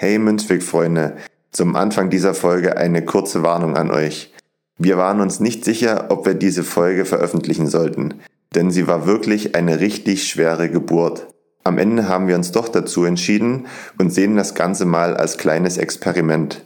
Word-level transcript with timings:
Hey 0.00 0.20
Münzweg-Freunde, 0.20 1.16
zum 1.50 1.74
Anfang 1.74 2.08
dieser 2.08 2.32
Folge 2.32 2.76
eine 2.76 3.04
kurze 3.04 3.42
Warnung 3.42 3.76
an 3.76 3.90
euch. 3.90 4.32
Wir 4.78 4.96
waren 4.96 5.20
uns 5.20 5.40
nicht 5.40 5.64
sicher, 5.64 6.06
ob 6.10 6.24
wir 6.24 6.34
diese 6.34 6.62
Folge 6.62 7.04
veröffentlichen 7.04 7.66
sollten, 7.66 8.14
denn 8.54 8.70
sie 8.70 8.86
war 8.86 9.06
wirklich 9.06 9.56
eine 9.56 9.80
richtig 9.80 10.28
schwere 10.28 10.70
Geburt. 10.70 11.26
Am 11.64 11.78
Ende 11.78 12.08
haben 12.08 12.28
wir 12.28 12.36
uns 12.36 12.52
doch 12.52 12.68
dazu 12.68 13.06
entschieden 13.06 13.66
und 13.98 14.14
sehen 14.14 14.36
das 14.36 14.54
Ganze 14.54 14.84
mal 14.84 15.16
als 15.16 15.36
kleines 15.36 15.78
Experiment. 15.78 16.64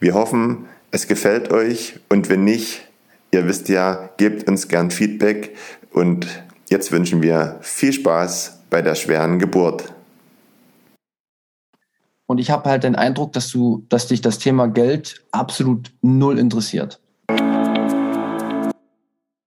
Wir 0.00 0.14
hoffen, 0.14 0.66
es 0.90 1.06
gefällt 1.06 1.52
euch 1.52 2.00
und 2.08 2.28
wenn 2.30 2.42
nicht, 2.42 2.88
ihr 3.30 3.46
wisst 3.46 3.68
ja, 3.68 4.10
gebt 4.16 4.48
uns 4.48 4.66
gern 4.66 4.90
Feedback 4.90 5.54
und 5.92 6.26
jetzt 6.68 6.90
wünschen 6.90 7.22
wir 7.22 7.58
viel 7.60 7.92
Spaß 7.92 8.64
bei 8.70 8.82
der 8.82 8.96
schweren 8.96 9.38
Geburt. 9.38 9.94
Und 12.32 12.38
ich 12.38 12.50
habe 12.50 12.70
halt 12.70 12.82
den 12.82 12.96
Eindruck, 12.96 13.34
dass 13.34 13.50
du, 13.50 13.84
dass 13.90 14.06
dich 14.06 14.22
das 14.22 14.38
Thema 14.38 14.66
Geld 14.66 15.22
absolut 15.32 15.92
null 16.00 16.38
interessiert. 16.38 16.98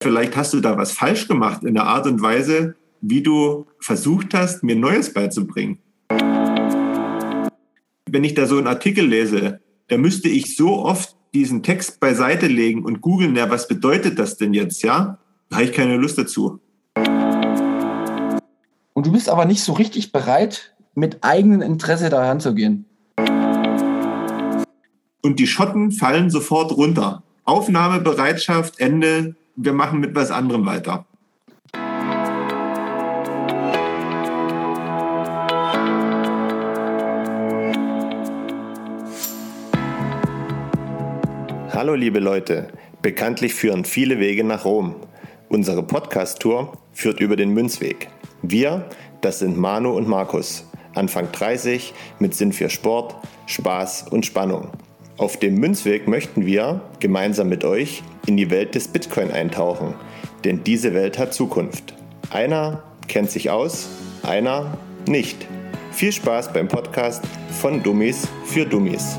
Vielleicht 0.03 0.37
hast 0.37 0.53
du 0.53 0.59
da 0.61 0.77
was 0.77 0.91
falsch 0.91 1.27
gemacht 1.27 1.63
in 1.63 1.73
der 1.73 1.85
Art 1.85 2.05
und 2.05 2.21
Weise, 2.21 2.75
wie 3.01 3.23
du 3.23 3.65
versucht 3.79 4.35
hast, 4.35 4.61
mir 4.61 4.75
Neues 4.75 5.11
beizubringen. 5.11 5.79
Wenn 8.07 8.23
ich 8.23 8.35
da 8.35 8.45
so 8.45 8.59
einen 8.59 8.67
Artikel 8.67 9.07
lese, 9.07 9.61
da 9.87 9.97
müsste 9.97 10.29
ich 10.29 10.55
so 10.55 10.85
oft 10.85 11.15
diesen 11.33 11.63
Text 11.63 11.99
beiseite 11.99 12.45
legen 12.45 12.85
und 12.85 13.01
googeln, 13.01 13.35
ja, 13.35 13.49
was 13.49 13.67
bedeutet 13.67 14.19
das 14.19 14.37
denn 14.37 14.53
jetzt, 14.53 14.83
ja? 14.83 15.17
Da 15.49 15.55
habe 15.55 15.65
ich 15.65 15.73
keine 15.73 15.97
Lust 15.97 16.19
dazu. 16.19 16.59
Und 18.93 19.07
du 19.07 19.11
bist 19.11 19.27
aber 19.27 19.45
nicht 19.45 19.63
so 19.63 19.73
richtig 19.73 20.11
bereit, 20.11 20.74
mit 20.95 21.23
eigenem 21.23 21.61
Interesse 21.61 22.09
da 22.09 22.25
ranzugehen. 22.25 22.85
Und 25.21 25.39
die 25.39 25.47
Schotten 25.47 25.91
fallen 25.91 26.29
sofort 26.29 26.75
runter. 26.75 27.21
Aufnahmebereitschaft, 27.43 28.79
Ende, 28.79 29.35
wir 29.55 29.73
machen 29.73 29.99
mit 29.99 30.15
was 30.15 30.31
anderem 30.31 30.65
weiter. 30.65 31.05
Hallo 41.71 41.93
liebe 41.93 42.19
Leute, 42.19 42.69
bekanntlich 43.01 43.53
führen 43.53 43.83
viele 43.83 44.19
Wege 44.19 44.45
nach 44.45 44.63
Rom. 44.63 44.95
Unsere 45.49 45.83
Podcast-Tour 45.83 46.71
führt 46.93 47.19
über 47.19 47.35
den 47.35 47.49
Münzweg. 47.49 48.07
Wir, 48.41 48.87
das 49.19 49.39
sind 49.39 49.57
Manu 49.57 49.91
und 49.91 50.07
Markus. 50.07 50.65
Anfang 50.95 51.31
30, 51.31 51.93
mit 52.19 52.33
Sinn 52.33 52.51
für 52.51 52.69
Sport, 52.69 53.15
Spaß 53.45 54.07
und 54.09 54.25
Spannung. 54.25 54.69
Auf 55.17 55.37
dem 55.37 55.55
Münzweg 55.55 56.07
möchten 56.07 56.45
wir 56.45 56.81
gemeinsam 56.99 57.47
mit 57.47 57.63
euch 57.63 58.03
in 58.25 58.35
die 58.35 58.49
Welt 58.49 58.75
des 58.75 58.87
Bitcoin 58.87 59.31
eintauchen, 59.31 59.93
denn 60.43 60.63
diese 60.63 60.93
Welt 60.93 61.17
hat 61.17 61.33
Zukunft. 61.33 61.93
Einer 62.31 62.83
kennt 63.07 63.31
sich 63.31 63.49
aus, 63.49 63.87
einer 64.23 64.77
nicht. 65.07 65.37
Viel 65.91 66.11
Spaß 66.11 66.51
beim 66.51 66.67
Podcast 66.67 67.23
von 67.61 67.81
Dummies 67.81 68.27
für 68.43 68.65
Dummies. 68.65 69.17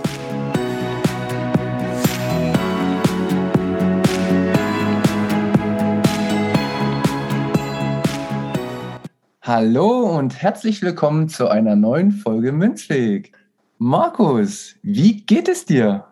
Hallo 9.47 10.19
und 10.19 10.43
herzlich 10.43 10.83
willkommen 10.83 11.29
zu 11.29 11.47
einer 11.47 11.77
neuen 11.77 12.11
Folge 12.11 12.51
Münzweg. 12.51 13.31
Markus, 13.79 14.75
wie 14.83 15.21
geht 15.21 15.47
es 15.47 15.65
dir? 15.65 16.05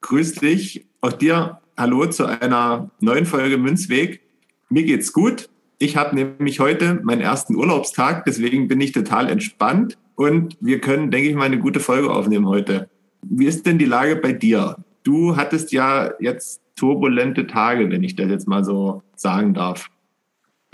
Grüß 0.00 0.36
dich, 0.36 0.86
auch 1.00 1.12
dir. 1.12 1.58
Hallo 1.76 2.06
zu 2.06 2.24
einer 2.24 2.88
neuen 3.00 3.26
Folge 3.26 3.58
Münzweg. 3.58 4.20
Mir 4.68 4.84
geht's 4.84 5.12
gut. 5.12 5.48
Ich 5.80 5.96
habe 5.96 6.14
nämlich 6.14 6.60
heute 6.60 7.00
meinen 7.02 7.20
ersten 7.20 7.56
Urlaubstag, 7.56 8.24
deswegen 8.26 8.68
bin 8.68 8.80
ich 8.80 8.92
total 8.92 9.28
entspannt 9.28 9.98
und 10.14 10.56
wir 10.60 10.80
können, 10.80 11.10
denke 11.10 11.30
ich 11.30 11.34
mal, 11.34 11.46
eine 11.46 11.58
gute 11.58 11.80
Folge 11.80 12.12
aufnehmen 12.12 12.46
heute. 12.46 12.88
Wie 13.22 13.46
ist 13.46 13.66
denn 13.66 13.78
die 13.78 13.86
Lage 13.86 14.14
bei 14.14 14.32
dir? 14.32 14.76
Du 15.02 15.36
hattest 15.36 15.72
ja 15.72 16.12
jetzt 16.20 16.60
turbulente 16.76 17.48
Tage, 17.48 17.90
wenn 17.90 18.04
ich 18.04 18.14
das 18.14 18.30
jetzt 18.30 18.46
mal 18.46 18.62
so 18.62 19.02
sagen 19.16 19.52
darf. 19.52 19.90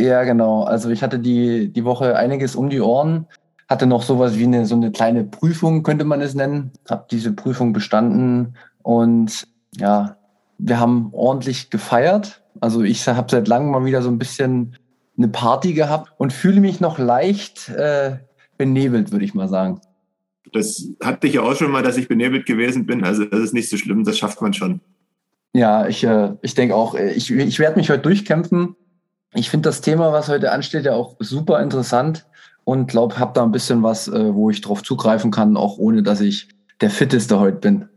Ja, 0.00 0.22
genau. 0.24 0.62
Also 0.62 0.90
ich 0.90 1.02
hatte 1.02 1.18
die, 1.18 1.72
die 1.72 1.84
Woche 1.84 2.16
einiges 2.16 2.54
um 2.54 2.70
die 2.70 2.80
Ohren, 2.80 3.26
hatte 3.68 3.86
noch 3.86 4.02
sowas 4.02 4.38
wie 4.38 4.44
eine, 4.44 4.64
so 4.64 4.76
eine 4.76 4.92
kleine 4.92 5.24
Prüfung, 5.24 5.82
könnte 5.82 6.04
man 6.04 6.20
es 6.20 6.34
nennen. 6.34 6.70
Habe 6.88 7.06
diese 7.10 7.32
Prüfung 7.32 7.72
bestanden 7.72 8.54
und 8.82 9.46
ja, 9.76 10.16
wir 10.58 10.80
haben 10.80 11.10
ordentlich 11.12 11.70
gefeiert. 11.70 12.42
Also 12.60 12.82
ich 12.82 13.06
habe 13.06 13.30
seit 13.30 13.48
langem 13.48 13.70
mal 13.70 13.84
wieder 13.84 14.02
so 14.02 14.08
ein 14.08 14.18
bisschen 14.18 14.76
eine 15.16 15.28
Party 15.28 15.74
gehabt 15.74 16.12
und 16.16 16.32
fühle 16.32 16.60
mich 16.60 16.80
noch 16.80 16.98
leicht 16.98 17.68
äh, 17.70 18.18
benebelt, 18.56 19.12
würde 19.12 19.24
ich 19.24 19.34
mal 19.34 19.48
sagen. 19.48 19.80
Das 20.52 20.88
hatte 21.02 21.26
ich 21.26 21.34
ja 21.34 21.42
auch 21.42 21.54
schon 21.54 21.70
mal, 21.70 21.82
dass 21.82 21.96
ich 21.96 22.08
benebelt 22.08 22.46
gewesen 22.46 22.86
bin. 22.86 23.04
Also 23.04 23.24
das 23.24 23.40
ist 23.40 23.54
nicht 23.54 23.68
so 23.68 23.76
schlimm, 23.76 24.04
das 24.04 24.16
schafft 24.16 24.40
man 24.40 24.54
schon. 24.54 24.80
Ja, 25.52 25.86
ich, 25.86 26.04
äh, 26.04 26.34
ich 26.42 26.54
denke 26.54 26.74
auch, 26.74 26.94
äh, 26.94 27.12
ich, 27.12 27.30
ich 27.30 27.58
werde 27.58 27.78
mich 27.78 27.90
heute 27.90 28.02
durchkämpfen. 28.02 28.76
Ich 29.34 29.50
finde 29.50 29.68
das 29.68 29.80
Thema, 29.80 30.12
was 30.12 30.28
heute 30.28 30.52
ansteht, 30.52 30.84
ja 30.84 30.94
auch 30.94 31.16
super 31.18 31.60
interessant 31.62 32.26
und 32.64 32.88
glaube, 32.88 33.18
habe 33.18 33.32
da 33.34 33.42
ein 33.42 33.52
bisschen 33.52 33.82
was, 33.82 34.08
äh, 34.08 34.34
wo 34.34 34.50
ich 34.50 34.60
drauf 34.60 34.82
zugreifen 34.82 35.30
kann, 35.30 35.56
auch 35.56 35.78
ohne 35.78 36.02
dass 36.02 36.20
ich 36.20 36.48
der 36.80 36.90
Fitteste 36.90 37.38
heute 37.38 37.58
bin. 37.58 37.88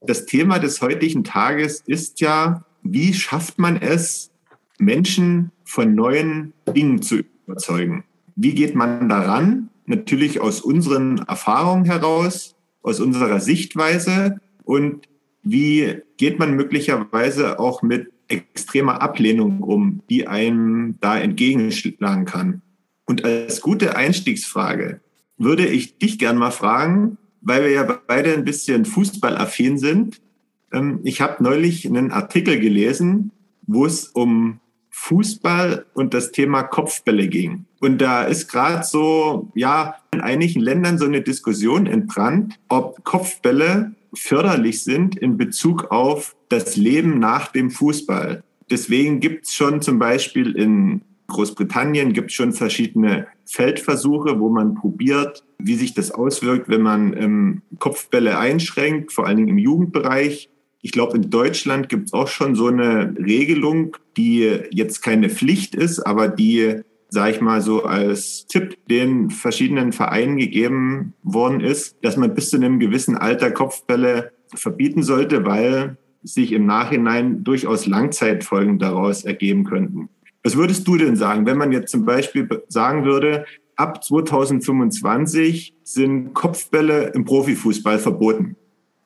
Das 0.00 0.26
Thema 0.26 0.58
des 0.58 0.82
heutigen 0.82 1.24
Tages 1.24 1.82
ist 1.86 2.20
ja, 2.20 2.64
wie 2.82 3.14
schafft 3.14 3.58
man 3.58 3.80
es, 3.80 4.30
Menschen 4.78 5.52
von 5.64 5.94
neuen 5.94 6.52
Dingen 6.68 7.00
zu 7.00 7.22
überzeugen? 7.46 8.04
Wie 8.36 8.54
geht 8.54 8.74
man 8.74 9.08
daran? 9.08 9.70
Natürlich 9.86 10.40
aus 10.40 10.60
unseren 10.60 11.18
Erfahrungen 11.18 11.84
heraus, 11.84 12.56
aus 12.82 13.00
unserer 13.00 13.40
Sichtweise 13.40 14.40
und 14.64 15.08
wie 15.42 16.02
geht 16.16 16.38
man 16.38 16.54
möglicherweise 16.54 17.58
auch 17.58 17.82
mit 17.82 18.13
extremer 18.28 19.02
Ablehnung 19.02 19.60
um, 19.60 20.02
die 20.10 20.26
einem 20.26 20.96
da 21.00 21.18
entgegenschlagen 21.18 22.24
kann. 22.24 22.62
Und 23.06 23.24
als 23.24 23.60
gute 23.60 23.96
Einstiegsfrage 23.96 25.00
würde 25.36 25.66
ich 25.66 25.98
dich 25.98 26.18
gern 26.18 26.36
mal 26.36 26.50
fragen, 26.50 27.18
weil 27.40 27.64
wir 27.64 27.70
ja 27.70 27.98
beide 28.06 28.32
ein 28.32 28.44
bisschen 28.44 28.84
fußballaffin 28.84 29.78
sind. 29.78 30.20
Ähm, 30.72 31.00
ich 31.04 31.20
habe 31.20 31.42
neulich 31.42 31.86
einen 31.86 32.12
Artikel 32.12 32.58
gelesen, 32.58 33.30
wo 33.66 33.84
es 33.84 34.08
um 34.08 34.60
Fußball 34.90 35.86
und 35.94 36.14
das 36.14 36.30
Thema 36.30 36.62
Kopfbälle 36.62 37.28
ging. 37.28 37.66
Und 37.80 37.98
da 37.98 38.22
ist 38.24 38.48
gerade 38.48 38.84
so, 38.84 39.50
ja, 39.54 39.96
in 40.12 40.20
einigen 40.20 40.60
Ländern 40.60 40.98
so 40.98 41.04
eine 41.04 41.20
Diskussion 41.20 41.86
entbrannt, 41.86 42.58
ob 42.68 43.04
Kopfbälle 43.04 43.94
förderlich 44.16 44.82
sind 44.82 45.16
in 45.16 45.36
Bezug 45.36 45.90
auf 45.90 46.36
das 46.48 46.76
Leben 46.76 47.18
nach 47.18 47.52
dem 47.52 47.70
Fußball. 47.70 48.42
Deswegen 48.70 49.20
gibt 49.20 49.46
es 49.46 49.54
schon 49.54 49.82
zum 49.82 49.98
Beispiel 49.98 50.56
in 50.56 51.02
Großbritannien 51.26 52.12
gibt 52.12 52.32
schon 52.32 52.52
verschiedene 52.52 53.26
Feldversuche, 53.46 54.38
wo 54.40 54.50
man 54.50 54.74
probiert, 54.74 55.44
wie 55.58 55.74
sich 55.74 55.94
das 55.94 56.10
auswirkt, 56.10 56.68
wenn 56.68 56.82
man 56.82 57.16
ähm, 57.16 57.62
Kopfbälle 57.78 58.38
einschränkt, 58.38 59.12
vor 59.12 59.26
allen 59.26 59.38
Dingen 59.38 59.48
im 59.48 59.58
Jugendbereich. 59.58 60.50
Ich 60.82 60.92
glaube, 60.92 61.16
in 61.16 61.30
Deutschland 61.30 61.88
gibt 61.88 62.08
es 62.08 62.12
auch 62.12 62.28
schon 62.28 62.54
so 62.54 62.66
eine 62.66 63.14
Regelung, 63.18 63.96
die 64.18 64.60
jetzt 64.70 65.02
keine 65.02 65.30
Pflicht 65.30 65.74
ist, 65.74 66.00
aber 66.00 66.28
die, 66.28 66.82
sage 67.14 67.30
ich 67.30 67.40
mal, 67.40 67.60
so 67.60 67.84
als 67.84 68.46
Tipp 68.46 68.76
den 68.88 69.30
verschiedenen 69.30 69.92
Vereinen 69.92 70.36
gegeben 70.36 71.14
worden 71.22 71.60
ist, 71.60 71.96
dass 72.02 72.16
man 72.16 72.34
bis 72.34 72.50
zu 72.50 72.56
einem 72.56 72.80
gewissen 72.80 73.16
Alter 73.16 73.52
Kopfbälle 73.52 74.32
verbieten 74.52 75.02
sollte, 75.02 75.46
weil 75.46 75.96
sich 76.22 76.52
im 76.52 76.66
Nachhinein 76.66 77.44
durchaus 77.44 77.86
Langzeitfolgen 77.86 78.78
daraus 78.78 79.24
ergeben 79.24 79.64
könnten. 79.64 80.08
Was 80.42 80.56
würdest 80.56 80.86
du 80.88 80.96
denn 80.96 81.16
sagen, 81.16 81.46
wenn 81.46 81.56
man 81.56 81.72
jetzt 81.72 81.90
zum 81.90 82.04
Beispiel 82.04 82.48
sagen 82.68 83.04
würde, 83.04 83.46
ab 83.76 84.02
2025 84.02 85.76
sind 85.84 86.34
Kopfbälle 86.34 87.12
im 87.14 87.24
Profifußball 87.24 87.98
verboten? 87.98 88.56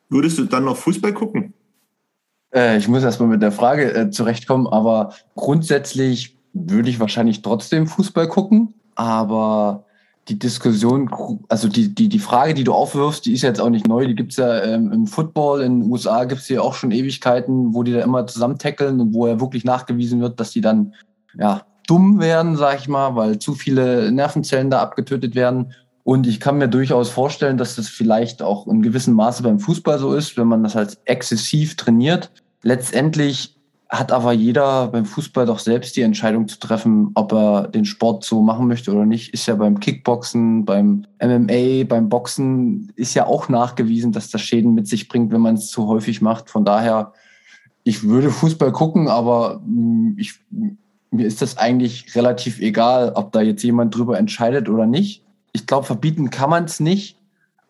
Würdest 0.09 0.39
du 0.39 0.45
dann 0.45 0.65
noch 0.65 0.79
Fußball 0.79 1.13
gucken? 1.13 1.53
Äh, 2.55 2.79
ich 2.79 2.89
muss 2.89 3.05
erstmal 3.05 3.29
mit 3.29 3.43
der 3.43 3.53
Frage 3.53 3.93
äh, 3.93 4.11
zurechtkommen, 4.11 4.67
aber 4.67 5.13
grundsätzlich 5.35 6.38
würde 6.67 6.91
ich 6.91 7.01
wahrscheinlich 7.01 7.43
trotzdem 7.43 7.87
Fußball 7.87 8.29
gucken, 8.29 8.75
aber 8.95 9.85
die 10.29 10.39
Diskussion, 10.39 11.11
also 11.49 11.69
die, 11.69 11.95
die, 11.95 12.09
die 12.09 12.19
Frage, 12.19 12.55
die 12.55 12.65
du 12.65 12.73
aufwirfst, 12.75 13.25
die 13.25 13.33
ist 13.33 13.43
jetzt 13.43 13.61
auch 13.61 13.71
nicht 13.71 13.89
neu. 13.89 14.07
Die 14.07 14.15
gibt 14.15 14.33
es 14.33 14.37
ja 14.37 14.63
ähm, 14.63 14.93
im 14.93 15.07
Football 15.07 15.63
in 15.63 15.81
den 15.81 15.91
USA 15.91 16.25
gibt 16.25 16.43
es 16.43 16.49
ja 16.49 16.61
auch 16.61 16.75
schon 16.75 16.91
Ewigkeiten, 16.91 17.75
wo 17.75 17.83
die 17.83 17.93
da 17.93 18.01
immer 18.01 18.27
zusammentackeln 18.27 19.01
und 19.01 19.15
wo 19.15 19.27
ja 19.27 19.41
wirklich 19.41 19.65
nachgewiesen 19.65 20.21
wird, 20.21 20.39
dass 20.39 20.51
die 20.51 20.61
dann 20.61 20.95
ja 21.39 21.63
dumm 21.87 22.21
werden, 22.21 22.57
sag 22.57 22.79
ich 22.79 22.89
mal, 22.89 23.17
weil 23.17 23.39
zu 23.39 23.55
viele 23.55 24.13
Nervenzellen 24.13 24.71
da 24.71 24.81
abgetötet 24.81 25.35
werden. 25.35 25.73
Und 26.05 26.27
ich 26.27 26.41
kann 26.41 26.59
mir 26.59 26.69
durchaus 26.69 27.09
vorstellen, 27.11 27.57
dass 27.57 27.77
das 27.77 27.89
vielleicht 27.89 28.43
auch 28.43 28.67
in 28.67 28.83
gewissem 28.83 29.15
Maße 29.15 29.43
beim 29.43 29.59
Fußball 29.59 29.99
so 29.99 30.15
ist, 30.15 30.37
wenn 30.37 30.47
man 30.47 30.63
das 30.63 30.75
halt 30.75 30.99
exzessiv 31.05 31.77
trainiert. 31.77 32.31
Letztendlich 32.63 33.58
hat 33.89 34.13
aber 34.13 34.33
jeder 34.33 34.89
beim 34.89 35.07
Fußball 35.07 35.47
doch 35.47 35.59
selbst 35.59 35.97
die 35.97 36.03
Entscheidung 36.03 36.47
zu 36.47 36.59
treffen, 36.59 37.11
ob 37.15 37.33
er 37.33 37.69
den 37.69 37.87
Sport 37.87 38.23
so 38.23 38.43
machen 38.43 38.69
möchte 38.69 38.93
oder 38.93 39.07
nicht. 39.07 39.33
Ist 39.33 39.47
ja 39.47 39.55
beim 39.55 39.81
Kickboxen, 39.81 40.67
beim 40.67 41.07
MMA, 41.23 41.85
beim 41.89 42.11
Boxen 42.11 42.93
ist 42.97 43.15
ja 43.15 43.27
auch 43.27 43.49
nachgewiesen, 43.49 44.13
dass 44.13 44.31
das 44.31 44.43
Schäden 44.43 44.75
mit 44.75 44.87
sich 44.87 45.09
bringt, 45.09 45.33
wenn 45.33 45.41
man 45.41 45.55
es 45.55 45.69
zu 45.69 45.87
häufig 45.87 46.21
macht. 46.21 46.51
Von 46.51 46.67
daher, 46.67 47.15
ich 47.83 48.03
würde 48.03 48.31
Fußball 48.31 48.73
gucken, 48.73 49.09
aber 49.09 49.63
hm, 49.65 50.17
ich, 50.19 50.35
mir 51.11 51.27
ist 51.27 51.41
das 51.41 51.57
eigentlich 51.57 52.15
relativ 52.15 52.61
egal, 52.61 53.13
ob 53.15 53.33
da 53.33 53.41
jetzt 53.41 53.63
jemand 53.63 53.97
drüber 53.97 54.19
entscheidet 54.19 54.69
oder 54.69 54.85
nicht. 54.85 55.25
Ich 55.53 55.67
glaube, 55.67 55.87
verbieten 55.87 56.29
kann 56.29 56.51
man 56.51 56.65
es 56.65 56.79
nicht, 56.79 57.17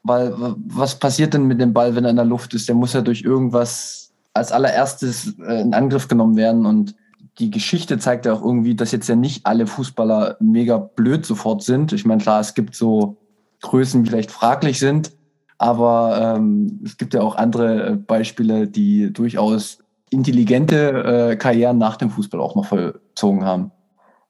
weil 0.02 0.34
was 0.36 0.98
passiert 0.98 1.34
denn 1.34 1.44
mit 1.44 1.60
dem 1.60 1.72
Ball, 1.72 1.94
wenn 1.94 2.04
er 2.04 2.10
in 2.10 2.16
der 2.16 2.24
Luft 2.24 2.54
ist? 2.54 2.66
Der 2.66 2.74
muss 2.74 2.92
ja 2.92 3.02
durch 3.02 3.22
irgendwas 3.22 4.07
als 4.34 4.52
allererstes 4.52 5.38
äh, 5.38 5.60
in 5.60 5.74
Angriff 5.74 6.08
genommen 6.08 6.36
werden. 6.36 6.66
Und 6.66 6.94
die 7.38 7.50
Geschichte 7.50 7.98
zeigt 7.98 8.26
ja 8.26 8.32
auch 8.32 8.44
irgendwie, 8.44 8.74
dass 8.74 8.92
jetzt 8.92 9.08
ja 9.08 9.16
nicht 9.16 9.46
alle 9.46 9.66
Fußballer 9.66 10.36
mega 10.40 10.78
blöd 10.78 11.24
sofort 11.24 11.62
sind. 11.62 11.92
Ich 11.92 12.04
meine, 12.04 12.22
klar, 12.22 12.40
es 12.40 12.54
gibt 12.54 12.74
so 12.74 13.18
Größen, 13.62 14.04
die 14.04 14.10
vielleicht 14.10 14.30
fraglich 14.30 14.78
sind, 14.78 15.12
aber 15.58 16.36
ähm, 16.36 16.80
es 16.84 16.96
gibt 16.96 17.14
ja 17.14 17.20
auch 17.20 17.36
andere 17.36 17.88
äh, 17.88 17.96
Beispiele, 17.96 18.68
die 18.68 19.12
durchaus 19.12 19.78
intelligente 20.10 21.30
äh, 21.32 21.36
Karrieren 21.36 21.78
nach 21.78 21.96
dem 21.96 22.10
Fußball 22.10 22.40
auch 22.40 22.54
noch 22.54 22.66
vollzogen 22.66 23.44
haben. 23.44 23.72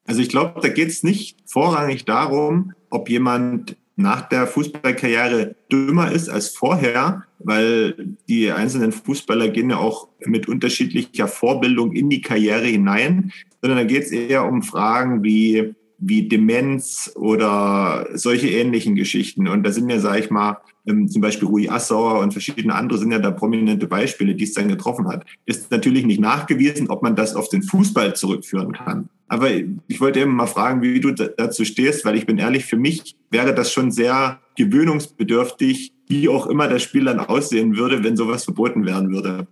Also 0.07 0.23
ich 0.23 0.31
glaube, 0.31 0.61
da 0.61 0.69
geht 0.69 0.89
es 0.89 1.03
nicht 1.03 1.39
vorrangig 1.47 2.07
darum, 2.07 2.73
ob 2.91 3.11
jemand 3.11 3.77
nach 3.99 4.29
der 4.29 4.47
Fußballkarriere 4.47 5.57
dümmer 5.73 6.13
ist 6.13 6.29
als 6.29 6.51
vorher, 6.51 7.25
weil 7.41 8.17
die 8.29 8.51
einzelnen 8.51 8.93
Fußballer 8.93 9.49
gehen 9.49 9.71
ja 9.71 9.79
auch 9.79 10.09
mit 10.25 10.49
unterschiedlicher 10.49 11.27
Vorbildung 11.27 11.93
in 11.93 12.09
die 12.09 12.21
Karriere 12.21 12.67
hinein, 12.67 13.33
sondern 13.61 13.79
da 13.79 13.85
geht 13.85 14.05
es 14.05 14.13
eher 14.13 14.45
um 14.45 14.63
Fragen 14.63 15.25
wie, 15.25 15.75
wie 15.99 16.29
Demenz 16.29 17.13
oder 17.17 18.07
solche 18.15 18.49
ähnlichen 18.49 18.95
Geschichten. 18.95 19.49
Und 19.49 19.65
da 19.65 19.73
sind 19.73 19.91
ja, 19.91 19.99
sage 19.99 20.21
ich 20.21 20.31
mal, 20.31 20.59
ähm, 20.87 21.09
zum 21.09 21.21
Beispiel 21.21 21.49
Rui 21.49 21.69
Assauer 21.69 22.21
und 22.21 22.33
verschiedene 22.33 22.75
andere 22.75 22.99
sind 22.99 23.11
ja 23.11 23.19
da 23.19 23.33
prominente 23.33 23.87
Beispiele, 23.87 24.35
die 24.35 24.45
es 24.45 24.55
dann 24.55 24.69
getroffen 24.69 25.09
hat. 25.09 25.25
Ist 25.45 25.71
natürlich 25.71 26.07
nicht 26.07 26.21
nachgewiesen, 26.21 26.89
ob 26.89 27.03
man 27.03 27.17
das 27.17 27.35
auf 27.35 27.49
den 27.49 27.63
Fußball 27.63 28.15
zurückführen 28.15 28.73
kann. 28.73 29.09
Aber 29.27 29.51
ich 29.51 30.01
wollte 30.01 30.21
eben 30.21 30.35
mal 30.35 30.47
fragen, 30.47 30.81
wie 30.81 31.01
du 31.01 31.13
dazu 31.13 31.65
stehst, 31.65 32.05
weil 32.05 32.17
ich 32.17 32.27
bin 32.27 32.39
ehrlich, 32.39 32.65
für 32.65 32.79
mich 32.79 33.17
wäre 33.31 33.55
das 33.55 33.73
schon 33.73 33.91
sehr 33.91 34.41
gewöhnungsbedürftig, 34.57 35.93
wie 36.07 36.29
auch 36.29 36.47
immer 36.47 36.69
das 36.69 36.83
Spiel 36.83 37.05
dann 37.05 37.21
aussehen 37.21 37.77
würde, 37.77 38.03
wenn 38.03 38.17
sowas 38.17 38.45
verboten 38.45 38.87
werden 38.87 39.13
würde. 39.13 39.47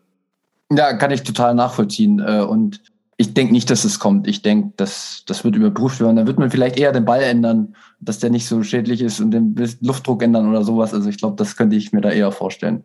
Ja, 0.70 0.94
kann 0.94 1.10
ich 1.10 1.22
total 1.22 1.54
nachvollziehen. 1.54 2.20
Äh, 2.20 2.40
und 2.40 2.80
ich 3.16 3.32
denke 3.34 3.52
nicht, 3.52 3.70
dass 3.70 3.84
es 3.84 3.98
kommt. 3.98 4.26
Ich 4.26 4.42
denke, 4.42 4.72
dass 4.76 5.24
das 5.26 5.44
wird 5.44 5.56
überprüft 5.56 6.00
werden. 6.00 6.16
Da 6.16 6.26
wird 6.26 6.38
man 6.38 6.50
vielleicht 6.50 6.78
eher 6.78 6.92
den 6.92 7.04
Ball 7.04 7.22
ändern, 7.22 7.74
dass 8.00 8.18
der 8.18 8.30
nicht 8.30 8.46
so 8.46 8.62
schädlich 8.62 9.00
ist 9.00 9.20
und 9.20 9.30
den 9.30 9.54
Luftdruck 9.80 10.22
ändern 10.22 10.48
oder 10.48 10.64
sowas. 10.64 10.92
Also 10.92 11.08
ich 11.08 11.18
glaube, 11.18 11.36
das 11.36 11.56
könnte 11.56 11.76
ich 11.76 11.92
mir 11.92 12.02
da 12.02 12.10
eher 12.10 12.30
vorstellen. 12.32 12.84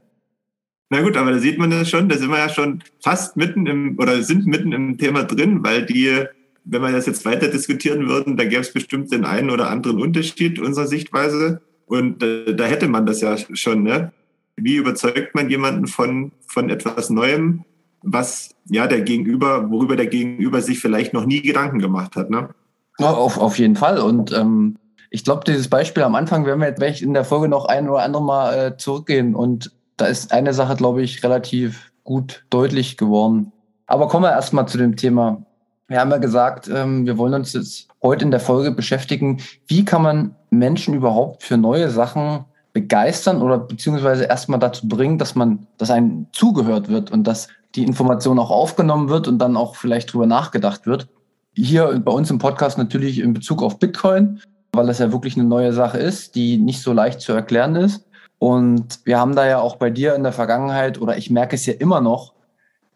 Na 0.90 1.02
gut, 1.02 1.18
aber 1.18 1.32
da 1.32 1.40
sieht 1.40 1.58
man 1.58 1.72
das 1.72 1.90
schon, 1.90 2.10
da 2.10 2.18
sind 2.18 2.30
wir 2.30 2.38
ja 2.38 2.50
schon 2.50 2.84
fast 3.02 3.38
mitten 3.38 3.66
im 3.66 3.98
oder 3.98 4.22
sind 4.24 4.46
mitten 4.46 4.72
im 4.74 4.98
Thema 4.98 5.24
drin, 5.24 5.64
weil 5.64 5.86
die 5.86 6.26
wenn 6.64 6.82
wir 6.82 6.92
das 6.92 7.06
jetzt 7.06 7.26
weiter 7.26 7.48
diskutieren 7.48 8.08
würden, 8.08 8.38
da 8.38 8.46
gäbe 8.46 8.62
es 8.62 8.74
bestimmt 8.74 9.12
den 9.12 9.26
einen 9.26 9.50
oder 9.50 9.70
anderen 9.70 10.02
Unterschied 10.02 10.60
unserer 10.60 10.88
Sichtweise. 10.88 11.62
Und 11.86 12.24
äh, 12.24 12.56
da 12.56 12.66
hätte 12.66 12.88
man 12.88 13.06
das 13.06 13.22
ja 13.22 13.36
schon. 13.38 13.84
Ne? 13.84 14.12
Wie 14.56 14.76
überzeugt 14.76 15.34
man 15.34 15.50
jemanden 15.50 15.88
von, 15.88 16.32
von 16.48 16.70
etwas 16.70 17.10
Neuem, 17.10 17.64
was 18.02 18.56
ja 18.70 18.88
der 18.88 19.02
Gegenüber, 19.02 19.70
worüber 19.70 19.96
der 19.96 20.08
Gegenüber 20.08 20.62
sich 20.62 20.80
vielleicht 20.80 21.14
noch 21.14 21.26
nie 21.26 21.42
Gedanken 21.42 21.80
gemacht 21.80 22.16
hat? 22.16 22.30
Ne? 22.30 22.50
Auf, 22.98 23.38
auf 23.38 23.58
jeden 23.60 23.76
Fall. 23.76 24.00
Und 24.00 24.32
ähm, 24.32 24.78
ich 25.10 25.24
glaube, 25.24 25.44
dieses 25.46 25.68
Beispiel 25.68 26.04
am 26.04 26.16
Anfang 26.16 26.46
werden 26.46 26.60
wir 26.60 26.68
jetzt 26.68 27.02
in 27.02 27.14
der 27.14 27.26
Folge 27.26 27.48
noch 27.48 27.66
ein 27.66 27.90
oder 27.90 28.04
andere 28.04 28.24
Mal 28.24 28.54
äh, 28.54 28.78
zurückgehen. 28.78 29.36
Und 29.36 29.72
da 29.98 30.06
ist 30.06 30.32
eine 30.32 30.54
Sache, 30.54 30.76
glaube 30.76 31.02
ich, 31.02 31.24
relativ 31.24 31.92
gut 32.04 32.46
deutlich 32.50 32.98
geworden. 32.98 33.52
Aber 33.88 34.08
kommen 34.08 34.24
wir 34.24 34.32
erstmal 34.32 34.68
zu 34.68 34.78
dem 34.78 34.96
Thema 34.96 35.46
wir 35.92 36.00
haben 36.00 36.10
ja 36.10 36.20
gesagt, 36.20 36.70
ähm, 36.74 37.06
wir 37.06 37.18
wollen 37.18 37.34
uns 37.34 37.52
jetzt 37.52 37.90
heute 38.02 38.24
in 38.24 38.32
der 38.32 38.40
Folge 38.40 38.72
beschäftigen, 38.72 39.42
wie 39.68 39.84
kann 39.84 40.02
man 40.02 40.36
Menschen 40.50 40.94
überhaupt 40.94 41.44
für 41.44 41.58
neue 41.58 41.90
Sachen 41.90 42.46
begeistern 42.72 43.42
oder 43.42 43.60
beziehungsweise 43.60 44.24
erstmal 44.24 44.60
dazu 44.60 44.88
bringen, 44.88 45.18
dass 45.18 45.36
man, 45.36 45.68
dass 45.78 45.92
einem 45.92 46.28
zugehört 46.32 46.88
wird 46.88 47.12
und 47.12 47.26
dass 47.26 47.50
die 47.76 47.84
Information 47.84 48.40
auch 48.40 48.52
aufgenommen 48.52 49.10
wird 49.10 49.28
und 49.28 49.40
dann 49.40 49.56
auch 49.56 49.76
vielleicht 49.76 50.14
drüber 50.14 50.26
nachgedacht 50.26 50.86
wird. 50.86 51.08
Hier 51.54 52.00
bei 52.04 52.12
uns 52.12 52.30
im 52.30 52.38
Podcast 52.38 52.78
natürlich 52.78 53.20
in 53.20 53.34
Bezug 53.34 53.62
auf 53.62 53.80
Bitcoin, 53.80 54.42
weil 54.74 54.88
das 54.88 55.00
ja 55.00 55.12
wirklich 55.12 55.36
eine 55.36 55.46
neue 55.46 55.74
Sache 55.74 55.98
ist, 55.98 56.36
die 56.36 56.58
nicht 56.58 56.82
so 56.82 56.94
leicht 56.94 57.22
zu 57.22 57.34
erklären 57.34 57.76
ist. 57.76 58.06
Und 58.40 59.00
wir 59.04 59.20
haben 59.20 59.36
da 59.36 59.46
ja 59.48 59.60
auch 59.60 59.76
bei 59.76 59.90
dir 59.90 60.16
in 60.16 60.24
der 60.24 60.32
Vergangenheit, 60.32 61.00
oder 61.00 61.18
ich 61.18 61.30
merke 61.30 61.56
es 61.56 61.66
ja 61.66 61.74
immer 61.74 62.02
noch, 62.02 62.34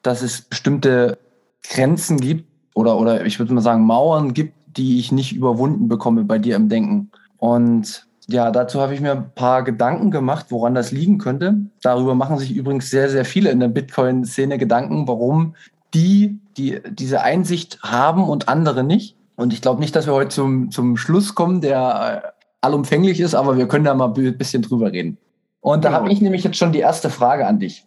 dass 0.01 0.21
es 0.21 0.41
bestimmte 0.41 1.17
Grenzen 1.63 2.19
gibt, 2.19 2.49
oder, 2.73 2.97
oder 2.97 3.25
ich 3.25 3.39
würde 3.39 3.53
mal 3.53 3.61
sagen, 3.61 3.85
Mauern 3.85 4.33
gibt, 4.33 4.53
die 4.77 4.99
ich 4.99 5.11
nicht 5.11 5.33
überwunden 5.33 5.87
bekomme 5.87 6.23
bei 6.23 6.39
dir 6.39 6.55
im 6.55 6.67
Denken. 6.67 7.11
Und 7.37 8.07
ja, 8.27 8.49
dazu 8.49 8.81
habe 8.81 8.93
ich 8.93 9.01
mir 9.01 9.11
ein 9.11 9.31
paar 9.35 9.63
Gedanken 9.63 10.09
gemacht, 10.09 10.47
woran 10.49 10.73
das 10.73 10.91
liegen 10.91 11.17
könnte. 11.19 11.57
Darüber 11.81 12.15
machen 12.15 12.37
sich 12.39 12.55
übrigens 12.55 12.89
sehr, 12.89 13.09
sehr 13.09 13.25
viele 13.25 13.51
in 13.51 13.59
der 13.59 13.67
Bitcoin-Szene 13.67 14.57
Gedanken, 14.57 15.07
warum 15.07 15.55
die, 15.93 16.39
die 16.57 16.81
diese 16.89 17.21
Einsicht 17.21 17.79
haben 17.83 18.23
und 18.23 18.49
andere 18.49 18.83
nicht. 18.83 19.15
Und 19.35 19.53
ich 19.53 19.61
glaube 19.61 19.79
nicht, 19.79 19.95
dass 19.95 20.07
wir 20.07 20.13
heute 20.13 20.29
zum, 20.29 20.71
zum 20.71 20.97
Schluss 20.97 21.35
kommen, 21.35 21.61
der 21.61 22.23
äh, 22.23 22.27
allumfänglich 22.61 23.19
ist, 23.19 23.35
aber 23.35 23.57
wir 23.57 23.67
können 23.67 23.85
da 23.85 23.93
mal 23.93 24.13
ein 24.15 24.37
bisschen 24.37 24.63
drüber 24.63 24.91
reden. 24.91 25.17
Und 25.61 25.83
da 25.83 25.91
habe 25.91 26.11
ich 26.11 26.21
nämlich 26.21 26.43
jetzt 26.43 26.57
schon 26.57 26.71
die 26.71 26.79
erste 26.79 27.09
Frage 27.09 27.45
an 27.45 27.59
dich. 27.59 27.85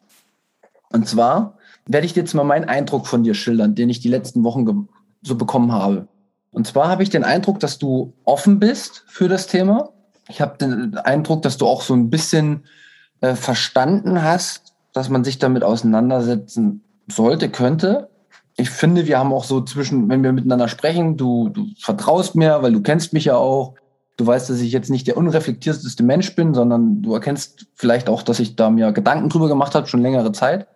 Und 0.91 1.09
zwar, 1.09 1.59
werde 1.87 2.07
ich 2.07 2.13
dir 2.13 2.21
jetzt 2.21 2.35
mal 2.35 2.45
meinen 2.45 2.69
Eindruck 2.69 3.07
von 3.07 3.25
dir 3.25 3.35
schildern, 3.35 3.75
den 3.75 3.89
ich 3.89 4.01
die 4.01 4.09
letzten 4.09 4.45
Wochen 4.45 4.89
so 5.23 5.37
bekommen 5.37 5.73
habe. 5.73 6.07
Und 6.51 6.67
zwar 6.67 6.89
habe 6.89 7.03
ich 7.03 7.11
den 7.11 7.25
Eindruck, 7.25 7.61
dass 7.61 7.79
du 7.79 8.15
offen 8.25 8.59
bist 8.59 9.05
für 9.07 9.29
das 9.29 9.47
Thema. 9.47 9.91
Ich 10.29 10.41
habe 10.41 10.59
den 10.59 10.97
Eindruck, 10.99 11.43
dass 11.43 11.57
du 11.57 11.67
auch 11.67 11.83
so 11.83 11.95
ein 11.95 12.11
bisschen 12.11 12.65
äh, 13.21 13.35
verstanden 13.35 14.23
hast, 14.23 14.75
dass 14.93 15.09
man 15.09 15.25
sich 15.25 15.39
damit 15.39 15.65
auseinandersetzen 15.65 16.83
sollte, 17.11 17.49
könnte. 17.49 18.11
Ich 18.57 18.71
finde, 18.71 19.07
wir 19.07 19.19
haben 19.19 19.33
auch 19.33 19.45
so 19.45 19.61
zwischen, 19.63 20.09
wenn 20.09 20.23
wir 20.23 20.33
miteinander 20.33 20.69
sprechen, 20.69 21.17
du, 21.17 21.49
du 21.49 21.67
vertraust 21.79 22.35
mir, 22.35 22.63
weil 22.63 22.73
du 22.73 22.83
kennst 22.83 23.13
mich 23.13 23.27
ja 23.27 23.37
auch. 23.37 23.75
Du 24.17 24.27
weißt, 24.27 24.51
dass 24.51 24.61
ich 24.61 24.73
jetzt 24.73 24.91
nicht 24.91 25.07
der 25.07 25.17
unreflektierteste 25.17 26.03
Mensch 26.03 26.35
bin, 26.35 26.53
sondern 26.53 27.03
du 27.03 27.15
erkennst 27.15 27.67
vielleicht 27.75 28.09
auch, 28.09 28.23
dass 28.23 28.41
ich 28.41 28.57
da 28.57 28.69
mir 28.69 28.91
Gedanken 28.91 29.29
drüber 29.29 29.47
gemacht 29.47 29.77
habe, 29.77 29.87
schon 29.87 30.03
längere 30.03 30.33
Zeit 30.33 30.67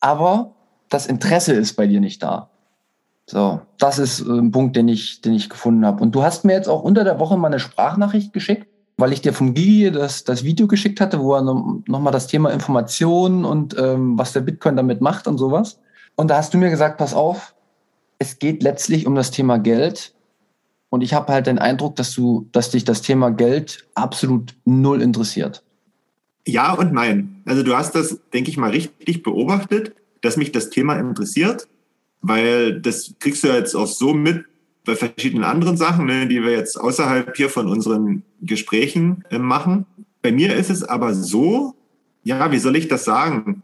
aber 0.00 0.54
das 0.88 1.06
Interesse 1.06 1.54
ist 1.54 1.74
bei 1.74 1.86
dir 1.86 2.00
nicht 2.00 2.22
da. 2.22 2.50
So, 3.26 3.60
das 3.78 3.98
ist 3.98 4.20
äh, 4.20 4.30
ein 4.30 4.52
Punkt, 4.52 4.76
den 4.76 4.88
ich, 4.88 5.20
den 5.20 5.34
ich 5.34 5.50
gefunden 5.50 5.84
habe. 5.84 6.02
Und 6.02 6.14
du 6.14 6.22
hast 6.22 6.44
mir 6.44 6.54
jetzt 6.54 6.68
auch 6.68 6.82
unter 6.82 7.04
der 7.04 7.18
Woche 7.18 7.36
mal 7.36 7.48
eine 7.48 7.60
Sprachnachricht 7.60 8.32
geschickt, 8.32 8.67
weil 8.98 9.12
ich 9.12 9.22
dir 9.22 9.32
vom 9.32 9.54
Gigi 9.54 9.90
das, 9.90 10.24
das 10.24 10.44
Video 10.44 10.66
geschickt 10.66 11.00
hatte, 11.00 11.20
wo 11.20 11.34
er 11.34 11.42
nochmal 11.42 12.12
das 12.12 12.26
Thema 12.26 12.50
Information 12.50 13.44
und 13.44 13.78
ähm, 13.78 14.18
was 14.18 14.32
der 14.32 14.40
Bitcoin 14.40 14.76
damit 14.76 15.00
macht 15.00 15.28
und 15.28 15.38
sowas. 15.38 15.80
Und 16.16 16.28
da 16.28 16.36
hast 16.36 16.52
du 16.52 16.58
mir 16.58 16.68
gesagt, 16.68 16.98
pass 16.98 17.14
auf, 17.14 17.54
es 18.18 18.40
geht 18.40 18.62
letztlich 18.64 19.06
um 19.06 19.14
das 19.14 19.30
Thema 19.30 19.58
Geld. 19.58 20.14
Und 20.90 21.02
ich 21.02 21.14
habe 21.14 21.32
halt 21.32 21.46
den 21.46 21.60
Eindruck, 21.60 21.94
dass 21.94 22.12
du, 22.12 22.48
dass 22.50 22.70
dich 22.70 22.84
das 22.84 23.00
Thema 23.00 23.30
Geld 23.30 23.86
absolut 23.94 24.56
null 24.64 25.00
interessiert. 25.00 25.62
Ja 26.44 26.72
und 26.72 26.92
nein. 26.92 27.42
Also 27.44 27.62
du 27.62 27.76
hast 27.76 27.94
das, 27.94 28.18
denke 28.32 28.50
ich 28.50 28.56
mal, 28.56 28.70
richtig 28.70 29.22
beobachtet, 29.22 29.94
dass 30.22 30.36
mich 30.36 30.50
das 30.50 30.70
Thema 30.70 30.98
interessiert, 30.98 31.68
weil 32.20 32.80
das 32.80 33.14
kriegst 33.20 33.44
du 33.44 33.48
jetzt 33.48 33.76
auch 33.76 33.86
so 33.86 34.12
mit 34.12 34.44
bei 34.88 34.96
verschiedenen 34.96 35.44
anderen 35.44 35.76
Sachen, 35.76 36.06
ne, 36.06 36.26
die 36.26 36.42
wir 36.42 36.50
jetzt 36.50 36.80
außerhalb 36.80 37.36
hier 37.36 37.50
von 37.50 37.68
unseren 37.68 38.22
Gesprächen 38.40 39.22
äh, 39.30 39.38
machen. 39.38 39.86
Bei 40.22 40.32
mir 40.32 40.56
ist 40.56 40.70
es 40.70 40.82
aber 40.82 41.14
so, 41.14 41.74
ja, 42.24 42.50
wie 42.50 42.58
soll 42.58 42.74
ich 42.74 42.88
das 42.88 43.04
sagen? 43.04 43.62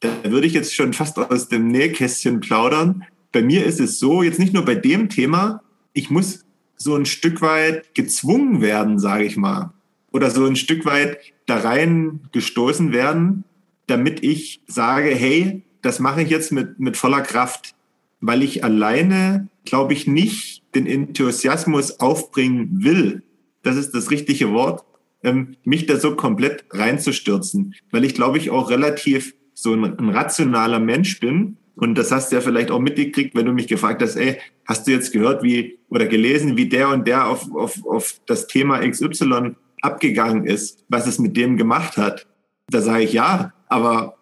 Da 0.00 0.08
würde 0.24 0.46
ich 0.46 0.54
jetzt 0.54 0.74
schon 0.74 0.92
fast 0.92 1.18
aus 1.18 1.48
dem 1.48 1.68
Nähkästchen 1.68 2.40
plaudern. 2.40 3.04
Bei 3.32 3.42
mir 3.42 3.66
ist 3.66 3.80
es 3.80 3.98
so, 3.98 4.22
jetzt 4.22 4.38
nicht 4.38 4.54
nur 4.54 4.64
bei 4.64 4.74
dem 4.76 5.08
Thema, 5.08 5.62
ich 5.92 6.10
muss 6.10 6.44
so 6.76 6.96
ein 6.96 7.06
Stück 7.06 7.42
weit 7.42 7.94
gezwungen 7.94 8.60
werden, 8.60 8.98
sage 8.98 9.24
ich 9.24 9.36
mal 9.36 9.72
oder 10.12 10.30
so 10.30 10.46
ein 10.46 10.56
Stück 10.56 10.84
weit 10.84 11.18
da 11.46 11.58
rein 11.58 12.20
gestoßen 12.32 12.92
werden, 12.92 13.44
damit 13.86 14.22
ich 14.22 14.60
sage, 14.66 15.10
hey, 15.10 15.62
das 15.80 15.98
mache 15.98 16.22
ich 16.22 16.30
jetzt 16.30 16.52
mit, 16.52 16.78
mit 16.78 16.96
voller 16.96 17.22
Kraft, 17.22 17.74
weil 18.22 18.42
ich 18.42 18.64
alleine, 18.64 19.48
glaube 19.64 19.92
ich, 19.92 20.06
nicht 20.06 20.62
den 20.74 20.86
Enthusiasmus 20.86 22.00
aufbringen 22.00 22.82
will. 22.82 23.22
Das 23.62 23.76
ist 23.76 23.94
das 23.94 24.10
richtige 24.10 24.52
Wort, 24.52 24.84
ähm, 25.22 25.56
mich 25.64 25.86
da 25.86 25.98
so 25.98 26.16
komplett 26.16 26.64
reinzustürzen, 26.70 27.74
weil 27.90 28.04
ich 28.04 28.14
glaube 28.14 28.38
ich 28.38 28.50
auch 28.50 28.70
relativ 28.70 29.34
so 29.54 29.74
ein, 29.74 29.98
ein 29.98 30.08
rationaler 30.08 30.80
Mensch 30.80 31.20
bin. 31.20 31.58
Und 31.74 31.96
das 31.96 32.12
hast 32.12 32.30
du 32.30 32.36
ja 32.36 32.42
vielleicht 32.42 32.70
auch 32.70 32.78
mitgekriegt, 32.78 33.34
wenn 33.34 33.46
du 33.46 33.52
mich 33.52 33.66
gefragt 33.66 34.02
hast, 34.02 34.16
ey, 34.16 34.38
hast 34.66 34.86
du 34.86 34.92
jetzt 34.92 35.12
gehört, 35.12 35.42
wie 35.42 35.78
oder 35.88 36.06
gelesen, 36.06 36.56
wie 36.56 36.68
der 36.68 36.88
und 36.88 37.06
der 37.06 37.28
auf, 37.28 37.52
auf, 37.54 37.84
auf 37.86 38.20
das 38.26 38.46
Thema 38.46 38.78
XY 38.88 39.56
abgegangen 39.80 40.46
ist, 40.46 40.84
was 40.88 41.06
es 41.06 41.18
mit 41.18 41.36
dem 41.36 41.56
gemacht 41.56 41.96
hat? 41.96 42.26
Da 42.68 42.80
sage 42.80 43.04
ich 43.04 43.12
ja, 43.12 43.52
aber 43.68 44.16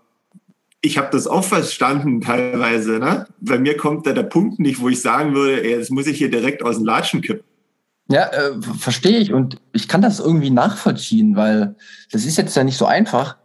ich 0.83 0.99
habe 0.99 1.09
das 1.13 1.27
auch 1.27 1.45
verstanden 1.45 2.21
teilweise. 2.21 2.99
Ne? 2.99 3.27
Bei 3.41 3.59
mir 3.59 3.77
kommt 3.77 4.07
da 4.07 4.13
der 4.13 4.23
Punkt 4.23 4.59
nicht, 4.59 4.81
wo 4.81 4.89
ich 4.89 5.01
sagen 5.01 5.35
würde, 5.35 5.63
ey, 5.63 5.79
das 5.79 5.91
muss 5.91 6.07
ich 6.07 6.19
hier 6.19 6.31
direkt 6.31 6.63
aus 6.63 6.77
dem 6.77 6.87
Latschen 6.87 7.21
kippen. 7.21 7.45
Ja, 8.09 8.27
äh, 8.27 8.61
verstehe 8.79 9.19
ich 9.19 9.33
und 9.33 9.61
ich 9.73 9.87
kann 9.87 10.03
das 10.03 10.19
irgendwie 10.19 10.51
nachvollziehen, 10.51 11.37
weil 11.37 11.77
das 12.11 12.25
ist 12.25 12.37
jetzt 12.39 12.57
ja 12.57 12.65
nicht 12.65 12.77
so 12.77 12.87
einfach. 12.87 13.37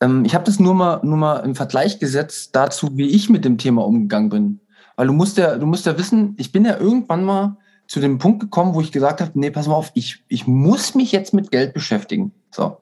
Ähm, 0.00 0.24
ich 0.24 0.34
habe 0.34 0.44
das 0.44 0.58
nur 0.58 0.74
mal, 0.74 1.00
nur 1.02 1.18
mal 1.18 1.40
im 1.40 1.54
Vergleich 1.54 1.98
gesetzt 1.98 2.56
dazu, 2.56 2.96
wie 2.96 3.08
ich 3.08 3.28
mit 3.28 3.44
dem 3.44 3.58
Thema 3.58 3.84
umgegangen 3.84 4.30
bin. 4.30 4.60
Weil 4.96 5.08
du 5.08 5.12
musst 5.12 5.36
ja, 5.36 5.58
du 5.58 5.66
musst 5.66 5.84
ja 5.84 5.98
wissen, 5.98 6.34
ich 6.38 6.50
bin 6.50 6.64
ja 6.64 6.78
irgendwann 6.78 7.24
mal 7.24 7.58
zu 7.88 8.00
dem 8.00 8.16
Punkt 8.16 8.40
gekommen, 8.40 8.74
wo 8.74 8.80
ich 8.80 8.90
gesagt 8.90 9.20
habe, 9.20 9.32
nee, 9.34 9.50
pass 9.50 9.66
mal 9.66 9.74
auf, 9.74 9.90
ich, 9.92 10.24
ich 10.28 10.46
muss 10.46 10.94
mich 10.94 11.12
jetzt 11.12 11.34
mit 11.34 11.50
Geld 11.50 11.74
beschäftigen. 11.74 12.32
So. 12.50 12.78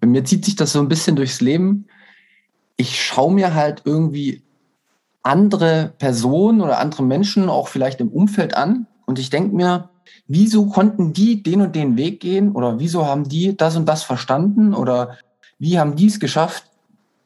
Bei 0.00 0.06
mir 0.06 0.24
zieht 0.24 0.46
sich 0.46 0.56
das 0.56 0.72
so 0.72 0.78
ein 0.78 0.88
bisschen 0.88 1.16
durchs 1.16 1.42
Leben 1.42 1.86
ich 2.78 3.02
schaue 3.04 3.34
mir 3.34 3.54
halt 3.54 3.82
irgendwie 3.84 4.42
andere 5.22 5.92
Personen 5.98 6.62
oder 6.62 6.78
andere 6.78 7.02
Menschen 7.02 7.50
auch 7.50 7.68
vielleicht 7.68 8.00
im 8.00 8.08
Umfeld 8.08 8.56
an 8.56 8.86
und 9.04 9.18
ich 9.18 9.28
denke 9.28 9.54
mir, 9.54 9.90
wieso 10.26 10.66
konnten 10.66 11.12
die 11.12 11.42
den 11.42 11.60
und 11.60 11.74
den 11.74 11.98
Weg 11.98 12.20
gehen 12.20 12.52
oder 12.52 12.78
wieso 12.78 13.04
haben 13.04 13.28
die 13.28 13.54
das 13.54 13.76
und 13.76 13.86
das 13.86 14.04
verstanden 14.04 14.72
oder 14.72 15.18
wie 15.58 15.78
haben 15.78 15.96
die 15.96 16.06
es 16.06 16.20
geschafft, 16.20 16.64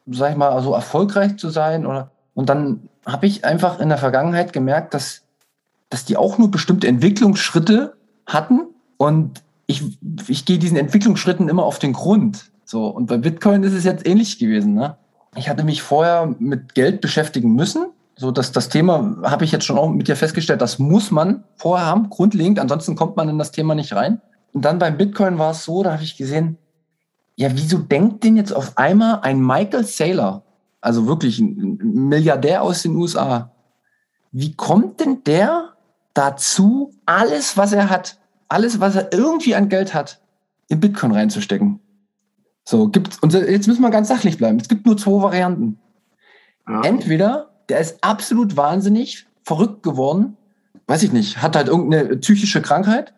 sag 0.07 0.31
ich 0.31 0.37
mal, 0.37 0.61
so 0.61 0.73
erfolgreich 0.73 1.37
zu 1.37 1.49
sein 1.49 1.85
oder 1.85 2.11
und 2.33 2.49
dann 2.49 2.89
habe 3.05 3.27
ich 3.27 3.45
einfach 3.45 3.79
in 3.79 3.89
der 3.89 3.99
Vergangenheit 3.99 4.51
gemerkt, 4.51 4.93
dass 4.93 5.21
dass 5.89 6.05
die 6.05 6.17
auch 6.17 6.39
nur 6.39 6.49
bestimmte 6.49 6.87
Entwicklungsschritte 6.87 7.95
hatten 8.25 8.61
und 8.97 9.43
ich, 9.67 9.83
ich 10.27 10.43
gehe 10.45 10.57
diesen 10.57 10.77
Entwicklungsschritten 10.77 11.49
immer 11.49 11.63
auf 11.63 11.77
den 11.77 11.93
Grund. 11.93 12.51
So, 12.65 12.87
und 12.87 13.05
bei 13.05 13.17
Bitcoin 13.17 13.61
ist 13.61 13.73
es 13.73 13.83
jetzt 13.83 14.07
ähnlich 14.07 14.39
gewesen. 14.39 14.73
Ne? 14.73 14.97
Ich 15.35 15.49
hatte 15.49 15.63
mich 15.63 15.81
vorher 15.81 16.33
mit 16.39 16.75
Geld 16.75 17.01
beschäftigen 17.01 17.55
müssen. 17.55 17.87
So, 18.15 18.31
dass 18.31 18.51
das 18.51 18.69
Thema 18.69 19.17
habe 19.23 19.43
ich 19.43 19.51
jetzt 19.51 19.65
schon 19.65 19.77
auch 19.77 19.89
mit 19.89 20.07
dir 20.07 20.15
festgestellt, 20.15 20.61
das 20.61 20.77
muss 20.77 21.09
man 21.09 21.43
vorher 21.55 21.87
haben, 21.87 22.09
grundlegend, 22.11 22.59
ansonsten 22.59 22.95
kommt 22.95 23.17
man 23.17 23.27
in 23.27 23.39
das 23.39 23.51
Thema 23.51 23.73
nicht 23.73 23.93
rein. 23.93 24.21
Und 24.53 24.63
dann 24.65 24.77
beim 24.77 24.97
Bitcoin 24.97 25.39
war 25.39 25.51
es 25.51 25.63
so, 25.63 25.81
da 25.81 25.93
habe 25.93 26.03
ich 26.03 26.15
gesehen, 26.15 26.57
ja, 27.35 27.49
wieso 27.53 27.79
denkt 27.79 28.23
denn 28.23 28.37
jetzt 28.37 28.55
auf 28.55 28.77
einmal 28.77 29.21
ein 29.21 29.39
Michael 29.39 29.83
Saylor, 29.83 30.43
also 30.79 31.07
wirklich 31.07 31.39
ein 31.39 31.79
Milliardär 31.81 32.61
aus 32.61 32.83
den 32.83 32.95
USA, 32.95 33.51
wie 34.31 34.55
kommt 34.55 34.99
denn 34.99 35.23
der 35.23 35.69
dazu, 36.13 36.91
alles, 37.07 37.57
was 37.57 37.73
er 37.73 37.89
hat, 37.89 38.19
alles, 38.47 38.79
was 38.79 38.95
er 38.95 39.11
irgendwie 39.11 39.55
an 39.55 39.69
Geld 39.69 39.95
hat, 39.95 40.21
in 40.67 40.79
Bitcoin 40.79 41.11
reinzustecken? 41.11 41.79
So, 42.65 42.87
gibt's, 42.87 43.19
und 43.19 43.33
jetzt 43.33 43.67
müssen 43.67 43.81
wir 43.81 43.89
ganz 43.89 44.07
sachlich 44.07 44.37
bleiben. 44.37 44.59
Es 44.59 44.69
gibt 44.69 44.85
nur 44.85 44.97
zwei 44.97 45.21
Varianten. 45.21 45.79
Ja. 46.67 46.81
Entweder 46.81 47.49
der 47.69 47.79
ist 47.79 48.03
absolut 48.03 48.55
wahnsinnig, 48.55 49.25
verrückt 49.43 49.83
geworden, 49.83 50.37
weiß 50.87 51.03
ich 51.03 51.11
nicht, 51.11 51.41
hat 51.41 51.55
halt 51.55 51.67
irgendeine 51.67 52.17
psychische 52.17 52.61
Krankheit, 52.61 53.13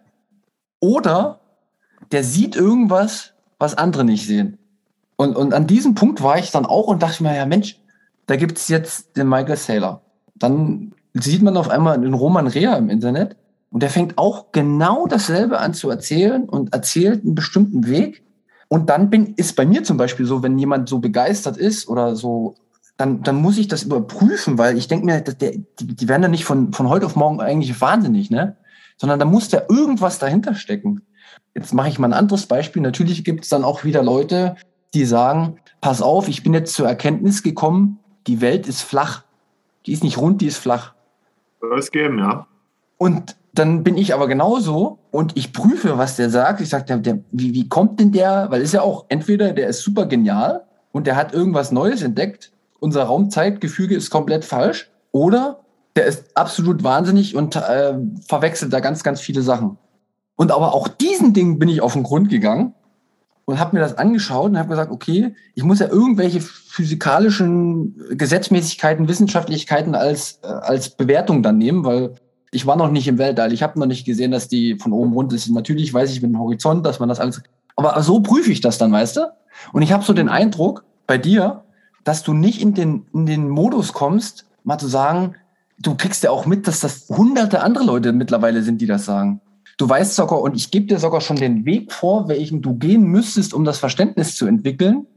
oder 0.79 1.39
der 2.11 2.23
sieht 2.23 2.55
irgendwas, 2.55 3.33
was 3.59 3.77
andere 3.77 4.03
nicht 4.03 4.27
sehen. 4.27 4.57
Und, 5.15 5.35
und 5.35 5.53
an 5.53 5.67
diesem 5.67 5.95
Punkt 5.95 6.21
war 6.21 6.37
ich 6.37 6.51
dann 6.51 6.65
auch 6.65 6.87
und 6.87 7.01
dachte 7.01 7.23
mir, 7.23 7.35
ja 7.35 7.45
Mensch, 7.45 7.79
da 8.25 8.35
gibt 8.35 8.57
es 8.57 8.67
jetzt 8.67 9.15
den 9.15 9.29
Michael 9.29 9.55
Saylor. 9.55 10.01
Dann 10.35 10.93
sieht 11.13 11.41
man 11.41 11.55
auf 11.55 11.69
einmal 11.69 11.99
den 11.99 12.13
Roman 12.13 12.47
Rea 12.47 12.75
im 12.75 12.89
Internet 12.89 13.37
und 13.71 13.81
der 13.81 13.89
fängt 13.89 14.17
auch 14.17 14.51
genau 14.51 15.07
dasselbe 15.07 15.59
an 15.59 15.73
zu 15.73 15.89
erzählen 15.89 16.49
und 16.49 16.73
erzählt 16.73 17.23
einen 17.23 17.35
bestimmten 17.35 17.87
Weg 17.87 18.24
und 18.67 18.89
dann 18.89 19.09
bin, 19.09 19.33
ist 19.35 19.55
bei 19.55 19.65
mir 19.65 19.83
zum 19.83 19.97
Beispiel 19.97 20.25
so, 20.25 20.43
wenn 20.43 20.57
jemand 20.57 20.89
so 20.89 20.99
begeistert 20.99 21.57
ist 21.57 21.87
oder 21.87 22.15
so, 22.15 22.55
dann, 22.97 23.23
dann 23.23 23.35
muss 23.35 23.57
ich 23.57 23.67
das 23.67 23.83
überprüfen, 23.83 24.57
weil 24.57 24.77
ich 24.77 24.87
denke 24.87 25.05
mir, 25.05 25.21
der, 25.21 25.51
die, 25.51 25.95
die 25.95 26.07
werden 26.07 26.23
ja 26.23 26.29
nicht 26.29 26.45
von, 26.45 26.73
von 26.73 26.89
heute 26.89 27.05
auf 27.05 27.15
morgen 27.15 27.41
eigentlich 27.41 27.79
wahnsinnig, 27.81 28.31
ne? 28.31 28.55
Sondern 28.97 29.19
da 29.19 29.25
muss 29.25 29.49
da 29.49 29.63
irgendwas 29.67 30.19
dahinter 30.19 30.55
stecken. 30.55 31.01
Jetzt 31.53 31.73
mache 31.73 31.89
ich 31.89 31.99
mal 31.99 32.07
ein 32.07 32.13
anderes 32.13 32.45
Beispiel. 32.45 32.81
Natürlich 32.81 33.25
gibt 33.25 33.43
es 33.43 33.49
dann 33.49 33.65
auch 33.65 33.83
wieder 33.83 34.01
Leute, 34.01 34.55
die 34.93 35.05
sagen, 35.05 35.57
pass 35.81 36.01
auf, 36.01 36.29
ich 36.29 36.43
bin 36.43 36.53
jetzt 36.53 36.73
zur 36.73 36.87
Erkenntnis 36.87 37.43
gekommen, 37.43 37.99
die 38.27 38.39
Welt 38.39 38.67
ist 38.67 38.81
flach. 38.81 39.23
Die 39.85 39.91
ist 39.91 40.03
nicht 40.03 40.17
rund, 40.17 40.41
die 40.41 40.47
ist 40.47 40.57
flach. 40.57 40.93
Soll 41.59 41.77
es 41.77 41.91
geben, 41.91 42.19
ja. 42.19 42.47
Und 42.97 43.35
dann 43.53 43.83
bin 43.83 43.97
ich 43.97 44.13
aber 44.13 44.27
genauso 44.27 44.99
und 45.15 45.37
ich 45.37 45.53
prüfe, 45.53 45.97
was 45.97 46.17
der 46.17 46.29
sagt. 46.29 46.59
Ich 46.59 46.67
sage, 46.67 46.83
der, 46.85 46.97
der, 46.97 47.19
wie, 47.31 47.53
wie 47.53 47.69
kommt 47.69 48.01
denn 48.01 48.11
der? 48.11 48.47
Weil 48.49 48.61
ist 48.61 48.73
ja 48.73 48.81
auch 48.81 49.05
entweder 49.07 49.53
der 49.53 49.69
ist 49.69 49.81
super 49.81 50.07
genial 50.07 50.65
und 50.91 51.07
der 51.07 51.15
hat 51.15 51.33
irgendwas 51.33 51.71
Neues 51.71 52.01
entdeckt. 52.01 52.51
Unser 52.79 53.03
Raumzeitgefüge 53.03 53.95
ist 53.95 54.09
komplett 54.09 54.43
falsch. 54.43 54.91
Oder 55.13 55.61
der 55.95 56.05
ist 56.05 56.25
absolut 56.35 56.83
wahnsinnig 56.83 57.33
und 57.33 57.55
äh, 57.55 57.93
verwechselt 58.27 58.73
da 58.73 58.81
ganz, 58.81 59.03
ganz 59.03 59.21
viele 59.21 59.41
Sachen. 59.41 59.77
Und 60.35 60.51
aber 60.51 60.73
auch 60.73 60.89
diesen 60.89 61.33
Ding 61.33 61.59
bin 61.59 61.69
ich 61.69 61.79
auf 61.79 61.93
den 61.93 62.03
Grund 62.03 62.27
gegangen 62.27 62.73
und 63.45 63.57
habe 63.57 63.77
mir 63.77 63.81
das 63.81 63.97
angeschaut 63.97 64.51
und 64.51 64.59
habe 64.59 64.67
gesagt, 64.67 64.91
okay, 64.91 65.33
ich 65.53 65.63
muss 65.63 65.79
ja 65.79 65.87
irgendwelche 65.87 66.41
physikalischen 66.41 67.95
Gesetzmäßigkeiten, 68.17 69.07
Wissenschaftlichkeiten 69.07 69.95
als, 69.95 70.39
äh, 70.43 70.47
als 70.47 70.89
Bewertung 70.89 71.41
dann 71.41 71.57
nehmen, 71.57 71.85
weil 71.85 72.15
ich 72.55 72.65
war 72.65 72.77
noch 72.77 72.89
nicht 72.89 73.07
im 73.07 73.17
Weltall. 73.17 73.51
Ich 73.53 73.61
habe 73.61 73.77
noch 73.77 73.85
nicht 73.85 74.05
gesehen, 74.05 74.31
dass 74.31 74.47
die 74.47 74.77
von 74.77 74.93
oben 74.93 75.13
rund 75.13 75.33
ist. 75.33 75.49
Natürlich 75.49 75.93
weiß 75.93 76.11
ich 76.11 76.21
mit 76.21 76.31
dem 76.31 76.39
Horizont, 76.39 76.85
dass 76.85 76.99
man 76.99 77.09
das 77.09 77.19
alles. 77.19 77.43
Aber 77.75 78.01
so 78.01 78.21
prüfe 78.21 78.51
ich 78.51 78.61
das 78.61 78.77
dann, 78.77 78.91
weißt 78.91 79.17
du? 79.17 79.31
Und 79.73 79.81
ich 79.81 79.91
habe 79.91 80.03
so 80.03 80.13
den 80.13 80.29
Eindruck 80.29 80.85
bei 81.05 81.17
dir, 81.17 81.63
dass 82.05 82.23
du 82.23 82.33
nicht 82.33 82.61
in 82.61 82.73
den, 82.73 83.05
in 83.13 83.25
den 83.25 83.49
Modus 83.49 83.91
kommst, 83.91 84.45
mal 84.63 84.77
zu 84.77 84.87
sagen, 84.87 85.35
du 85.79 85.95
kriegst 85.95 86.23
ja 86.23 86.31
auch 86.31 86.45
mit, 86.45 86.67
dass 86.67 86.79
das 86.79 87.09
hunderte 87.09 87.61
andere 87.61 87.83
Leute 87.83 88.13
mittlerweile 88.13 88.63
sind, 88.63 88.79
die 88.79 88.87
das 88.87 89.05
sagen. 89.05 89.41
Du 89.77 89.89
weißt 89.89 90.15
sogar, 90.15 90.41
und 90.41 90.55
ich 90.55 90.71
gebe 90.71 90.85
dir 90.85 90.99
sogar 90.99 91.19
schon 91.19 91.35
den 91.35 91.65
Weg 91.65 91.91
vor, 91.91 92.29
welchen 92.29 92.61
du 92.61 92.75
gehen 92.75 93.03
müsstest, 93.03 93.53
um 93.53 93.65
das 93.65 93.79
Verständnis 93.79 94.35
zu 94.37 94.45
entwickeln. 94.45 95.07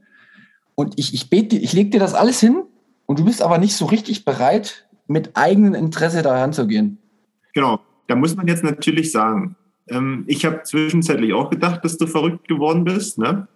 Und 0.75 0.99
ich, 0.99 1.15
ich 1.15 1.31
bete, 1.31 1.57
ich 1.57 1.73
leg 1.73 1.93
dir 1.93 2.01
das 2.01 2.15
alles 2.15 2.41
hin 2.41 2.65
und 3.07 3.21
du 3.21 3.25
bist 3.25 3.43
aber 3.43 3.59
nicht 3.59 3.77
so 3.77 3.87
richtig 3.87 4.25
bereit, 4.25 4.87
mit 5.07 5.37
eigenem 5.37 5.75
Interesse 5.75 6.23
daran 6.23 6.53
zu 6.53 6.67
gehen. 6.67 6.99
Genau, 7.55 7.81
da 8.07 8.15
muss 8.15 8.37
man 8.37 8.47
jetzt 8.47 8.65
natürlich 8.65 9.13
sagen, 9.13 9.57
ähm, 9.89 10.25
ich 10.27 10.45
habe 10.45 10.63
zwischenzeitlich 10.63 11.33
auch 11.33 11.51
gedacht, 11.51 11.85
dass 11.85 11.97
du 11.97 12.07
verrückt 12.07 12.49
geworden 12.49 12.85
bist. 12.85 13.19
Ne? 13.19 13.49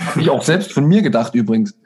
Habe 0.00 0.20
ich 0.20 0.30
auch 0.30 0.42
selbst 0.42 0.72
von 0.72 0.86
mir 0.86 1.02
gedacht 1.02 1.34
übrigens. 1.34 1.76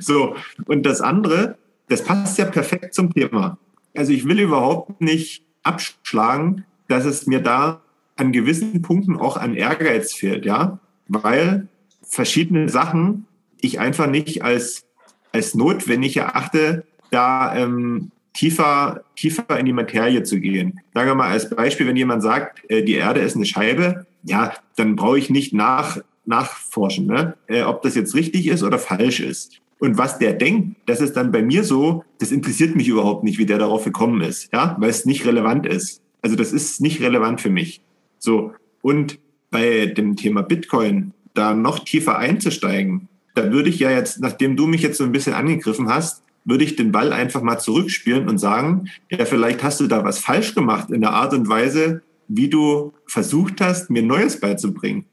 So, 0.00 0.36
und 0.66 0.84
das 0.84 1.00
andere, 1.00 1.56
das 1.88 2.04
passt 2.04 2.38
ja 2.38 2.44
perfekt 2.44 2.94
zum 2.94 3.12
Thema. 3.12 3.58
Also 3.94 4.12
ich 4.12 4.26
will 4.26 4.40
überhaupt 4.40 5.00
nicht 5.00 5.44
abschlagen, 5.62 6.64
dass 6.88 7.04
es 7.04 7.26
mir 7.26 7.40
da 7.40 7.80
an 8.16 8.32
gewissen 8.32 8.82
Punkten 8.82 9.16
auch 9.16 9.36
an 9.36 9.54
Ehrgeiz 9.54 10.12
fehlt, 10.12 10.44
ja, 10.44 10.78
weil 11.08 11.68
verschiedene 12.02 12.68
Sachen 12.68 13.26
ich 13.60 13.80
einfach 13.80 14.06
nicht 14.06 14.42
als, 14.42 14.84
als 15.32 15.54
notwendig 15.54 16.16
erachte, 16.16 16.84
da 17.10 17.56
ähm, 17.56 18.10
tiefer, 18.34 19.02
tiefer 19.16 19.58
in 19.58 19.66
die 19.66 19.72
Materie 19.72 20.22
zu 20.22 20.40
gehen. 20.40 20.80
Sagen 20.92 21.08
wir 21.08 21.14
mal 21.14 21.30
als 21.30 21.48
Beispiel, 21.48 21.86
wenn 21.86 21.96
jemand 21.96 22.22
sagt, 22.22 22.68
äh, 22.68 22.82
die 22.82 22.94
Erde 22.94 23.20
ist 23.20 23.36
eine 23.36 23.46
Scheibe, 23.46 24.06
ja, 24.24 24.52
dann 24.76 24.96
brauche 24.96 25.18
ich 25.18 25.30
nicht 25.30 25.54
nach, 25.54 25.98
nachforschen, 26.26 27.06
ne? 27.06 27.34
äh, 27.46 27.62
ob 27.62 27.82
das 27.82 27.94
jetzt 27.94 28.14
richtig 28.14 28.48
ist 28.48 28.62
oder 28.62 28.78
falsch 28.78 29.20
ist. 29.20 29.60
Und 29.78 29.98
was 29.98 30.18
der 30.18 30.34
denkt, 30.34 30.76
das 30.86 31.00
ist 31.00 31.14
dann 31.14 31.32
bei 31.32 31.42
mir 31.42 31.64
so, 31.64 32.04
das 32.18 32.32
interessiert 32.32 32.74
mich 32.76 32.88
überhaupt 32.88 33.24
nicht, 33.24 33.38
wie 33.38 33.46
der 33.46 33.58
darauf 33.58 33.84
gekommen 33.84 34.20
ist, 34.20 34.52
ja, 34.52 34.76
weil 34.78 34.90
es 34.90 35.04
nicht 35.04 35.26
relevant 35.26 35.66
ist. 35.66 36.00
Also 36.22 36.36
das 36.36 36.52
ist 36.52 36.80
nicht 36.80 37.00
relevant 37.02 37.40
für 37.40 37.50
mich. 37.50 37.82
So. 38.18 38.52
Und 38.82 39.18
bei 39.50 39.86
dem 39.86 40.16
Thema 40.16 40.42
Bitcoin 40.42 41.12
da 41.34 41.54
noch 41.54 41.80
tiefer 41.80 42.18
einzusteigen, 42.18 43.08
da 43.34 43.52
würde 43.52 43.68
ich 43.68 43.78
ja 43.78 43.90
jetzt, 43.90 44.20
nachdem 44.20 44.56
du 44.56 44.66
mich 44.66 44.82
jetzt 44.82 44.96
so 44.96 45.04
ein 45.04 45.12
bisschen 45.12 45.34
angegriffen 45.34 45.88
hast, 45.88 46.23
würde 46.44 46.64
ich 46.64 46.76
den 46.76 46.92
Ball 46.92 47.12
einfach 47.12 47.42
mal 47.42 47.58
zurückspielen 47.58 48.28
und 48.28 48.38
sagen, 48.38 48.90
ja, 49.10 49.24
vielleicht 49.24 49.62
hast 49.62 49.80
du 49.80 49.86
da 49.86 50.04
was 50.04 50.18
falsch 50.18 50.54
gemacht 50.54 50.90
in 50.90 51.00
der 51.00 51.12
Art 51.12 51.32
und 51.32 51.48
Weise, 51.48 52.02
wie 52.28 52.48
du 52.48 52.92
versucht 53.06 53.60
hast, 53.60 53.90
mir 53.90 54.02
Neues 54.02 54.40
beizubringen. 54.40 55.06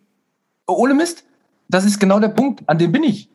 Ohne 0.67 0.93
Mist, 0.93 1.25
das 1.69 1.85
ist 1.85 1.99
genau 1.99 2.19
der 2.19 2.29
Punkt, 2.29 2.67
an 2.67 2.77
dem 2.77 2.91
bin 2.91 3.03
ich. 3.03 3.29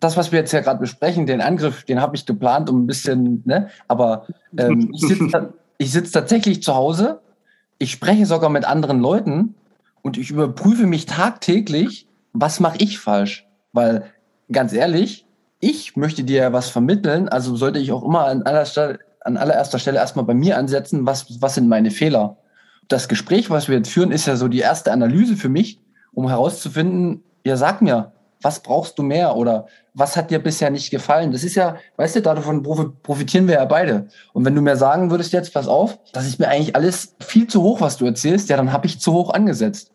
Das, 0.00 0.16
was 0.16 0.32
wir 0.32 0.38
jetzt 0.38 0.52
ja 0.52 0.60
gerade 0.60 0.80
besprechen, 0.80 1.26
den 1.26 1.40
Angriff, 1.40 1.84
den 1.84 2.00
habe 2.00 2.16
ich 2.16 2.24
geplant, 2.24 2.70
um 2.70 2.84
ein 2.84 2.86
bisschen, 2.86 3.42
ne? 3.44 3.68
Aber 3.88 4.26
ähm, 4.56 4.90
ich 4.94 5.00
sitze 5.00 5.52
sitz 5.78 6.10
tatsächlich 6.10 6.62
zu 6.62 6.74
Hause, 6.74 7.20
ich 7.78 7.90
spreche 7.90 8.26
sogar 8.26 8.50
mit 8.50 8.64
anderen 8.64 9.00
Leuten 9.00 9.54
und 10.02 10.16
ich 10.16 10.30
überprüfe 10.30 10.86
mich 10.86 11.06
tagtäglich, 11.06 12.06
was 12.32 12.60
mache 12.60 12.78
ich 12.78 12.98
falsch? 12.98 13.46
Weil 13.72 14.04
ganz 14.52 14.72
ehrlich, 14.72 15.26
ich 15.60 15.96
möchte 15.96 16.24
dir 16.24 16.52
was 16.52 16.70
vermitteln, 16.70 17.28
also 17.28 17.54
sollte 17.54 17.78
ich 17.78 17.92
auch 17.92 18.02
immer 18.02 18.26
an, 18.26 18.42
aller 18.42 18.64
Stelle, 18.64 18.98
an 19.20 19.36
allererster 19.36 19.78
Stelle 19.78 19.98
erstmal 19.98 20.24
bei 20.24 20.34
mir 20.34 20.56
ansetzen, 20.56 21.06
was, 21.06 21.40
was 21.40 21.54
sind 21.54 21.68
meine 21.68 21.90
Fehler. 21.90 22.38
Das 22.88 23.08
Gespräch, 23.08 23.50
was 23.50 23.68
wir 23.68 23.76
jetzt 23.76 23.90
führen, 23.90 24.10
ist 24.10 24.26
ja 24.26 24.36
so 24.36 24.48
die 24.48 24.60
erste 24.60 24.90
Analyse 24.90 25.36
für 25.36 25.50
mich, 25.50 25.80
um 26.12 26.28
herauszufinden, 26.28 27.22
ja, 27.44 27.56
sag 27.56 27.82
mir, 27.82 28.12
was 28.42 28.60
brauchst 28.60 28.98
du 28.98 29.02
mehr 29.02 29.36
oder 29.36 29.66
was 29.92 30.16
hat 30.16 30.30
dir 30.30 30.38
bisher 30.38 30.70
nicht 30.70 30.90
gefallen? 30.90 31.30
Das 31.30 31.44
ist 31.44 31.56
ja, 31.56 31.76
weißt 31.96 32.16
du, 32.16 32.22
davon 32.22 32.62
profitieren 33.02 33.46
wir 33.46 33.56
ja 33.56 33.64
beide. 33.66 34.08
Und 34.32 34.46
wenn 34.46 34.54
du 34.54 34.62
mir 34.62 34.76
sagen 34.76 35.10
würdest 35.10 35.32
jetzt, 35.32 35.52
pass 35.52 35.68
auf, 35.68 35.98
das 36.12 36.26
ist 36.26 36.38
mir 36.38 36.48
eigentlich 36.48 36.74
alles 36.74 37.16
viel 37.20 37.46
zu 37.46 37.62
hoch, 37.62 37.82
was 37.82 37.98
du 37.98 38.06
erzählst, 38.06 38.48
ja, 38.48 38.56
dann 38.56 38.72
habe 38.72 38.86
ich 38.86 39.00
zu 39.00 39.12
hoch 39.12 39.34
angesetzt. 39.34 39.92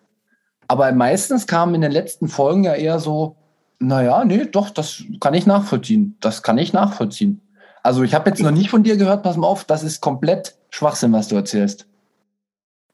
Aber 0.67 0.91
meistens 0.91 1.47
kam 1.47 1.73
in 1.73 1.81
den 1.81 1.91
letzten 1.91 2.27
Folgen 2.27 2.63
ja 2.63 2.73
eher 2.73 2.99
so, 2.99 3.35
naja, 3.79 4.23
nee, 4.25 4.45
doch, 4.45 4.69
das 4.69 5.03
kann 5.19 5.33
ich 5.33 5.45
nachvollziehen. 5.45 6.17
Das 6.19 6.43
kann 6.43 6.57
ich 6.57 6.73
nachvollziehen. 6.73 7.41
Also 7.83 8.03
ich 8.03 8.13
habe 8.13 8.29
jetzt 8.29 8.41
noch 8.41 8.51
nicht 8.51 8.69
von 8.69 8.83
dir 8.83 8.97
gehört, 8.97 9.23
pass 9.23 9.37
mal 9.37 9.47
auf, 9.47 9.63
das 9.63 9.83
ist 9.83 10.01
komplett 10.01 10.55
Schwachsinn, 10.69 11.13
was 11.13 11.27
du 11.27 11.35
erzählst. 11.35 11.87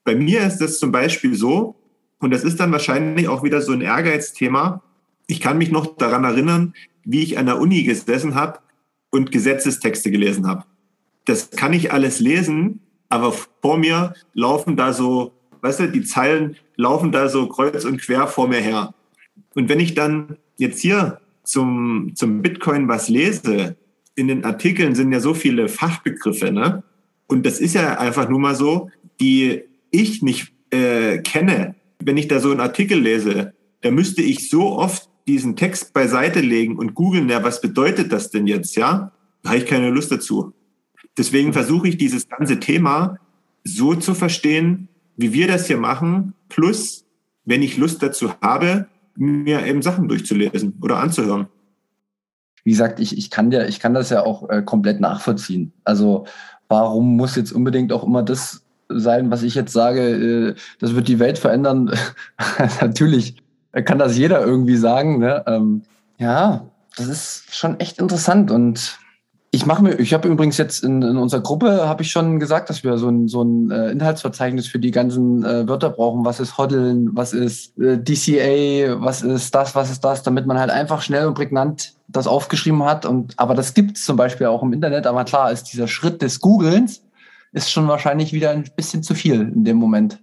Bei 0.03 0.15
mir 0.15 0.41
ist 0.41 0.57
das 0.57 0.79
zum 0.79 0.91
Beispiel 0.91 1.35
so, 1.35 1.75
und 2.19 2.31
das 2.31 2.43
ist 2.43 2.59
dann 2.59 2.71
wahrscheinlich 2.71 3.27
auch 3.27 3.43
wieder 3.43 3.61
so 3.61 3.71
ein 3.71 3.81
Ehrgeizthema. 3.81 4.83
Ich 5.27 5.39
kann 5.39 5.57
mich 5.57 5.71
noch 5.71 5.97
daran 5.97 6.23
erinnern, 6.23 6.73
wie 7.03 7.23
ich 7.23 7.37
an 7.37 7.45
der 7.45 7.59
Uni 7.59 7.83
gesessen 7.83 8.35
habe 8.35 8.59
und 9.11 9.31
Gesetzestexte 9.31 10.11
gelesen 10.11 10.47
habe. 10.47 10.65
Das 11.25 11.51
kann 11.51 11.73
ich 11.73 11.93
alles 11.93 12.19
lesen, 12.19 12.81
aber 13.09 13.33
vor 13.61 13.77
mir 13.77 14.13
laufen 14.33 14.75
da 14.75 14.93
so, 14.93 15.31
weißt 15.61 15.81
du, 15.81 15.91
die 15.91 16.03
Zeilen 16.03 16.57
laufen 16.75 17.11
da 17.11 17.29
so 17.29 17.47
kreuz 17.47 17.85
und 17.85 18.01
quer 18.01 18.27
vor 18.27 18.47
mir 18.47 18.59
her. 18.59 18.93
Und 19.55 19.69
wenn 19.69 19.79
ich 19.79 19.93
dann 19.93 20.37
jetzt 20.61 20.79
hier 20.79 21.19
zum, 21.43 22.13
zum 22.15 22.41
Bitcoin 22.41 22.87
was 22.87 23.09
lese, 23.09 23.75
in 24.15 24.27
den 24.27 24.45
Artikeln 24.45 24.95
sind 24.95 25.11
ja 25.11 25.19
so 25.19 25.33
viele 25.33 25.67
Fachbegriffe, 25.67 26.51
ne? 26.51 26.83
Und 27.27 27.45
das 27.45 27.59
ist 27.59 27.75
ja 27.75 27.97
einfach 27.97 28.29
nur 28.29 28.39
mal 28.39 28.55
so, 28.55 28.89
die 29.19 29.63
ich 29.89 30.21
nicht 30.21 30.53
äh, 30.69 31.19
kenne. 31.19 31.75
Wenn 31.99 32.17
ich 32.17 32.27
da 32.27 32.39
so 32.39 32.51
einen 32.51 32.59
Artikel 32.59 32.99
lese, 32.99 33.53
da 33.81 33.91
müsste 33.91 34.21
ich 34.21 34.49
so 34.49 34.77
oft 34.77 35.09
diesen 35.27 35.55
Text 35.55 35.93
beiseite 35.93 36.41
legen 36.41 36.77
und 36.77 36.93
googeln, 36.93 37.29
ja, 37.29 37.43
was 37.43 37.61
bedeutet 37.61 38.11
das 38.11 38.31
denn 38.31 38.47
jetzt, 38.47 38.75
ja? 38.75 39.11
Da 39.43 39.49
habe 39.49 39.59
ich 39.59 39.65
keine 39.65 39.89
Lust 39.89 40.11
dazu. 40.11 40.53
Deswegen 41.17 41.53
versuche 41.53 41.87
ich 41.87 41.97
dieses 41.97 42.27
ganze 42.29 42.59
Thema 42.59 43.17
so 43.63 43.95
zu 43.95 44.13
verstehen, 44.13 44.87
wie 45.17 45.33
wir 45.33 45.47
das 45.47 45.67
hier 45.67 45.77
machen, 45.77 46.33
plus, 46.49 47.05
wenn 47.45 47.61
ich 47.61 47.77
Lust 47.77 48.03
dazu 48.03 48.33
habe, 48.41 48.87
mir 49.15 49.65
eben 49.65 49.81
Sachen 49.81 50.07
durchzulesen 50.07 50.77
oder 50.81 50.97
anzuhören. 50.97 51.47
Wie 52.63 52.71
gesagt, 52.71 52.99
ich, 52.99 53.17
ich, 53.17 53.29
kann, 53.31 53.49
der, 53.49 53.67
ich 53.67 53.79
kann 53.79 53.93
das 53.93 54.09
ja 54.09 54.23
auch 54.23 54.49
äh, 54.49 54.61
komplett 54.61 54.99
nachvollziehen. 54.99 55.73
Also 55.83 56.25
warum 56.67 57.17
muss 57.17 57.35
jetzt 57.35 57.51
unbedingt 57.51 57.91
auch 57.91 58.03
immer 58.03 58.23
das 58.23 58.63
sein, 58.87 59.31
was 59.31 59.43
ich 59.43 59.55
jetzt 59.55 59.73
sage, 59.73 60.01
äh, 60.01 60.55
das 60.79 60.95
wird 60.95 61.07
die 61.07 61.19
Welt 61.19 61.37
verändern? 61.37 61.91
Natürlich 62.81 63.41
kann 63.85 63.99
das 63.99 64.17
jeder 64.17 64.45
irgendwie 64.45 64.75
sagen. 64.75 65.19
Ne? 65.19 65.43
Ähm, 65.47 65.81
ja, 66.17 66.65
das 66.97 67.07
ist 67.07 67.55
schon 67.55 67.79
echt 67.79 67.99
interessant 67.99 68.51
und 68.51 68.99
ich 69.53 69.65
mache 69.65 69.83
mir, 69.83 69.99
ich 69.99 70.13
habe 70.13 70.29
übrigens 70.29 70.57
jetzt 70.57 70.81
in, 70.81 71.01
in 71.01 71.17
unserer 71.17 71.41
Gruppe 71.41 71.85
habe 71.85 72.03
ich 72.03 72.11
schon 72.11 72.39
gesagt, 72.39 72.69
dass 72.69 72.85
wir 72.85 72.97
so 72.97 73.09
ein, 73.09 73.27
so 73.27 73.43
ein 73.43 73.69
äh, 73.69 73.91
Inhaltsverzeichnis 73.91 74.67
für 74.67 74.79
die 74.79 74.91
ganzen 74.91 75.43
äh, 75.43 75.67
Wörter 75.67 75.89
brauchen. 75.89 76.23
Was 76.23 76.39
ist 76.39 76.57
Hoddeln? 76.57 77.09
Was 77.13 77.33
ist 77.33 77.77
äh, 77.77 78.01
DCA? 78.01 79.01
Was 79.01 79.21
ist 79.21 79.53
das? 79.53 79.75
Was 79.75 79.91
ist 79.91 80.05
das? 80.05 80.23
Damit 80.23 80.45
man 80.45 80.57
halt 80.57 80.69
einfach 80.69 81.01
schnell 81.01 81.27
und 81.27 81.33
prägnant 81.33 81.95
das 82.07 82.27
aufgeschrieben 82.27 82.83
hat. 82.83 83.05
Und 83.05 83.37
aber 83.37 83.53
das 83.53 83.73
gibt's 83.73 84.05
zum 84.05 84.15
Beispiel 84.15 84.47
auch 84.47 84.63
im 84.63 84.71
Internet. 84.71 85.05
Aber 85.05 85.25
klar 85.25 85.51
ist 85.51 85.65
dieser 85.65 85.89
Schritt 85.89 86.21
des 86.21 86.39
Googlens 86.39 87.03
ist 87.51 87.69
schon 87.69 87.89
wahrscheinlich 87.89 88.31
wieder 88.31 88.51
ein 88.51 88.63
bisschen 88.77 89.03
zu 89.03 89.15
viel 89.15 89.41
in 89.41 89.65
dem 89.65 89.75
Moment. 89.75 90.21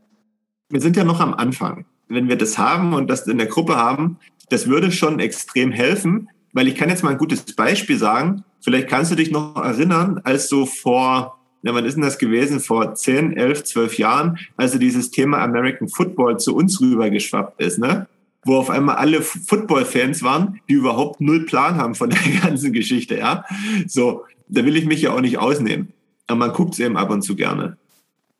Wir 0.70 0.80
sind 0.80 0.96
ja 0.96 1.04
noch 1.04 1.20
am 1.20 1.34
Anfang. 1.34 1.84
Wenn 2.08 2.28
wir 2.28 2.38
das 2.38 2.56
haben 2.56 2.94
und 2.94 3.10
das 3.10 3.26
in 3.26 3.36
der 3.36 3.48
Gruppe 3.48 3.76
haben, 3.76 4.18
das 4.48 4.66
würde 4.68 4.90
schon 4.90 5.20
extrem 5.20 5.70
helfen, 5.70 6.30
weil 6.54 6.66
ich 6.66 6.76
kann 6.76 6.88
jetzt 6.88 7.04
mal 7.04 7.10
ein 7.10 7.18
gutes 7.18 7.42
Beispiel 7.54 7.98
sagen 7.98 8.44
Vielleicht 8.60 8.88
kannst 8.88 9.10
du 9.10 9.14
dich 9.14 9.30
noch 9.30 9.56
erinnern, 9.56 10.20
als 10.24 10.48
so 10.48 10.66
vor, 10.66 11.38
na, 11.62 11.74
wann 11.74 11.84
ist 11.84 11.94
denn 11.94 12.02
das 12.02 12.18
gewesen? 12.18 12.60
Vor 12.60 12.94
10, 12.94 13.36
11, 13.36 13.64
12 13.64 13.98
Jahren, 13.98 14.38
also 14.56 14.78
dieses 14.78 15.10
Thema 15.10 15.38
American 15.38 15.88
Football 15.88 16.38
zu 16.38 16.54
uns 16.56 16.80
rübergeschwappt 16.80 17.60
ist, 17.60 17.78
ne? 17.78 18.06
Wo 18.44 18.56
auf 18.56 18.70
einmal 18.70 18.96
alle 18.96 19.20
Football-Fans 19.20 20.22
waren, 20.22 20.60
die 20.68 20.74
überhaupt 20.74 21.20
null 21.20 21.44
Plan 21.44 21.76
haben 21.76 21.94
von 21.94 22.10
der 22.10 22.20
ganzen 22.42 22.72
Geschichte, 22.72 23.18
ja? 23.18 23.44
So, 23.86 24.24
da 24.48 24.64
will 24.64 24.76
ich 24.76 24.86
mich 24.86 25.02
ja 25.02 25.12
auch 25.12 25.20
nicht 25.20 25.38
ausnehmen. 25.38 25.92
Aber 26.26 26.38
man 26.38 26.52
guckt 26.52 26.74
es 26.74 26.80
eben 26.80 26.96
ab 26.96 27.10
und 27.10 27.22
zu 27.22 27.36
gerne. 27.36 27.76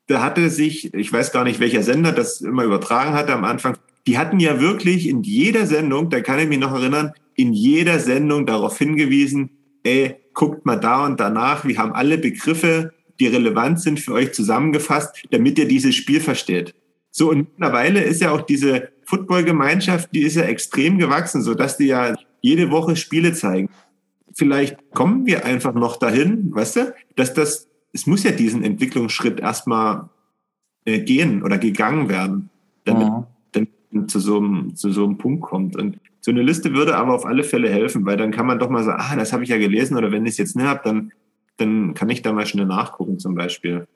Da 0.07 0.21
hatte 0.21 0.49
sich, 0.49 0.93
ich 0.93 1.11
weiß 1.11 1.31
gar 1.31 1.43
nicht, 1.43 1.59
welcher 1.59 1.83
Sender 1.83 2.11
das 2.11 2.41
immer 2.41 2.63
übertragen 2.63 3.13
hatte 3.13 3.33
am 3.33 3.43
Anfang, 3.43 3.77
die 4.07 4.17
hatten 4.17 4.39
ja 4.39 4.59
wirklich 4.59 5.07
in 5.07 5.21
jeder 5.21 5.67
Sendung, 5.67 6.09
da 6.09 6.21
kann 6.21 6.39
ich 6.39 6.47
mich 6.47 6.57
noch 6.57 6.73
erinnern, 6.73 7.13
in 7.35 7.53
jeder 7.53 7.99
Sendung 7.99 8.45
darauf 8.45 8.77
hingewiesen, 8.77 9.51
ey, 9.83 10.15
guckt 10.33 10.65
mal 10.65 10.77
da 10.77 11.05
und 11.05 11.19
danach, 11.19 11.65
wir 11.65 11.77
haben 11.77 11.93
alle 11.93 12.17
Begriffe, 12.17 12.93
die 13.19 13.27
relevant 13.27 13.81
sind 13.81 13.99
für 13.99 14.13
euch 14.13 14.33
zusammengefasst, 14.33 15.23
damit 15.31 15.59
ihr 15.59 15.67
dieses 15.67 15.95
Spiel 15.95 16.21
versteht. 16.21 16.73
So, 17.11 17.29
und 17.29 17.37
mittlerweile 17.37 18.01
ist 18.01 18.21
ja 18.21 18.31
auch 18.31 18.41
diese 18.41 18.89
Football-Gemeinschaft, 19.05 20.09
die 20.13 20.21
ist 20.21 20.35
ja 20.35 20.43
extrem 20.43 20.97
gewachsen, 20.97 21.41
so 21.41 21.53
dass 21.53 21.77
die 21.77 21.87
ja 21.87 22.15
jede 22.41 22.71
Woche 22.71 22.95
Spiele 22.95 23.33
zeigen. 23.33 23.69
Vielleicht 24.33 24.77
kommen 24.93 25.25
wir 25.25 25.45
einfach 25.45 25.73
noch 25.73 25.97
dahin, 25.97 26.53
weißt 26.53 26.75
du, 26.77 26.93
dass 27.15 27.33
das, 27.33 27.67
es 27.91 28.05
muss 28.05 28.23
ja 28.23 28.31
diesen 28.31 28.63
Entwicklungsschritt 28.63 29.39
erstmal 29.39 30.09
äh, 30.85 30.99
gehen 30.99 31.43
oder 31.43 31.57
gegangen 31.57 32.07
werden, 32.07 32.49
damit, 32.85 33.07
ja. 33.07 33.27
damit 33.51 34.11
zu 34.11 34.19
so, 34.19 34.37
einem, 34.37 34.75
zu 34.75 34.91
so 34.91 35.03
einem 35.03 35.17
Punkt 35.17 35.41
kommt. 35.41 35.75
Und 35.75 35.99
so 36.21 36.31
eine 36.31 36.41
Liste 36.41 36.73
würde 36.73 36.97
aber 36.97 37.15
auf 37.15 37.25
alle 37.25 37.43
Fälle 37.43 37.69
helfen, 37.69 38.05
weil 38.05 38.17
dann 38.17 38.31
kann 38.31 38.45
man 38.45 38.59
doch 38.59 38.69
mal 38.69 38.83
sagen, 38.83 39.01
ah, 39.01 39.15
das 39.15 39.31
habe 39.33 39.43
ich 39.43 39.49
ja 39.49 39.57
gelesen 39.57 39.97
oder 39.97 40.11
wenn 40.11 40.25
ich 40.25 40.31
es 40.31 40.37
jetzt 40.37 40.55
nicht 40.55 40.65
habe, 40.65 40.81
dann, 40.83 41.11
dann 41.57 41.93
kann 41.93 42.09
ich 42.09 42.21
da 42.21 42.33
mal 42.33 42.45
schnell 42.45 42.65
nachgucken 42.65 43.19
zum 43.19 43.35
Beispiel. 43.35 43.87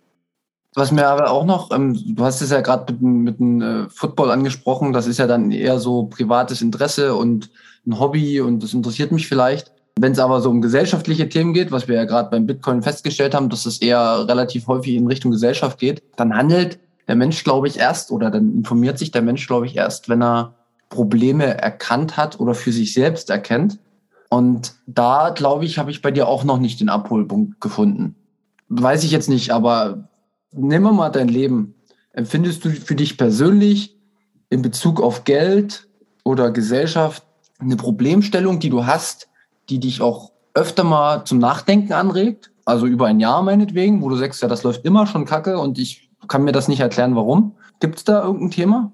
Was 0.76 0.92
mir 0.92 1.08
aber 1.08 1.30
auch 1.30 1.46
noch, 1.46 1.72
ähm, 1.72 1.98
du 2.16 2.24
hast 2.24 2.42
es 2.42 2.50
ja 2.50 2.62
gerade 2.62 2.94
mit, 2.94 3.02
mit 3.02 3.40
dem 3.40 3.62
äh, 3.62 3.90
Football 3.90 4.32
angesprochen, 4.32 4.94
das 4.94 5.06
ist 5.06 5.20
ja 5.20 5.28
dann 5.28 5.52
eher 5.52 5.78
so 5.80 6.06
privates 6.06 6.62
Interesse 6.62 7.14
und 7.16 7.52
ein 7.86 8.00
Hobby 8.00 8.42
und 8.42 8.64
das 8.64 8.74
interessiert 8.74 9.12
mich 9.12 9.28
vielleicht. 9.28 9.72
Wenn 10.00 10.14
es 10.14 10.20
aber 10.20 10.42
so 10.42 10.50
um 10.50 10.62
gesellschaftliche 10.62 11.30
Themen 11.30 11.54
geht, 11.54 11.72
was 11.72 11.88
wir 11.88 11.96
ja 11.96 12.06
gerade 12.06 12.32
beim 12.32 12.48
Bitcoin 12.48 12.82
festgestellt 12.82 13.36
haben, 13.36 13.50
dass 13.50 13.68
es 13.68 13.82
eher 13.82 14.28
relativ 14.28 14.66
häufig 14.66 14.96
in 14.96 15.06
Richtung 15.06 15.32
Gesellschaft 15.32 15.78
geht, 15.78 16.02
dann 16.16 16.36
handelt 16.36 16.80
der 17.08 17.16
Mensch, 17.16 17.44
glaube 17.44 17.68
ich, 17.68 17.78
erst 17.78 18.12
oder 18.12 18.32
dann 18.32 18.54
informiert 18.56 18.98
sich 18.98 19.12
der 19.12 19.22
Mensch, 19.22 19.46
glaube 19.46 19.68
ich, 19.68 19.76
erst, 19.76 20.10
wenn 20.10 20.24
er 20.24 20.56
Probleme 20.94 21.46
erkannt 21.60 22.16
hat 22.16 22.40
oder 22.40 22.54
für 22.54 22.72
sich 22.72 22.94
selbst 22.94 23.32
erkennt. 23.32 23.80
Und 24.30 24.76
da, 24.86 25.32
glaube 25.36 25.66
ich, 25.66 25.80
habe 25.80 25.92
ich 25.92 26.02
bei 26.02 26.12
dir 26.12 26.28
auch 26.28 26.44
noch 26.44 26.60
nicht 26.60 26.80
den 26.80 26.90
Abholpunkt 26.90 27.60
gefunden. 27.60 28.16
Weiß 28.70 29.04
ich 29.04 29.12
jetzt 29.12 29.30
nicht, 29.30 29.52
aber 29.52 30.08
nimm 30.52 30.84
mal 30.84 31.10
dein 31.10 31.28
Leben. 31.28 31.74
Empfindest 32.14 32.64
du 32.64 32.70
für 32.70 32.96
dich 32.96 33.18
persönlich 33.18 33.98
in 34.50 34.62
Bezug 34.62 35.02
auf 35.02 35.24
Geld 35.24 35.88
oder 36.24 36.52
Gesellschaft 36.52 37.24
eine 37.60 37.76
Problemstellung, 37.76 38.60
die 38.60 38.70
du 38.70 38.86
hast, 38.86 39.30
die 39.70 39.80
dich 39.80 40.00
auch 40.02 40.32
öfter 40.54 40.84
mal 40.84 41.26
zum 41.26 41.40
Nachdenken 41.40 41.94
anregt? 41.94 42.52
Also 42.66 42.86
über 42.86 43.08
ein 43.08 43.20
Jahr 43.20 43.42
meinetwegen, 43.42 44.02
wo 44.02 44.10
du 44.10 44.16
sagst, 44.16 44.42
ja, 44.42 44.48
das 44.48 44.64
läuft 44.64 44.86
immer 44.86 45.08
schon 45.08 45.26
kacke 45.26 45.58
und 45.58 45.80
ich 45.80 46.12
kann 46.28 46.44
mir 46.44 46.52
das 46.52 46.68
nicht 46.68 46.80
erklären, 46.80 47.16
warum. 47.16 47.56
Gibt 47.80 47.98
es 47.98 48.04
da 48.04 48.24
irgendein 48.24 48.52
Thema? 48.52 48.92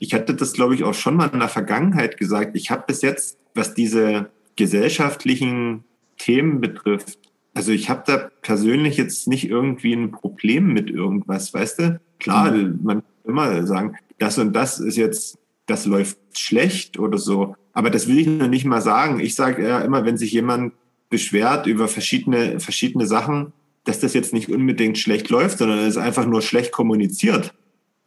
Ich 0.00 0.14
hatte 0.14 0.34
das, 0.34 0.54
glaube 0.54 0.74
ich, 0.74 0.82
auch 0.82 0.94
schon 0.94 1.14
mal 1.14 1.28
in 1.28 1.38
der 1.38 1.48
Vergangenheit 1.48 2.16
gesagt. 2.16 2.56
Ich 2.56 2.70
habe 2.70 2.84
bis 2.86 3.02
jetzt, 3.02 3.38
was 3.54 3.74
diese 3.74 4.30
gesellschaftlichen 4.56 5.84
Themen 6.16 6.60
betrifft, 6.60 7.18
also 7.54 7.72
ich 7.72 7.90
habe 7.90 8.02
da 8.06 8.30
persönlich 8.42 8.96
jetzt 8.96 9.28
nicht 9.28 9.48
irgendwie 9.48 9.92
ein 9.92 10.10
Problem 10.10 10.72
mit 10.72 10.88
irgendwas, 10.88 11.52
weißt 11.52 11.78
du? 11.80 12.00
Klar, 12.18 12.52
mhm. 12.52 12.80
man 12.82 13.02
kann 13.02 13.12
immer 13.24 13.66
sagen, 13.66 13.96
das 14.18 14.38
und 14.38 14.54
das 14.54 14.78
ist 14.80 14.96
jetzt, 14.96 15.38
das 15.66 15.86
läuft 15.86 16.18
schlecht 16.38 16.98
oder 16.98 17.18
so. 17.18 17.56
Aber 17.72 17.90
das 17.90 18.08
will 18.08 18.18
ich 18.18 18.26
noch 18.26 18.48
nicht 18.48 18.64
mal 18.64 18.80
sagen. 18.80 19.20
Ich 19.20 19.34
sage 19.34 19.66
ja 19.66 19.80
immer, 19.80 20.04
wenn 20.04 20.16
sich 20.16 20.32
jemand 20.32 20.72
beschwert 21.08 21.66
über 21.66 21.88
verschiedene, 21.88 22.60
verschiedene 22.60 23.06
Sachen, 23.06 23.52
dass 23.84 24.00
das 24.00 24.14
jetzt 24.14 24.32
nicht 24.32 24.48
unbedingt 24.48 24.98
schlecht 24.98 25.28
läuft, 25.30 25.58
sondern 25.58 25.80
es 25.80 25.88
ist 25.88 25.96
einfach 25.96 26.26
nur 26.26 26.42
schlecht 26.42 26.72
kommuniziert. 26.72 27.52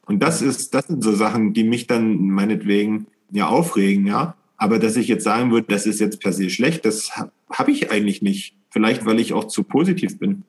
Und 0.06 0.22
das 0.22 0.42
ist, 0.42 0.74
das 0.74 0.88
sind 0.88 1.04
so 1.04 1.13
Sachen, 1.13 1.54
die 1.54 1.63
mich 1.63 1.88
dann 1.88 2.30
meinetwegen 2.30 3.08
ja 3.32 3.48
aufregen, 3.48 4.06
ja. 4.06 4.36
Aber 4.58 4.80
dass 4.80 4.96
ich 4.96 5.08
jetzt 5.08 5.24
sagen 5.24 5.52
würde, 5.52 5.68
das 5.70 5.86
ist 5.86 6.00
jetzt 6.00 6.20
per 6.20 6.34
se 6.34 6.50
schlecht, 6.50 6.86
das 6.86 7.12
habe 7.50 7.72
ich 7.72 7.92
eigentlich 7.92 8.22
nicht. 8.22 8.56
Vielleicht, 8.70 9.06
weil 9.06 9.20
ich 9.20 9.34
auch 9.34 9.46
zu 9.46 9.63
positiv 9.63 10.20
bin. 10.20 10.44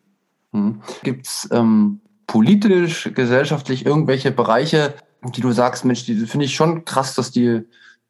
Hm. 0.53 0.81
Gibt 1.03 1.27
es 1.27 1.49
ähm, 1.53 2.01
politisch, 2.27 3.11
gesellschaftlich 3.15 3.85
irgendwelche 3.87 4.31
Bereiche, 4.31 4.95
die 5.35 5.41
du 5.41 5.53
sagst, 5.53 5.85
Mensch, 5.85 6.05
die 6.05 6.15
finde 6.27 6.47
ich 6.47 6.55
schon 6.55 6.85
krass, 6.85 7.15
dass 7.15 7.31
die 7.31 7.63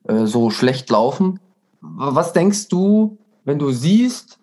äh, 0.05 0.27
so 0.27 0.51
schlecht 0.51 0.91
laufen. 0.91 1.41
Was 1.81 2.33
denkst 2.33 2.69
du, 2.69 3.19
wenn 3.45 3.59
du 3.59 3.71
siehst 3.71 4.39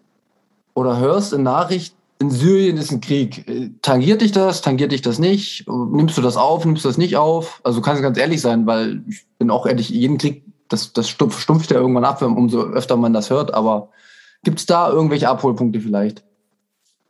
oder 0.73 0.99
hörst 0.99 1.33
in 1.33 1.43
Nachrichten, 1.43 1.97
in 2.21 2.29
Syrien 2.29 2.77
ist 2.77 2.91
ein 2.91 3.01
Krieg. 3.01 3.47
Äh, 3.49 3.71
tangiert 3.81 4.21
dich 4.21 4.31
das? 4.31 4.61
Tangiert 4.61 4.91
dich 4.91 5.01
das 5.01 5.19
nicht? 5.19 5.65
Nimmst 5.67 6.17
du 6.17 6.21
das 6.21 6.37
auf? 6.37 6.63
Nimmst 6.63 6.85
du 6.85 6.89
das 6.89 6.97
nicht 6.97 7.17
auf? 7.17 7.59
Also 7.63 7.81
kannst 7.81 7.99
du 7.99 8.03
ganz 8.03 8.17
ehrlich 8.17 8.39
sein, 8.39 8.65
weil 8.67 9.03
ich 9.09 9.25
bin 9.39 9.49
auch 9.49 9.65
ehrlich, 9.65 9.89
jeden 9.89 10.17
Krieg, 10.17 10.43
das, 10.69 10.93
das 10.93 11.09
stumpft 11.09 11.71
ja 11.71 11.77
irgendwann 11.77 12.05
ab, 12.05 12.21
umso 12.21 12.61
öfter 12.61 12.95
man 12.95 13.11
das 13.11 13.29
hört. 13.29 13.53
Aber 13.53 13.89
gibt 14.43 14.59
es 14.59 14.65
da 14.65 14.89
irgendwelche 14.89 15.27
Abholpunkte 15.27 15.81
vielleicht? 15.81 16.23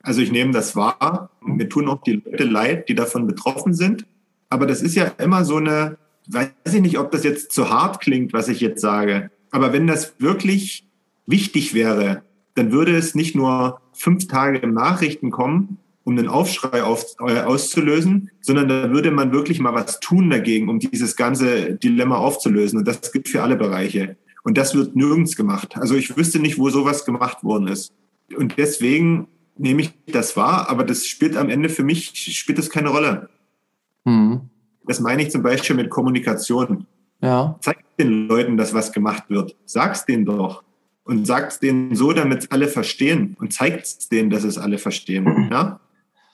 Also 0.02 0.22
ich 0.22 0.32
nehme 0.32 0.52
das 0.52 0.76
wahr. 0.76 1.30
Mir 1.42 1.70
tun 1.70 1.88
auch 1.88 2.02
die 2.02 2.24
Leute 2.26 2.46
leid, 2.46 2.90
die 2.90 2.96
davon 2.96 3.28
betroffen 3.28 3.74
sind. 3.74 4.06
Aber 4.50 4.66
das 4.66 4.82
ist 4.82 4.96
ja 4.96 5.12
immer 5.20 5.46
so 5.46 5.58
eine, 5.58 5.98
weiß 6.28 6.50
ich 6.74 6.82
nicht, 6.82 6.98
ob 6.98 7.12
das 7.12 7.24
jetzt 7.24 7.52
zu 7.52 7.70
hart 7.70 8.00
klingt, 8.00 8.34
was 8.34 8.48
ich 8.48 8.62
jetzt 8.62 8.82
sage. 8.82 9.30
Aber 9.52 9.74
wenn 9.74 9.86
das 9.86 10.16
wirklich 10.20 10.88
wichtig 11.26 11.74
wäre, 11.74 12.24
dann 12.56 12.72
würde 12.72 12.96
es 12.96 13.14
nicht 13.14 13.36
nur 13.36 13.81
fünf 13.94 14.28
Tage 14.28 14.66
Nachrichten 14.68 15.32
kommen, 15.32 15.78
um 16.04 16.16
den 16.16 16.28
Aufschrei 16.28 16.84
auf, 16.84 17.06
äh, 17.20 17.42
auszulösen, 17.42 18.32
sondern 18.42 18.68
da 18.68 18.90
würde 18.92 19.12
man 19.12 19.32
wirklich 19.32 19.60
mal 19.60 19.74
was 19.74 20.00
tun 20.00 20.30
dagegen, 20.30 20.70
um 20.70 20.80
dieses 20.80 21.16
ganze 21.16 21.76
Dilemma 21.76 22.18
aufzulösen. 22.18 22.80
Und 22.80 22.88
das 22.88 23.12
gilt 23.12 23.30
für 23.30 23.44
alle 23.44 23.56
Bereiche. 23.56 24.18
Und 24.44 24.58
das 24.58 24.74
wird 24.74 24.96
nirgends 24.96 25.36
gemacht. 25.36 25.78
Also 25.78 25.96
ich 25.96 26.18
wüsste 26.18 26.40
nicht, 26.40 26.58
wo 26.58 26.70
sowas 26.70 27.06
gemacht 27.06 27.44
worden 27.44 27.68
ist. 27.68 27.94
Und 28.36 28.58
deswegen 28.58 29.28
nehme 29.58 29.82
ich 29.82 29.94
das 30.08 30.36
wahr, 30.36 30.70
aber 30.70 30.84
das 30.84 31.06
spielt 31.06 31.38
am 31.38 31.50
Ende 31.50 31.70
für 31.70 31.84
mich, 31.84 32.12
spielt 32.16 32.58
das 32.58 32.70
keine 32.70 32.90
Rolle. 32.90 33.30
Mhm. 34.06 34.42
Das 34.88 35.00
meine 35.00 35.22
ich 35.22 35.30
zum 35.30 35.44
Beispiel 35.44 35.76
mit 35.76 35.90
Kommunikation. 35.92 36.88
Ja. 37.22 37.56
Zeig 37.62 37.78
den 37.98 38.28
Leuten, 38.28 38.58
dass 38.58 38.74
was 38.74 38.92
gemacht 38.92 39.26
wird. 39.30 39.56
Sag's 39.66 40.06
denen 40.06 40.26
doch 40.26 40.64
und 41.04 41.26
sagt 41.26 41.54
es 41.54 41.60
denen 41.60 41.96
so, 41.96 42.14
damit 42.14 42.40
es 42.40 42.52
alle 42.52 42.68
verstehen 42.68 43.36
und 43.40 43.54
zeigt 43.54 43.86
es 43.86 44.10
denen, 44.10 44.30
dass 44.30 44.44
es 44.44 44.58
alle 44.58 44.78
verstehen. 44.78 45.50
Ja? 45.52 45.80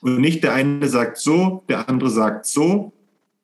Und 0.00 0.20
nicht 0.20 0.44
der 0.44 0.54
eine 0.54 0.88
sagt 0.88 1.18
so, 1.18 1.64
der 1.68 1.88
andere 1.88 2.10
sagt 2.10 2.46
so. 2.46 2.92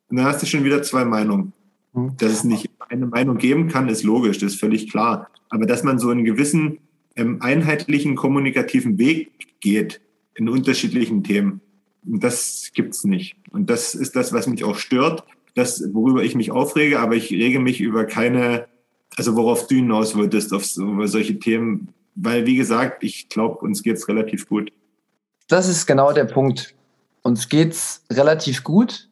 Und 0.08 0.16
dann 0.16 0.26
hast 0.26 0.42
du 0.42 0.46
schon 0.46 0.64
wieder 0.64 0.82
zwei 0.82 1.04
Meinungen. 1.04 1.52
Mhm. 1.92 2.16
Dass 2.18 2.32
es 2.32 2.44
nicht 2.44 2.70
eine 2.88 3.06
Meinung 3.06 3.38
geben 3.38 3.68
kann, 3.68 3.88
ist 3.88 4.04
logisch, 4.04 4.38
das 4.38 4.54
ist 4.54 4.60
völlig 4.60 4.90
klar. 4.90 5.30
Aber 5.48 5.66
dass 5.66 5.82
man 5.82 5.98
so 5.98 6.10
einen 6.10 6.24
gewissen 6.24 6.78
ähm, 7.16 7.38
einheitlichen 7.40 8.16
kommunikativen 8.16 8.98
Weg 8.98 9.60
geht 9.60 10.00
in 10.34 10.48
unterschiedlichen 10.48 11.24
Themen, 11.24 11.60
das 12.02 12.70
gibt 12.74 12.94
es 12.94 13.04
nicht. 13.04 13.36
Und 13.50 13.70
das 13.70 13.94
ist 13.94 14.14
das, 14.14 14.32
was 14.32 14.46
mich 14.46 14.64
auch 14.64 14.76
stört, 14.76 15.24
das, 15.54 15.82
worüber 15.92 16.22
ich 16.22 16.34
mich 16.34 16.50
aufrege, 16.50 17.00
aber 17.00 17.14
ich 17.14 17.30
rege 17.30 17.60
mich 17.60 17.80
über 17.80 18.04
keine 18.04 18.66
also 19.16 19.36
worauf 19.36 19.66
du 19.66 19.76
hinaus 19.76 20.16
wolltest, 20.16 20.52
auf 20.52 20.64
so, 20.64 21.06
solche 21.06 21.38
Themen, 21.38 21.88
weil 22.14 22.46
wie 22.46 22.56
gesagt, 22.56 23.02
ich 23.02 23.28
glaube, 23.28 23.58
uns 23.58 23.82
geht 23.82 23.96
es 23.96 24.08
relativ 24.08 24.48
gut. 24.48 24.72
Das 25.48 25.68
ist 25.68 25.86
genau 25.86 26.12
der 26.12 26.24
Punkt. 26.24 26.74
Uns 27.22 27.48
geht 27.48 27.72
es 27.72 28.04
relativ 28.10 28.64
gut 28.64 29.08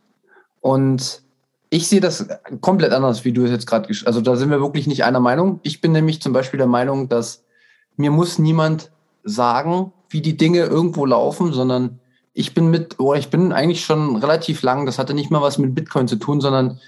und 0.61 1.23
ich 1.71 1.88
sehe 1.88 2.01
das 2.01 2.29
komplett 2.61 2.93
anders, 2.93 3.25
wie 3.25 3.33
du 3.33 3.45
es 3.45 3.51
jetzt 3.51 3.67
gerade, 3.67 3.88
also 4.05 4.21
da 4.21 4.37
sind 4.37 4.51
wir 4.51 4.61
wirklich 4.61 4.87
nicht 4.87 5.05
einer 5.05 5.21
Meinung. 5.21 5.61
Ich 5.62 5.81
bin 5.81 5.93
nämlich 5.93 6.21
zum 6.21 6.35
Beispiel 6.35 6.59
der 6.59 6.67
Meinung, 6.67 7.09
dass 7.09 7.45
mir 7.97 8.11
muss 8.11 8.38
niemand 8.38 8.91
sagen, 9.25 9.93
wie 10.11 10.21
die 10.21 10.37
Dinge 10.37 10.65
irgendwo 10.65 11.07
laufen, 11.07 11.53
sondern 11.53 11.99
ich 12.35 12.55
bin 12.55 12.69
mit, 12.69 12.99
oh, 12.99 13.15
ich 13.15 13.31
bin 13.31 13.53
eigentlich 13.53 13.85
schon 13.85 14.17
relativ 14.17 14.62
lang, 14.62 14.85
das 14.85 14.99
hatte 14.99 15.15
nicht 15.15 15.31
mal 15.31 15.43
was 15.43 15.59
mit 15.59 15.75
Bitcoin 15.75 16.09
zu 16.09 16.17
tun, 16.17 16.41
sondern 16.41 16.79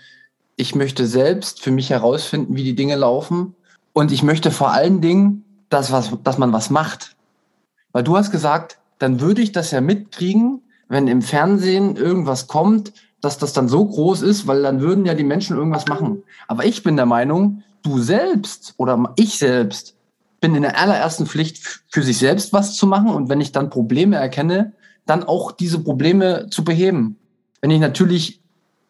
ich 0.57 0.75
möchte 0.75 1.07
selbst 1.07 1.61
für 1.61 1.71
mich 1.71 1.91
herausfinden, 1.91 2.57
wie 2.57 2.65
die 2.65 2.75
Dinge 2.75 2.97
laufen. 2.97 3.55
Und 3.93 4.13
ich 4.13 4.23
möchte 4.23 4.51
vor 4.51 4.73
allen 4.73 5.01
Dingen, 5.01 5.45
dass, 5.69 5.93
was, 5.93 6.11
dass 6.23 6.39
man 6.39 6.53
was 6.53 6.71
macht. 6.71 7.17
Weil 7.93 8.05
du 8.05 8.17
hast 8.17 8.31
gesagt, 8.31 8.79
dann 8.99 9.21
würde 9.21 9.43
ich 9.43 9.53
das 9.53 9.71
ja 9.71 9.81
mitkriegen, 9.81 10.63
wenn 10.89 11.09
im 11.09 11.23
Fernsehen 11.23 11.97
irgendwas 11.97 12.47
kommt, 12.47 12.93
dass 13.21 13.39
das 13.39 13.53
dann 13.53 13.69
so 13.69 13.85
groß 13.85 14.23
ist, 14.23 14.47
weil 14.47 14.63
dann 14.63 14.81
würden 14.81 15.07
ja 15.07 15.15
die 15.15 15.25
Menschen 15.25 15.57
irgendwas 15.57 15.87
machen. 15.87 16.23
Aber 16.47 16.65
ich 16.65 16.83
bin 16.83 16.97
der 16.97 17.07
Meinung, 17.07 17.63
du 17.83 17.99
selbst 17.99 18.75
oder 18.77 19.13
ich 19.17 19.39
selbst 19.39 19.97
bin 20.41 20.55
in 20.55 20.63
der 20.63 20.79
allerersten 20.79 21.27
Pflicht, 21.27 21.83
für 21.89 22.03
sich 22.03 22.19
selbst 22.19 22.53
was 22.53 22.77
zu 22.77 22.87
machen 22.87 23.09
und 23.09 23.31
wenn 23.31 23.41
ich 23.41 23.53
dann 23.53 23.71
Probleme 23.71 24.17
erkenne, 24.17 24.73
dann 25.07 25.25
auch 25.25 25.53
diese 25.53 25.79
Probleme 25.79 26.49
zu 26.51 26.65
beheben. 26.65 27.17
Wenn 27.63 27.71
ich 27.71 27.81
natürlich 27.81 28.43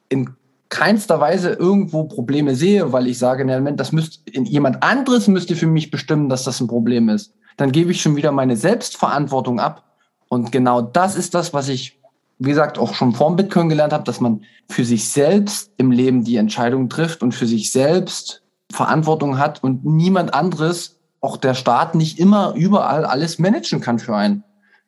in 0.08 0.30
keinster 0.74 1.20
Weise 1.20 1.50
irgendwo 1.50 2.02
Probleme 2.02 2.56
sehe, 2.56 2.92
weil 2.92 3.06
ich 3.06 3.16
sage, 3.16 3.44
Moment, 3.44 3.78
das 3.78 3.92
müsste, 3.92 4.18
jemand 4.32 4.82
anderes 4.82 5.28
müsste 5.28 5.54
für 5.54 5.68
mich 5.68 5.92
bestimmen, 5.92 6.28
dass 6.28 6.42
das 6.42 6.60
ein 6.60 6.66
Problem 6.66 7.08
ist, 7.08 7.32
dann 7.56 7.70
gebe 7.70 7.92
ich 7.92 8.02
schon 8.02 8.16
wieder 8.16 8.32
meine 8.32 8.56
Selbstverantwortung 8.56 9.60
ab. 9.60 9.84
Und 10.28 10.50
genau 10.50 10.82
das 10.82 11.14
ist 11.14 11.32
das, 11.32 11.54
was 11.54 11.68
ich, 11.68 12.00
wie 12.40 12.48
gesagt, 12.48 12.76
auch 12.76 12.94
schon 12.94 13.12
vor 13.12 13.28
dem 13.28 13.36
Bitcoin 13.36 13.68
gelernt 13.68 13.92
habe, 13.92 14.02
dass 14.02 14.20
man 14.20 14.42
für 14.68 14.84
sich 14.84 15.08
selbst 15.08 15.70
im 15.76 15.92
Leben 15.92 16.24
die 16.24 16.36
Entscheidung 16.36 16.88
trifft 16.88 17.22
und 17.22 17.36
für 17.36 17.46
sich 17.46 17.70
selbst 17.70 18.42
Verantwortung 18.72 19.38
hat 19.38 19.62
und 19.62 19.84
niemand 19.84 20.34
anderes, 20.34 20.98
auch 21.20 21.36
der 21.36 21.54
Staat, 21.54 21.94
nicht 21.94 22.18
immer 22.18 22.52
überall 22.56 23.04
alles 23.04 23.38
managen 23.38 23.80
kann 23.80 24.00
für 24.00 24.16
einen. 24.16 24.42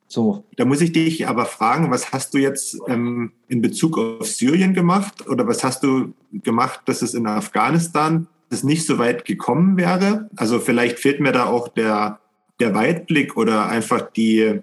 So. 0.09 0.45
Da 0.57 0.65
muss 0.65 0.81
ich 0.81 0.93
dich 0.93 1.27
aber 1.27 1.47
fragen, 1.47 1.91
was 1.91 2.13
hast 2.13 2.35
du 2.35 2.39
jetzt 2.39 2.79
ähm, 2.87 3.33
in 3.49 3.61
Bezug 3.61 3.99
auf 3.99 4.27
Syrien 4.27 4.73
gemacht 4.73 5.27
oder 5.29 5.47
was 5.47 5.65
hast 5.65 5.83
du 5.83 6.13
gemacht, 6.33 6.81
dass 6.87 7.03
es 7.03 7.15
in 7.15 7.27
Afghanistan 7.27 8.29
das 8.49 8.63
nicht 8.63 8.87
so 8.87 8.99
weit 8.99 9.25
gekommen 9.25 9.77
wäre? 9.77 10.31
Also 10.37 10.61
vielleicht 10.61 11.01
fehlt 11.01 11.21
mir 11.21 11.33
da 11.33 11.47
auch 11.47 11.69
der, 11.69 12.21
der 12.61 12.75
Weitblick 12.75 13.37
oder 13.37 13.69
einfach 13.69 14.03
die, 14.13 14.61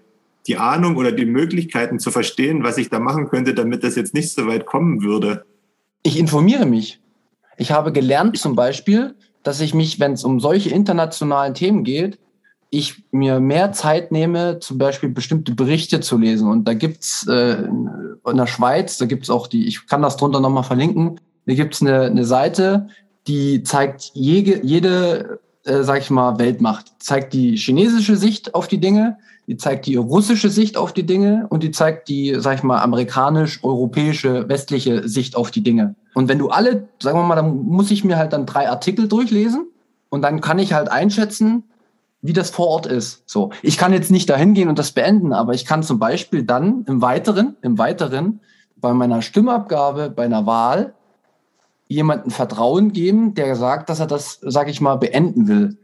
die 0.47 0.57
Ahnung 0.57 0.95
oder 0.95 1.11
die 1.11 1.25
Möglichkeiten 1.25 1.99
zu 1.99 2.09
verstehen, 2.09 2.63
was 2.63 2.77
ich 2.77 2.89
da 2.89 2.99
machen 2.99 3.27
könnte, 3.27 3.53
damit 3.53 3.83
das 3.83 3.95
jetzt 3.95 4.13
nicht 4.13 4.31
so 4.31 4.47
weit 4.47 4.65
kommen 4.65 5.03
würde. 5.03 5.45
Ich 6.03 6.17
informiere 6.17 6.65
mich. 6.65 7.01
Ich 7.57 7.71
habe 7.71 7.91
gelernt 7.91 8.37
zum 8.37 8.55
Beispiel, 8.55 9.15
dass 9.43 9.59
ich 9.59 9.73
mich, 9.73 9.99
wenn 9.99 10.13
es 10.13 10.23
um 10.23 10.39
solche 10.39 10.69
internationalen 10.69 11.53
Themen 11.53 11.83
geht, 11.83 12.17
ich 12.73 13.03
mir 13.11 13.39
mehr 13.39 13.71
Zeit 13.71 14.11
nehme, 14.11 14.59
zum 14.59 14.77
Beispiel 14.77 15.09
bestimmte 15.09 15.53
Berichte 15.53 15.99
zu 15.99 16.17
lesen. 16.17 16.49
Und 16.49 16.67
da 16.67 16.73
gibt's 16.73 17.27
äh, 17.27 17.63
in 17.63 18.37
der 18.37 18.47
Schweiz, 18.47 18.97
da 18.97 19.05
gibt's 19.05 19.29
auch 19.29 19.47
die, 19.47 19.67
ich 19.67 19.87
kann 19.87 20.01
das 20.01 20.17
drunter 20.17 20.39
nochmal 20.39 20.63
verlinken, 20.63 21.19
da 21.45 21.53
gibt's 21.53 21.81
eine, 21.81 22.03
eine 22.03 22.25
Seite, 22.25 22.87
die 23.27 23.63
zeigt 23.63 24.11
jede, 24.13 24.65
jede 24.65 25.39
äh, 25.65 25.83
sag 25.83 25.99
ich 25.99 26.09
mal, 26.09 26.39
Weltmacht. 26.39 26.87
Die 26.87 26.99
zeigt 26.99 27.33
die 27.33 27.55
chinesische 27.55 28.17
Sicht 28.17 28.55
auf 28.55 28.67
die 28.67 28.79
Dinge, 28.79 29.17
die 29.47 29.57
zeigt 29.57 29.85
die 29.85 29.95
russische 29.95 30.49
Sicht 30.49 30.75
auf 30.75 30.93
die 30.93 31.05
Dinge 31.05 31.45
und 31.49 31.63
die 31.63 31.71
zeigt 31.71 32.09
die, 32.09 32.35
sag 32.39 32.57
ich 32.57 32.63
mal, 32.63 32.81
amerikanisch-europäische, 32.81 34.49
westliche 34.49 35.07
Sicht 35.07 35.35
auf 35.35 35.51
die 35.51 35.61
Dinge. 35.61 35.95
Und 36.13 36.27
wenn 36.27 36.39
du 36.39 36.49
alle, 36.49 36.87
sagen 37.01 37.19
wir 37.19 37.23
mal, 37.23 37.35
dann 37.35 37.63
muss 37.65 37.91
ich 37.91 38.03
mir 38.03 38.17
halt 38.17 38.33
dann 38.33 38.45
drei 38.45 38.69
Artikel 38.69 39.07
durchlesen 39.07 39.67
und 40.09 40.21
dann 40.21 40.41
kann 40.41 40.59
ich 40.59 40.73
halt 40.73 40.89
einschätzen, 40.89 41.63
wie 42.23 42.33
das 42.33 42.49
vor 42.49 42.67
Ort 42.67 42.85
ist. 42.87 43.21
So, 43.25 43.51
ich 43.61 43.77
kann 43.77 43.93
jetzt 43.93 44.09
nicht 44.09 44.29
dahin 44.29 44.53
gehen 44.53 44.69
und 44.69 44.79
das 44.79 44.93
beenden, 44.93 45.33
aber 45.33 45.53
ich 45.53 45.65
kann 45.65 45.83
zum 45.83 45.99
Beispiel 45.99 46.43
dann 46.43 46.85
im 46.87 47.01
Weiteren, 47.01 47.57
im 47.61 47.77
Weiteren 47.77 48.39
bei 48.77 48.93
meiner 48.93 49.21
Stimmabgabe, 49.21 50.09
bei 50.09 50.23
einer 50.23 50.45
Wahl 50.45 50.93
jemanden 51.87 52.31
Vertrauen 52.31 52.93
geben, 52.93 53.33
der 53.35 53.55
sagt, 53.55 53.89
dass 53.89 53.99
er 53.99 54.07
das, 54.07 54.39
sag 54.41 54.69
ich 54.69 54.81
mal, 54.81 54.95
beenden 54.95 55.47
will. 55.47 55.77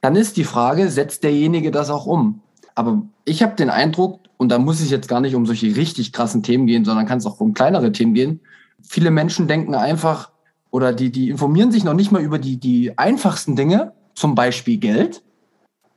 Dann 0.00 0.16
ist 0.16 0.36
die 0.36 0.44
Frage, 0.44 0.88
setzt 0.88 1.24
derjenige 1.24 1.72
das 1.72 1.90
auch 1.90 2.06
um? 2.06 2.40
Aber 2.76 3.02
ich 3.24 3.42
habe 3.42 3.56
den 3.56 3.68
Eindruck, 3.68 4.20
und 4.36 4.48
da 4.48 4.58
muss 4.58 4.80
es 4.80 4.90
jetzt 4.90 5.08
gar 5.08 5.20
nicht 5.20 5.34
um 5.34 5.44
solche 5.44 5.74
richtig 5.76 6.12
krassen 6.12 6.42
Themen 6.42 6.66
gehen, 6.66 6.84
sondern 6.84 7.04
kann 7.04 7.18
es 7.18 7.26
auch 7.26 7.40
um 7.40 7.52
kleinere 7.52 7.92
Themen 7.92 8.14
gehen. 8.14 8.40
Viele 8.80 9.10
Menschen 9.10 9.48
denken 9.48 9.74
einfach, 9.74 10.30
oder 10.70 10.92
die, 10.92 11.10
die 11.10 11.30
informieren 11.30 11.72
sich 11.72 11.82
noch 11.82 11.94
nicht 11.94 12.12
mal 12.12 12.22
über 12.22 12.38
die, 12.38 12.56
die 12.56 12.96
einfachsten 12.96 13.56
Dinge, 13.56 13.92
zum 14.14 14.34
Beispiel 14.36 14.78
Geld, 14.78 15.22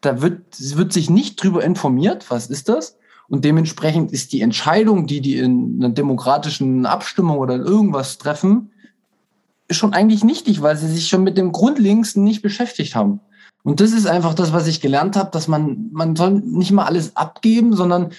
da 0.06 0.22
wird, 0.22 0.42
wird 0.78 0.94
sich 0.94 1.10
nicht 1.10 1.42
drüber 1.42 1.63
informiert, 1.63 2.30
was 2.30 2.48
ist 2.48 2.70
das? 2.70 2.98
Und 3.30 3.46
dementsprechend 3.46 4.12
ist 4.12 4.34
die 4.34 4.42
Entscheidung, 4.42 5.08
die 5.08 5.22
die 5.22 5.38
in 5.38 5.78
einer 5.80 5.94
demokratischen 5.94 6.86
Abstimmung 6.86 7.38
oder 7.38 7.56
irgendwas 7.56 8.18
treffen, 8.18 8.72
schon 9.72 9.94
eigentlich 9.94 10.24
nichtig, 10.24 10.62
weil 10.62 10.78
sie 10.78 10.88
sich 10.88 11.08
schon 11.08 11.24
mit 11.24 11.38
dem 11.38 11.52
Grundlegendsten 11.52 12.24
nicht 12.24 12.42
beschäftigt 12.42 12.96
haben. 12.96 13.22
Und 13.63 13.80
das 13.80 13.92
ist 13.92 14.08
einfach 14.08 14.34
das, 14.34 14.52
was 14.52 14.68
ich 14.68 14.82
gelernt 14.82 15.16
habe, 15.16 15.32
dass 15.32 15.48
man, 15.48 15.89
man 15.92 16.16
soll 16.16 16.32
nicht 16.32 16.72
mal 16.72 16.86
alles 16.86 17.16
abgeben, 17.16 17.74
sondern 17.76 18.12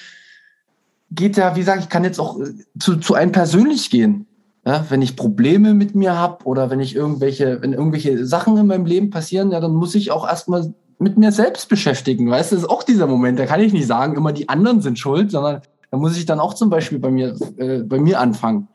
geht 1.10 1.36
ja, 1.36 1.54
wie 1.54 1.60
gesagt, 1.60 1.82
ich 1.82 1.90
kann 1.90 2.02
jetzt 2.02 2.18
auch 2.18 2.40
äh, 2.40 2.54
zu, 2.78 2.96
zu 2.96 3.14
einem 3.14 3.32
persönlich 3.32 3.90
gehen. 3.90 4.26
Ja, 4.66 4.86
wenn 4.88 5.02
ich 5.02 5.14
Probleme 5.14 5.74
mit 5.74 5.94
mir 5.94 6.16
habe 6.16 6.46
oder 6.46 6.70
wenn 6.70 6.80
ich 6.80 6.96
irgendwelche, 6.96 7.60
wenn 7.60 7.74
irgendwelche 7.74 8.24
Sachen 8.24 8.56
in 8.56 8.66
meinem 8.66 8.86
Leben 8.86 9.10
passieren, 9.10 9.50
ja, 9.50 9.60
dann 9.60 9.74
muss 9.74 9.94
ich 9.94 10.10
auch 10.10 10.26
erstmal 10.26 10.72
mit 11.04 11.18
mir 11.18 11.30
selbst 11.30 11.68
beschäftigen. 11.68 12.30
Weißt 12.30 12.50
du, 12.50 12.56
das 12.56 12.64
ist 12.64 12.70
auch 12.70 12.82
dieser 12.82 13.06
Moment. 13.06 13.38
Da 13.38 13.46
kann 13.46 13.60
ich 13.60 13.72
nicht 13.72 13.86
sagen, 13.86 14.16
immer 14.16 14.32
die 14.32 14.48
anderen 14.48 14.80
sind 14.80 14.98
schuld, 14.98 15.30
sondern 15.30 15.60
da 15.90 15.98
muss 15.98 16.16
ich 16.16 16.24
dann 16.24 16.40
auch 16.40 16.54
zum 16.54 16.70
Beispiel 16.70 16.98
bei 16.98 17.10
mir, 17.10 17.36
äh, 17.58 17.82
bei 17.82 18.00
mir 18.00 18.18
anfangen. 18.18 18.68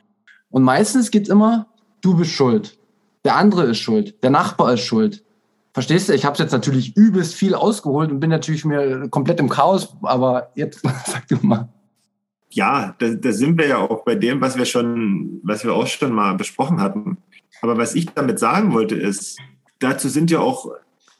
Und 0.51 0.63
meistens 0.63 1.09
geht's 1.11 1.27
immer, 1.27 1.67
du 2.01 2.15
bist 2.15 2.31
schuld. 2.31 2.77
Der 3.25 3.35
andere 3.35 3.63
ist 3.63 3.79
schuld. 3.79 4.23
Der 4.23 4.29
Nachbar 4.29 4.75
ist 4.75 4.81
schuld. 4.81 5.23
Verstehst 5.73 6.07
du? 6.07 6.13
Ich 6.13 6.23
habe 6.23 6.37
jetzt 6.37 6.51
natürlich 6.51 6.95
übelst 6.95 7.33
viel 7.33 7.55
ausgeholt 7.55 8.11
und 8.11 8.19
bin 8.19 8.29
natürlich 8.29 8.63
mir 8.63 9.09
komplett 9.09 9.39
im 9.39 9.49
Chaos, 9.49 9.95
aber 10.03 10.51
jetzt 10.55 10.81
sag 11.05 11.27
du 11.27 11.37
mal. 11.41 11.67
Ja, 12.51 12.95
da, 12.99 13.09
da 13.09 13.31
sind 13.31 13.57
wir 13.57 13.67
ja 13.67 13.77
auch 13.77 14.03
bei 14.03 14.15
dem, 14.15 14.39
was 14.39 14.55
wir 14.55 14.65
schon, 14.65 15.39
was 15.43 15.63
wir 15.63 15.73
auch 15.73 15.87
schon 15.87 16.13
mal 16.13 16.35
besprochen 16.35 16.79
hatten. 16.79 17.17
Aber 17.61 17.77
was 17.77 17.95
ich 17.95 18.07
damit 18.09 18.39
sagen 18.39 18.73
wollte, 18.73 18.95
ist, 18.95 19.37
dazu 19.79 20.09
sind 20.09 20.31
ja 20.31 20.39
auch, 20.39 20.71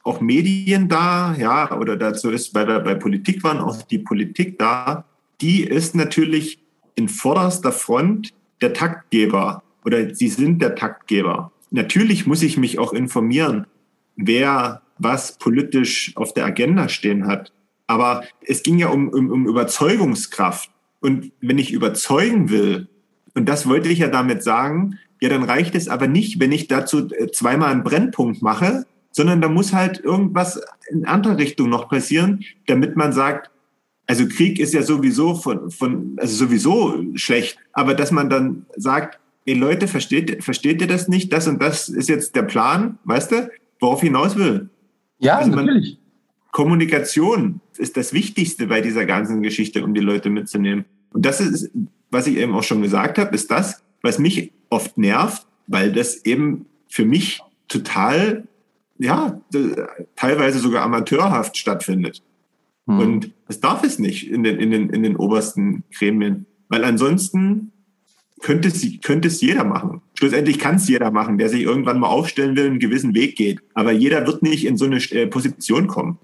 auch 0.04 0.22
Medien 0.22 0.88
da, 0.88 1.36
ja, 1.38 1.72
oder 1.78 1.98
dazu 1.98 2.30
ist 2.30 2.54
bei, 2.54 2.64
der, 2.64 2.80
bei 2.80 2.96
Politik 2.96 3.44
waren 3.44 3.60
auch 3.60 3.82
die 3.84 4.00
Politik 4.00 4.58
da. 4.58 5.06
Die 5.42 5.64
ist 5.64 5.96
natürlich 5.96 6.60
in 6.96 7.10
vorderster 7.10 7.72
Front 7.72 8.34
der 8.62 8.74
Taktgeber 8.74 9.64
oder 9.86 10.14
sie 10.14 10.30
sind 10.30 10.62
der 10.62 10.76
Taktgeber. 10.76 11.52
Natürlich 11.72 12.26
muss 12.26 12.42
ich 12.42 12.58
mich 12.58 12.80
auch 12.80 12.94
informieren, 12.94 13.68
wer 14.16 14.82
was 14.98 15.38
politisch 15.38 16.12
auf 16.16 16.34
der 16.34 16.46
Agenda 16.46 16.90
stehen 16.90 17.28
hat. 17.28 17.54
Aber 17.88 18.24
es 18.46 18.64
ging 18.64 18.78
ja 18.78 18.90
um, 18.90 19.10
um, 19.10 19.32
um 19.32 19.48
Überzeugungskraft. 19.48 20.70
Und 21.00 21.32
wenn 21.42 21.58
ich 21.58 21.72
überzeugen 21.72 22.50
will, 22.50 22.88
und 23.34 23.48
das 23.48 23.68
wollte 23.68 23.90
ich 23.90 24.00
ja 24.00 24.10
damit 24.10 24.44
sagen, 24.44 25.00
ja, 25.22 25.30
dann 25.30 25.44
reicht 25.44 25.76
es 25.76 25.88
aber 25.88 26.08
nicht, 26.08 26.40
wenn 26.40 26.52
ich 26.52 26.68
dazu 26.68 27.10
äh, 27.12 27.32
zweimal 27.32 27.72
einen 27.72 27.84
Brennpunkt 27.84 28.42
mache, 28.42 28.86
sondern 29.12 29.42
da 29.42 29.50
muss 29.50 29.74
halt 29.74 30.00
irgendwas 30.04 30.62
in 30.90 31.06
andere 31.06 31.38
Richtung 31.38 31.70
noch 31.70 31.90
passieren, 31.90 32.44
damit 32.68 32.96
man 32.96 33.14
sagt, 33.14 33.50
also 34.08 34.28
Krieg 34.28 34.60
ist 34.60 34.74
ja 34.74 34.82
sowieso 34.82 35.36
von, 35.36 35.70
von 35.70 36.18
also 36.18 36.36
sowieso 36.46 37.04
schlecht, 37.16 37.58
aber 37.74 37.94
dass 37.94 38.12
man 38.12 38.30
dann 38.30 38.66
sagt, 38.76 39.20
ey 39.46 39.54
Leute, 39.54 39.88
versteht, 39.88 40.44
versteht 40.44 40.82
ihr 40.82 40.88
das 40.88 41.08
nicht? 41.08 41.32
Das 41.32 41.48
und 41.48 41.62
das 41.62 41.90
ist 41.90 42.10
jetzt 42.10 42.36
der 42.36 42.44
Plan, 42.44 42.98
weißt 43.04 43.32
du, 43.32 43.52
worauf 43.80 44.02
hinaus 44.02 44.36
will. 44.36 44.70
Ja, 45.20 45.38
also 45.38 45.52
natürlich. 45.52 46.00
Kommunikation 46.52 47.62
ist 47.78 47.98
das 47.98 48.14
Wichtigste 48.14 48.68
bei 48.68 48.82
dieser 48.82 49.06
ganzen 49.06 49.44
Geschichte, 49.44 49.84
um 49.84 49.94
die 49.94 50.02
Leute 50.02 50.30
mitzunehmen. 50.30 50.86
Und 51.14 51.26
das 51.26 51.40
ist, 51.40 51.72
was 52.10 52.28
ich 52.28 52.38
eben 52.38 52.56
auch 52.56 52.64
schon 52.64 52.82
gesagt 52.82 53.18
habe, 53.18 53.36
ist 53.36 53.52
das, 53.52 53.84
was 54.02 54.20
mich 54.20 54.52
oft 54.70 54.98
nervt, 54.98 55.46
weil 55.68 55.92
das 55.92 56.26
eben 56.26 56.66
für 56.88 57.06
mich 57.06 57.42
total, 57.68 58.48
ja, 59.00 59.42
teilweise 60.16 60.60
sogar 60.60 60.84
amateurhaft 60.84 61.58
stattfindet. 61.58 62.22
Hm. 62.86 63.00
Und 63.00 63.34
das 63.48 63.60
darf 63.60 63.84
es 63.84 63.98
nicht 63.98 64.30
in 64.30 64.44
den, 64.44 64.60
in, 64.60 64.72
den, 64.72 64.90
in 64.90 65.04
den 65.04 65.16
obersten 65.16 65.84
Gremien, 65.98 66.46
weil 66.68 66.84
ansonsten 66.84 67.72
könnte 68.42 68.68
es, 68.68 68.86
könnte 69.02 69.30
es 69.30 69.42
jeder 69.42 69.64
machen. 69.64 70.02
Schlussendlich 70.14 70.60
kann 70.60 70.76
es 70.76 70.88
jeder 70.88 71.12
machen, 71.12 71.38
der 71.38 71.50
sich 71.50 71.62
irgendwann 71.62 72.00
mal 72.00 72.08
aufstellen 72.08 72.56
will, 72.56 72.68
einen 72.68 72.80
gewissen 72.80 73.16
Weg 73.16 73.36
geht. 73.36 73.62
Aber 73.74 73.92
jeder 73.92 74.26
wird 74.28 74.44
nicht 74.44 74.66
in 74.66 74.78
so 74.78 74.86
eine 74.86 74.98
äh, 74.98 75.28
Position 75.28 75.88
kommen. 75.88 76.20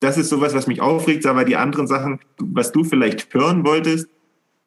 Das 0.00 0.18
ist 0.18 0.28
sowas, 0.28 0.54
was 0.54 0.66
mich 0.66 0.80
aufregt, 0.80 1.24
aber 1.26 1.44
die 1.44 1.56
anderen 1.56 1.86
Sachen, 1.86 2.20
was 2.38 2.72
du 2.72 2.84
vielleicht 2.84 3.32
hören 3.32 3.64
wolltest, 3.64 4.08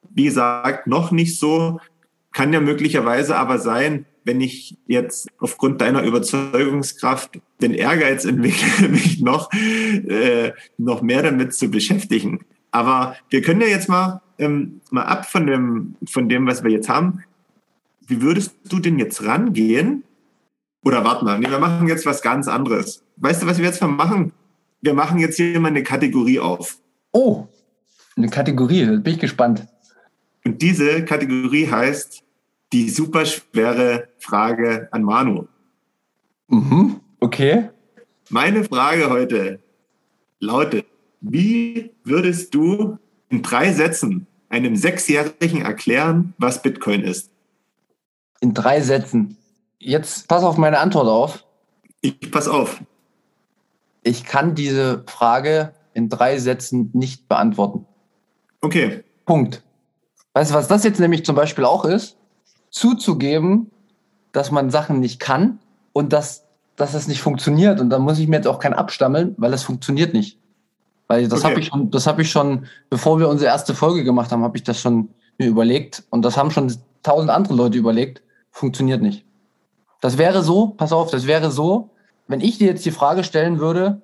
wie 0.10 0.26
gesagt, 0.26 0.88
noch 0.88 1.12
nicht 1.12 1.38
so. 1.38 1.80
Kann 2.34 2.54
ja 2.54 2.60
möglicherweise 2.60 3.38
aber 3.38 3.60
sein, 3.60 4.06
wenn 4.28 4.42
ich 4.42 4.78
jetzt 4.86 5.30
aufgrund 5.40 5.80
deiner 5.82 6.04
Überzeugungskraft 6.04 7.40
den 7.62 7.74
Ehrgeiz 7.74 8.26
entwickle, 8.26 8.90
mich 8.90 9.22
noch, 9.22 9.52
äh, 9.54 10.52
noch 10.78 11.02
mehr 11.02 11.24
damit 11.24 11.56
zu 11.56 11.70
beschäftigen. 11.70 12.46
Aber 12.70 13.16
wir 13.30 13.42
können 13.42 13.62
ja 13.62 13.68
jetzt 13.68 13.88
mal, 13.88 14.22
ähm, 14.38 14.82
mal 14.92 15.04
ab 15.04 15.26
von 15.26 15.48
dem, 15.48 15.96
von 16.08 16.28
dem, 16.28 16.46
was 16.46 16.64
wir 16.64 16.72
jetzt 16.72 16.90
haben. 16.90 17.24
Wie 18.06 18.22
würdest 18.22 18.54
du 18.66 18.80
denn 18.80 19.00
jetzt 19.00 19.24
rangehen? 19.24 20.04
Oder 20.84 21.04
warte 21.04 21.26
mal, 21.26 21.40
nee, 21.40 21.50
wir 21.50 21.60
machen 21.60 21.88
jetzt 21.88 22.06
was 22.06 22.22
ganz 22.22 22.48
anderes. 22.48 23.04
Weißt 23.16 23.42
du, 23.42 23.48
was 23.48 23.58
wir 23.58 23.66
jetzt 23.66 23.82
mal 23.82 23.88
machen? 23.88 24.34
Wir 24.82 24.94
machen 24.94 25.20
jetzt 25.20 25.38
hier 25.38 25.60
mal 25.60 25.70
eine 25.70 25.84
Kategorie 25.84 26.40
auf. 26.40 26.78
Oh, 27.14 27.48
eine 28.18 28.30
Kategorie, 28.30 28.86
bin 28.86 29.14
ich 29.14 29.20
gespannt. 29.20 29.66
Und 30.44 30.62
diese 30.62 31.06
Kategorie 31.06 31.68
heißt 31.68 32.24
die 32.74 32.90
superschwere 32.90 34.10
Frage 34.20 34.90
an 34.92 35.04
Manu. 35.04 35.48
Mhm, 36.48 37.00
okay. 37.20 37.70
Meine 38.30 38.64
Frage 38.64 39.10
heute 39.10 39.60
lautet, 40.40 40.86
wie 41.22 41.92
würdest 42.04 42.54
du 42.54 42.98
in 43.30 43.42
drei 43.42 43.72
Sätzen 43.72 44.28
einem 44.50 44.76
Sechsjährigen 44.76 45.62
erklären, 45.62 46.34
was 46.38 46.62
Bitcoin 46.62 47.02
ist? 47.02 47.32
In 48.40 48.54
drei 48.54 48.82
Sätzen. 48.82 49.38
Jetzt 49.80 50.28
pass 50.28 50.44
auf 50.44 50.58
meine 50.58 50.80
Antwort 50.80 51.08
auf. 51.08 51.46
Ich 52.02 52.32
pass 52.32 52.48
auf. 52.48 52.82
Ich 54.04 54.24
kann 54.24 54.56
diese 54.56 55.04
Frage 55.08 55.74
in 55.94 56.10
drei 56.10 56.38
Sätzen 56.38 56.92
nicht 56.94 57.28
beantworten. 57.28 57.86
Okay. 58.62 59.04
Punkt. 59.26 59.64
Weißt 60.34 60.52
du, 60.52 60.56
was 60.56 60.68
das 60.68 60.84
jetzt 60.84 61.00
nämlich 61.00 61.26
zum 61.26 61.36
Beispiel 61.36 61.66
auch 61.66 61.84
ist? 61.84 62.17
Zuzugeben, 62.78 63.72
dass 64.32 64.52
man 64.52 64.70
Sachen 64.70 65.00
nicht 65.00 65.20
kann 65.20 65.60
und 65.94 66.14
dass, 66.14 66.46
dass 66.76 66.94
es 66.94 67.08
nicht 67.08 67.22
funktioniert. 67.22 67.80
Und 67.80 67.90
da 67.90 68.00
muss 68.00 68.20
ich 68.20 68.28
mir 68.28 68.38
jetzt 68.38 68.48
auch 68.48 68.60
kein 68.60 68.74
abstammeln, 68.74 69.36
weil 69.38 69.54
es 69.54 69.64
funktioniert 69.64 70.14
nicht. 70.14 70.38
Weil 71.08 71.28
das 71.28 71.40
okay. 71.40 71.52
habe 71.52 71.60
ich 71.62 71.68
schon, 71.68 71.92
das 71.92 72.08
habe 72.08 72.22
ich 72.22 72.32
schon, 72.32 72.66
bevor 72.90 73.20
wir 73.20 73.30
unsere 73.30 73.50
erste 73.50 73.74
Folge 73.74 74.04
gemacht 74.04 74.32
haben, 74.32 74.44
habe 74.44 74.58
ich 74.58 74.64
das 74.64 74.80
schon 74.80 75.10
mir 75.38 75.48
überlegt. 75.48 76.04
Und 76.10 76.24
das 76.24 76.38
haben 76.38 76.52
schon 76.52 76.74
tausend 77.04 77.30
andere 77.30 77.54
Leute 77.54 77.78
überlegt. 77.78 78.22
Funktioniert 78.52 79.02
nicht. 79.02 79.26
Das 80.02 80.18
wäre 80.18 80.44
so, 80.44 80.68
pass 80.68 80.92
auf, 80.92 81.10
das 81.10 81.26
wäre 81.26 81.52
so, 81.52 81.90
wenn 82.28 82.42
ich 82.42 82.58
dir 82.58 82.68
jetzt 82.68 82.86
die 82.86 82.92
Frage 82.92 83.24
stellen 83.24 83.60
würde, 83.60 84.02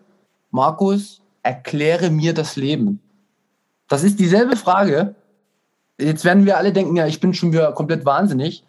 Markus, 0.49 1.21
erkläre 1.43 2.09
mir 2.09 2.33
das 2.33 2.55
Leben. 2.55 2.99
Das 3.89 4.03
ist 4.03 4.19
dieselbe 4.19 4.55
Frage. 4.55 5.15
Jetzt 6.03 6.25
werden 6.25 6.45
wir 6.45 6.57
alle 6.57 6.73
denken, 6.73 6.95
ja, 6.95 7.07
ich 7.07 7.19
bin 7.19 7.33
schon 7.33 7.51
wieder 7.51 7.71
komplett 7.71 8.05
wahnsinnig. 8.05 8.63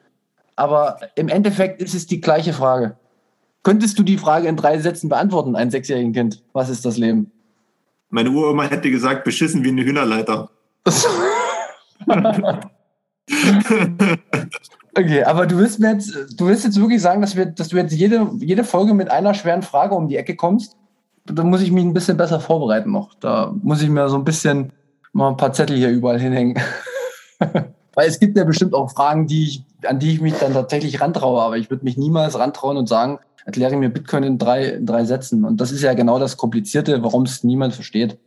Aber 0.56 0.98
im 1.16 1.28
Endeffekt 1.28 1.82
ist 1.82 1.94
es 1.94 2.06
die 2.06 2.20
gleiche 2.20 2.52
Frage. 2.52 2.96
Könntest 3.62 3.98
du 3.98 4.02
die 4.02 4.18
Frage 4.18 4.46
in 4.46 4.56
drei 4.56 4.78
Sätzen 4.78 5.08
beantworten, 5.08 5.56
ein 5.56 5.70
sechsjährigen 5.70 6.12
Kind? 6.12 6.42
Was 6.52 6.68
ist 6.68 6.84
das 6.84 6.98
Leben? 6.98 7.32
Meine 8.10 8.30
Uroma 8.30 8.64
hätte 8.64 8.90
gesagt, 8.90 9.24
beschissen 9.24 9.64
wie 9.64 9.70
eine 9.70 9.82
Hühnerleiter. 9.84 10.50
okay, 14.96 15.24
aber 15.24 15.46
du 15.46 15.58
willst 15.58 15.80
mir 15.80 15.92
jetzt, 15.92 16.14
du 16.38 16.46
willst 16.46 16.64
jetzt 16.64 16.78
wirklich 16.78 17.00
sagen, 17.00 17.22
dass, 17.22 17.34
wir, 17.36 17.46
dass 17.46 17.68
du 17.68 17.76
jetzt 17.76 17.94
jede, 17.94 18.30
jede 18.38 18.64
Folge 18.64 18.92
mit 18.92 19.10
einer 19.10 19.32
schweren 19.34 19.62
Frage 19.62 19.94
um 19.94 20.08
die 20.08 20.16
Ecke 20.16 20.36
kommst? 20.36 20.76
Da 21.24 21.42
muss 21.42 21.62
ich 21.62 21.72
mich 21.72 21.84
ein 21.84 21.94
bisschen 21.94 22.18
besser 22.18 22.38
vorbereiten 22.38 22.92
noch. 22.92 23.14
Da 23.14 23.54
muss 23.62 23.80
ich 23.80 23.88
mir 23.88 24.08
so 24.10 24.16
ein 24.16 24.24
bisschen 24.24 24.72
mal 25.14 25.30
ein 25.30 25.38
paar 25.38 25.54
Zettel 25.54 25.76
hier 25.76 25.88
überall 25.88 26.20
hinhängen. 26.20 26.60
Weil 27.94 28.08
es 28.08 28.18
gibt 28.18 28.36
ja 28.36 28.44
bestimmt 28.44 28.74
auch 28.74 28.90
Fragen, 28.90 29.26
die 29.26 29.44
ich, 29.44 29.64
an 29.86 29.98
die 29.98 30.12
ich 30.12 30.20
mich 30.20 30.34
dann 30.34 30.52
tatsächlich 30.52 31.00
rantraue, 31.00 31.40
aber 31.42 31.56
ich 31.56 31.70
würde 31.70 31.84
mich 31.84 31.96
niemals 31.96 32.38
rantrauen 32.38 32.76
und 32.76 32.88
sagen, 32.88 33.20
erkläre 33.44 33.76
mir 33.76 33.88
Bitcoin 33.88 34.24
in 34.24 34.38
drei, 34.38 34.64
in 34.64 34.86
drei 34.86 35.04
Sätzen. 35.04 35.44
Und 35.44 35.60
das 35.60 35.70
ist 35.70 35.82
ja 35.82 35.94
genau 35.94 36.18
das 36.18 36.36
Komplizierte, 36.36 37.02
warum 37.02 37.24
es 37.24 37.44
niemand 37.44 37.74
versteht. 37.74 38.18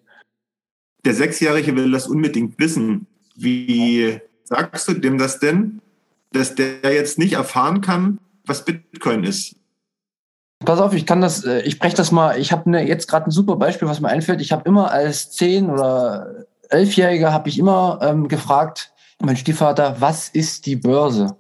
Der 1.06 1.14
Sechsjährige 1.14 1.76
will 1.76 1.92
das 1.92 2.08
unbedingt 2.08 2.58
wissen. 2.60 3.08
Wie 3.36 4.20
sagst 4.44 4.88
du 4.88 4.94
dem 4.94 5.18
das 5.18 5.40
denn, 5.40 5.82
dass 6.32 6.56
der 6.56 6.94
jetzt 6.94 7.20
nicht 7.20 7.34
erfahren 7.34 7.82
kann, 7.82 8.20
was 8.46 8.64
Bitcoin 8.64 9.24
ist? 9.24 9.56
Pass 10.66 10.80
auf, 10.80 10.94
ich 10.94 11.06
kann 11.06 11.22
das, 11.22 11.44
äh, 11.46 11.62
ich 11.62 11.78
breche 11.78 11.96
das 11.96 12.12
mal. 12.12 12.40
Ich 12.40 12.52
habe 12.52 12.70
ne, 12.70 12.88
jetzt 12.88 13.08
gerade 13.08 13.28
ein 13.28 13.32
super 13.32 13.58
Beispiel, 13.58 13.88
was 13.88 14.00
mir 14.00 14.10
einfällt. 14.10 14.42
Ich 14.42 14.52
habe 14.52 14.68
immer 14.68 14.92
als 14.92 15.32
zehn 15.32 15.70
oder 15.70 16.46
elfjähriger 16.70 17.32
habe 17.32 17.48
ich 17.48 17.60
immer 17.60 18.00
ähm, 18.02 18.28
gefragt, 18.28 18.92
mein 19.20 19.38
Stiefvater, 19.38 19.96
was 20.00 20.30
ist 20.30 20.66
die 20.66 20.76
Börse? 20.76 21.36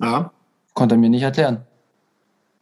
Ja. 0.00 0.32
Konnte 0.74 0.94
er 0.94 0.98
mir 0.98 1.10
nicht 1.10 1.22
erklären. 1.22 1.62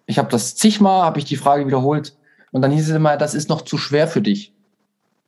Ich 0.06 0.18
habe 0.18 0.28
das 0.30 0.54
zigmal, 0.54 1.02
habe 1.02 1.18
ich 1.18 1.24
die 1.24 1.36
Frage 1.36 1.66
wiederholt 1.66 2.16
und 2.52 2.62
dann 2.62 2.70
hieß 2.70 2.88
es 2.88 2.96
immer, 2.96 3.16
das 3.16 3.34
ist 3.34 3.48
noch 3.48 3.62
zu 3.62 3.78
schwer 3.78 4.08
für 4.08 4.22
dich. 4.22 4.52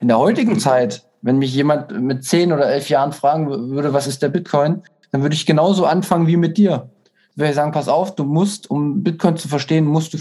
In 0.00 0.08
der 0.08 0.18
heutigen 0.18 0.54
mhm. 0.54 0.58
Zeit, 0.60 1.04
wenn 1.22 1.38
mich 1.38 1.54
jemand 1.54 2.00
mit 2.00 2.24
zehn 2.24 2.52
oder 2.52 2.68
elf 2.68 2.88
Jahren 2.88 3.12
fragen 3.12 3.48
würde, 3.70 3.92
was 3.92 4.06
ist 4.06 4.22
der 4.22 4.28
Bitcoin, 4.28 4.82
dann 5.10 5.22
würde 5.22 5.34
ich 5.34 5.46
genauso 5.46 5.86
anfangen 5.86 6.26
wie 6.26 6.36
mit 6.36 6.56
dir. 6.56 6.90
Ich 7.32 7.38
würde 7.38 7.54
sagen, 7.54 7.72
pass 7.72 7.88
auf, 7.88 8.14
du 8.14 8.24
musst, 8.24 8.70
um 8.70 9.02
Bitcoin 9.02 9.36
zu 9.36 9.48
verstehen, 9.48 9.84
musst 9.84 10.12
du 10.12 10.18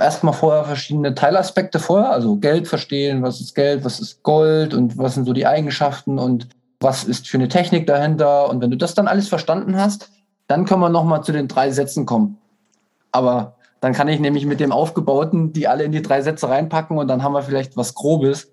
erstmal 0.00 0.34
vorher 0.34 0.64
verschiedene 0.64 1.14
Teilaspekte 1.14 1.78
vorher, 1.78 2.10
also 2.10 2.36
Geld 2.36 2.66
verstehen, 2.66 3.22
was 3.22 3.40
ist 3.40 3.54
Geld, 3.54 3.84
was 3.84 4.00
ist 4.00 4.22
Gold 4.22 4.74
und 4.74 4.98
was 4.98 5.14
sind 5.14 5.26
so 5.26 5.32
die 5.32 5.46
Eigenschaften 5.46 6.18
und 6.18 6.48
was 6.80 7.04
ist 7.04 7.28
für 7.28 7.38
eine 7.38 7.48
Technik 7.48 7.86
dahinter. 7.86 8.48
Und 8.50 8.60
wenn 8.60 8.70
du 8.70 8.76
das 8.76 8.94
dann 8.94 9.08
alles 9.08 9.28
verstanden 9.28 9.76
hast, 9.76 10.10
dann 10.46 10.64
können 10.64 10.80
wir 10.80 10.88
nochmal 10.88 11.22
zu 11.22 11.32
den 11.32 11.48
drei 11.48 11.70
Sätzen 11.70 12.06
kommen. 12.06 12.38
Aber 13.12 13.56
dann 13.80 13.92
kann 13.92 14.08
ich 14.08 14.20
nämlich 14.20 14.46
mit 14.46 14.60
dem 14.60 14.72
Aufgebauten 14.72 15.52
die 15.52 15.68
alle 15.68 15.84
in 15.84 15.92
die 15.92 16.02
drei 16.02 16.22
Sätze 16.22 16.48
reinpacken 16.48 16.98
und 16.98 17.08
dann 17.08 17.22
haben 17.22 17.32
wir 17.32 17.42
vielleicht 17.42 17.76
was 17.76 17.94
Grobes. 17.94 18.50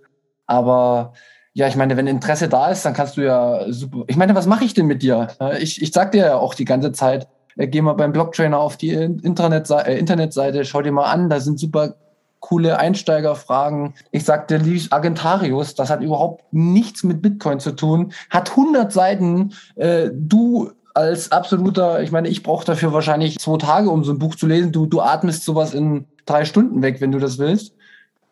Aber 0.48 1.14
ja, 1.54 1.68
ich 1.68 1.76
meine, 1.76 1.98
wenn 1.98 2.08
Interesse 2.08 2.50
da 2.50 2.70
ist, 2.70 2.84
dann 2.86 2.94
kannst 2.94 3.18
du 3.18 3.22
ja 3.22 3.66
super. 3.72 4.04
Ich 4.08 4.18
meine, 4.18 4.36
was 4.36 4.48
mache 4.48 4.66
ich 4.66 4.74
denn 4.74 4.88
mit 4.88 5.02
dir? 5.02 5.28
Ich, 5.60 5.82
ich 5.82 5.92
sag 5.92 6.12
dir 6.12 6.26
ja 6.26 6.36
auch 6.36 6.56
die 6.56 6.66
ganze 6.66 6.92
Zeit, 6.92 7.28
äh, 7.58 7.68
geh 7.68 7.82
mal 7.82 7.94
beim 7.94 8.12
Blocktrainer 8.12 8.60
auf 8.60 8.78
die 8.78 8.92
Internetseite, 8.92 9.90
äh, 9.90 10.00
Internetseite, 10.00 10.66
schau 10.66 10.82
dir 10.82 10.92
mal 10.92 11.12
an, 11.12 11.30
da 11.30 11.40
sind 11.40 11.60
super 11.60 11.96
coole 12.44 12.78
Einsteigerfragen. 12.78 13.94
Ich 14.12 14.26
sagte, 14.26 14.58
liebes 14.58 14.92
Agentarius, 14.92 15.76
das 15.76 15.90
hat 15.90 16.02
überhaupt 16.02 16.44
nichts 16.52 17.04
mit 17.04 17.22
Bitcoin 17.22 17.62
zu 17.62 17.72
tun, 17.72 18.12
hat 18.30 18.50
100 18.50 18.92
Seiten. 18.92 19.54
Äh, 19.76 20.10
du 20.14 20.70
als 20.94 21.32
absoluter, 21.32 22.04
ich 22.04 22.12
meine, 22.12 22.28
ich 22.28 22.44
brauche 22.44 22.66
dafür 22.66 22.92
wahrscheinlich 22.92 23.40
zwei 23.40 23.58
Tage, 23.58 23.90
um 23.90 24.04
so 24.04 24.12
ein 24.12 24.20
Buch 24.20 24.36
zu 24.36 24.46
lesen. 24.46 24.74
Du, 24.74 24.86
du 24.86 25.00
atmest 25.00 25.46
sowas 25.46 25.74
in 25.74 26.06
drei 26.26 26.44
Stunden 26.44 26.82
weg, 26.82 27.00
wenn 27.00 27.14
du 27.14 27.20
das 27.20 27.38
willst. 27.38 27.76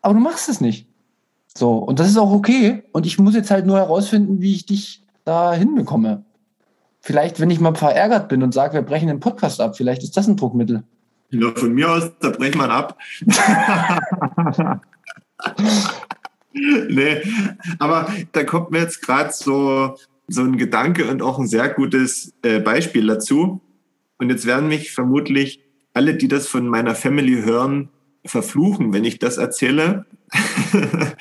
Aber 0.01 0.13
du 0.13 0.19
machst 0.19 0.49
es 0.49 0.59
nicht. 0.59 0.89
So, 1.57 1.77
und 1.77 2.01
das 2.01 2.09
ist 2.09 2.17
auch 2.17 2.33
okay. 2.33 2.83
Und 2.91 3.05
ich 3.05 3.17
muss 3.17 3.33
jetzt 3.33 3.49
halt 3.49 3.65
nur 3.65 3.77
herausfinden, 3.77 4.41
wie 4.41 4.53
ich 4.53 4.65
dich 4.65 5.05
da 5.23 5.53
hinbekomme. 5.53 6.25
Vielleicht, 6.99 7.39
wenn 7.39 7.49
ich 7.49 7.61
mal 7.61 7.75
verärgert 7.75 8.27
bin 8.27 8.43
und 8.43 8.53
sage, 8.53 8.73
wir 8.73 8.81
brechen 8.81 9.07
den 9.07 9.21
Podcast 9.21 9.61
ab, 9.61 9.77
vielleicht 9.77 10.03
ist 10.03 10.17
das 10.17 10.27
ein 10.27 10.35
Druckmittel. 10.35 10.83
Ja, 11.31 11.51
von 11.55 11.73
mir 11.73 11.89
aus, 11.89 12.11
da 12.19 12.29
brechen 12.29 12.59
wir 12.59 12.69
ab. 12.69 12.97
nee, 16.53 17.21
aber 17.79 18.13
da 18.33 18.43
kommt 18.43 18.71
mir 18.71 18.79
jetzt 18.79 19.01
gerade 19.01 19.31
so, 19.33 19.95
so 20.27 20.41
ein 20.41 20.57
Gedanke 20.57 21.09
und 21.09 21.21
auch 21.21 21.39
ein 21.39 21.47
sehr 21.47 21.69
gutes 21.69 22.33
äh, 22.41 22.59
Beispiel 22.59 23.07
dazu. 23.07 23.61
Und 24.17 24.29
jetzt 24.29 24.45
werden 24.45 24.67
mich 24.67 24.91
vermutlich 24.91 25.63
alle, 25.93 26.15
die 26.15 26.27
das 26.27 26.47
von 26.47 26.67
meiner 26.67 26.95
Family 26.95 27.41
hören, 27.43 27.89
verfluchen, 28.25 28.93
wenn 28.93 29.05
ich 29.05 29.19
das 29.19 29.37
erzähle. 29.37 30.05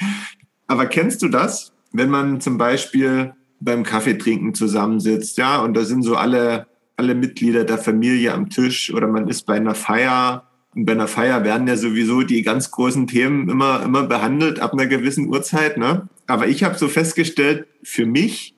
Aber 0.66 0.86
kennst 0.86 1.22
du 1.22 1.28
das, 1.28 1.72
wenn 1.92 2.10
man 2.10 2.40
zum 2.40 2.58
Beispiel 2.58 3.34
beim 3.60 3.84
Kaffeetrinken 3.84 4.54
zusammensitzt, 4.54 5.38
ja, 5.38 5.60
und 5.60 5.74
da 5.74 5.84
sind 5.84 6.02
so 6.02 6.16
alle, 6.16 6.66
alle 7.00 7.14
Mitglieder 7.14 7.64
der 7.64 7.78
Familie 7.78 8.34
am 8.34 8.50
Tisch 8.50 8.92
oder 8.92 9.06
man 9.06 9.26
ist 9.26 9.46
bei 9.46 9.54
einer 9.54 9.74
Feier 9.74 10.44
und 10.74 10.84
bei 10.84 10.92
einer 10.92 11.08
Feier 11.08 11.44
werden 11.44 11.66
ja 11.66 11.78
sowieso 11.78 12.20
die 12.20 12.42
ganz 12.42 12.70
großen 12.70 13.06
Themen 13.06 13.48
immer, 13.48 13.82
immer 13.82 14.02
behandelt 14.02 14.60
ab 14.60 14.74
einer 14.74 14.86
gewissen 14.86 15.28
Uhrzeit, 15.28 15.78
ne? 15.78 16.10
Aber 16.26 16.46
ich 16.46 16.62
habe 16.62 16.76
so 16.76 16.88
festgestellt, 16.88 17.66
für 17.82 18.04
mich, 18.04 18.54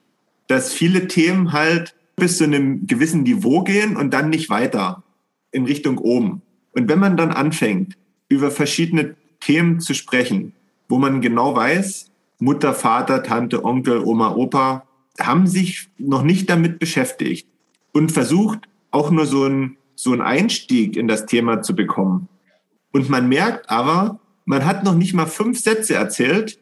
dass 0.47 0.73
viele 0.73 1.07
Themen 1.07 1.53
halt 1.53 1.95
bis 2.17 2.37
zu 2.37 2.43
einem 2.43 2.85
gewissen 2.85 3.23
Niveau 3.23 3.63
gehen 3.63 3.95
und 3.95 4.13
dann 4.13 4.29
nicht 4.29 4.49
weiter 4.49 5.03
in 5.51 5.63
Richtung 5.63 5.97
oben. 5.97 6.41
Und 6.73 6.89
wenn 6.89 6.99
man 6.99 7.15
dann 7.15 7.31
anfängt, 7.31 7.97
über 8.27 8.51
verschiedene 8.51 9.15
Themen 9.39 9.79
zu 9.79 9.93
sprechen, 9.93 10.51
wo 10.89 10.97
man 10.97 11.21
genau 11.21 11.55
weiß, 11.55 12.11
Mutter, 12.39 12.73
Vater, 12.73 13.23
Tante, 13.23 13.63
Onkel, 13.63 13.99
Oma, 13.99 14.35
Opa 14.35 14.85
haben 15.17 15.47
sich 15.47 15.87
noch 15.97 16.23
nicht 16.23 16.49
damit 16.49 16.79
beschäftigt 16.79 17.47
und 17.93 18.11
versucht 18.11 18.59
auch 18.91 19.09
nur 19.09 19.25
so 19.25 19.45
einen 19.45 19.77
so 19.95 20.11
einen 20.11 20.21
Einstieg 20.21 20.97
in 20.97 21.07
das 21.07 21.25
Thema 21.25 21.61
zu 21.61 21.75
bekommen. 21.75 22.27
Und 22.91 23.09
man 23.09 23.29
merkt 23.29 23.69
aber, 23.69 24.19
man 24.45 24.65
hat 24.65 24.83
noch 24.83 24.95
nicht 24.95 25.13
mal 25.13 25.25
fünf 25.25 25.59
Sätze 25.59 25.95
erzählt 25.95 26.59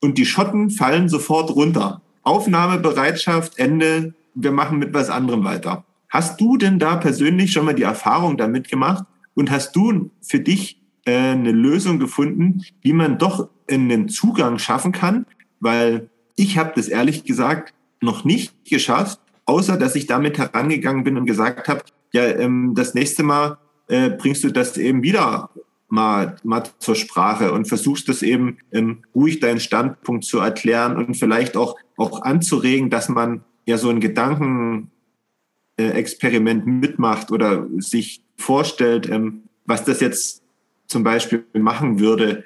und 0.00 0.18
die 0.18 0.26
Schotten 0.26 0.70
fallen 0.70 1.08
sofort 1.08 1.50
runter. 1.50 2.02
Aufnahmebereitschaft, 2.22 3.58
Ende, 3.58 4.14
wir 4.34 4.52
machen 4.52 4.78
mit 4.78 4.94
was 4.94 5.10
anderem 5.10 5.44
weiter. 5.44 5.84
Hast 6.08 6.40
du 6.40 6.56
denn 6.56 6.78
da 6.78 6.96
persönlich 6.96 7.52
schon 7.52 7.64
mal 7.64 7.74
die 7.74 7.82
Erfahrung 7.82 8.36
damit 8.36 8.68
gemacht 8.68 9.04
und 9.34 9.50
hast 9.50 9.74
du 9.74 10.10
für 10.20 10.40
dich 10.40 10.80
äh, 11.04 11.14
eine 11.14 11.52
Lösung 11.52 11.98
gefunden, 11.98 12.62
wie 12.82 12.92
man 12.92 13.18
doch 13.18 13.48
einen 13.70 14.08
Zugang 14.08 14.58
schaffen 14.58 14.92
kann, 14.92 15.26
weil 15.60 16.10
ich 16.36 16.58
habe 16.58 16.72
das 16.74 16.88
ehrlich 16.88 17.24
gesagt 17.24 17.74
noch 18.00 18.24
nicht 18.24 18.64
geschafft, 18.64 19.20
außer 19.50 19.76
dass 19.76 19.96
ich 19.96 20.06
damit 20.06 20.38
herangegangen 20.38 21.02
bin 21.02 21.16
und 21.16 21.26
gesagt 21.26 21.66
habe, 21.66 21.82
ja, 22.12 22.24
ähm, 22.24 22.74
das 22.76 22.94
nächste 22.94 23.24
Mal 23.24 23.58
äh, 23.88 24.10
bringst 24.10 24.44
du 24.44 24.50
das 24.50 24.78
eben 24.78 25.02
wieder 25.02 25.50
mal, 25.88 26.36
mal 26.44 26.62
zur 26.78 26.94
Sprache 26.94 27.52
und 27.52 27.66
versuchst 27.66 28.08
das 28.08 28.22
eben 28.22 28.58
ähm, 28.70 29.02
ruhig 29.12 29.40
deinen 29.40 29.58
Standpunkt 29.58 30.24
zu 30.24 30.38
erklären 30.38 30.96
und 30.96 31.16
vielleicht 31.16 31.56
auch, 31.56 31.74
auch 31.96 32.22
anzuregen, 32.22 32.90
dass 32.90 33.08
man 33.08 33.42
ja 33.66 33.76
so 33.76 33.90
ein 33.90 33.98
Gedankenexperiment 33.98 36.66
äh, 36.66 36.70
mitmacht 36.70 37.32
oder 37.32 37.66
sich 37.78 38.22
vorstellt, 38.36 39.10
ähm, 39.10 39.42
was 39.66 39.84
das 39.84 40.00
jetzt 40.00 40.44
zum 40.86 41.02
Beispiel 41.02 41.44
machen 41.54 41.98
würde. 41.98 42.44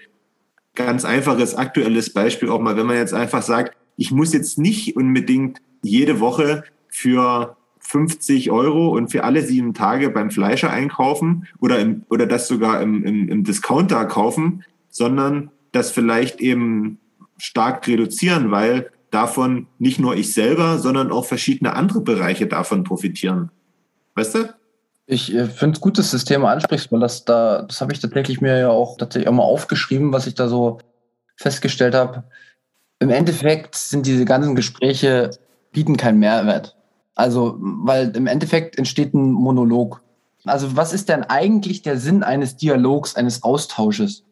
Ganz 0.75 1.05
einfaches 1.05 1.55
aktuelles 1.55 2.15
Beispiel 2.15 2.49
auch 2.49 2.61
mal, 2.61 2.79
wenn 2.79 2.87
man 2.87 2.97
jetzt 2.97 3.15
einfach 3.15 3.43
sagt, 3.43 3.77
ich 3.97 4.11
muss 4.11 4.33
jetzt 4.33 4.59
nicht 4.59 4.97
unbedingt 4.97 5.61
jede 5.83 6.19
Woche 6.19 6.65
für 6.95 7.57
50 7.81 8.51
Euro 8.51 8.89
und 8.89 9.09
für 9.09 9.25
alle 9.25 9.43
sieben 9.43 9.75
Tage 9.75 10.11
beim 10.11 10.31
Fleischer 10.31 10.71
einkaufen 10.71 11.47
oder, 11.61 11.79
im, 11.79 12.05
oder 12.09 12.27
das 12.27 12.49
sogar 12.49 12.81
im, 12.81 13.05
im, 13.05 13.29
im 13.29 13.45
Discounter 13.45 14.07
kaufen, 14.07 14.65
sondern 14.89 15.51
das 15.73 15.91
vielleicht 15.91 16.41
eben 16.41 16.99
stark 17.37 17.87
reduzieren, 17.87 18.51
weil 18.51 18.91
davon 19.11 19.67
nicht 19.79 20.01
nur 20.01 20.17
ich 20.17 20.33
selber, 20.33 20.79
sondern 20.79 21.13
auch 21.13 21.27
verschiedene 21.27 21.75
andere 21.75 22.01
Bereiche 22.01 22.47
davon 22.47 22.85
profitieren. 22.85 23.51
Weißt 24.15 24.35
du? 24.37 24.55
Ich 25.07 25.35
äh, 25.35 25.47
finde 25.47 25.75
es 25.75 25.81
gut, 25.81 25.99
dass 25.99 26.13
das 26.13 26.25
Thema 26.25 26.51
ansprichst, 26.53 26.91
weil 26.91 27.01
das 27.01 27.25
da, 27.25 27.63
das 27.63 27.81
habe 27.81 27.93
ich 27.93 28.01
tatsächlich 28.01 28.41
mir 28.41 28.59
ja 28.59 28.69
auch 28.71 28.97
tatsächlich 28.97 29.29
auch 29.29 29.35
mal 29.35 29.43
aufgeschrieben, 29.43 30.13
was 30.13 30.27
ich 30.27 30.35
da 30.35 30.49
so 30.49 30.79
festgestellt 31.37 31.95
habe. 31.95 32.25
Im 33.01 33.11
Endeffekt 33.11 33.75
sind 33.75 34.07
diese 34.07 34.25
ganzen 34.25 34.55
Gespräche 34.55 35.33
bieten 35.73 35.97
keinen 35.97 36.21
Mehrwert. 36.21 36.77
Also, 37.15 37.57
weil 37.59 38.15
im 38.17 38.27
Endeffekt 38.27 38.79
entsteht 38.79 39.15
ein 39.15 39.31
Monolog. 39.31 40.03
Also, 40.45 40.77
was 40.77 40.93
ist 40.93 41.09
denn 41.09 41.25
eigentlich 41.25 41.83
der 41.83 41.99
Sinn 41.99 42.23
eines 42.23 42.57
Dialogs, 42.57 43.17
eines 43.17 43.43
Austausches? 43.43 44.25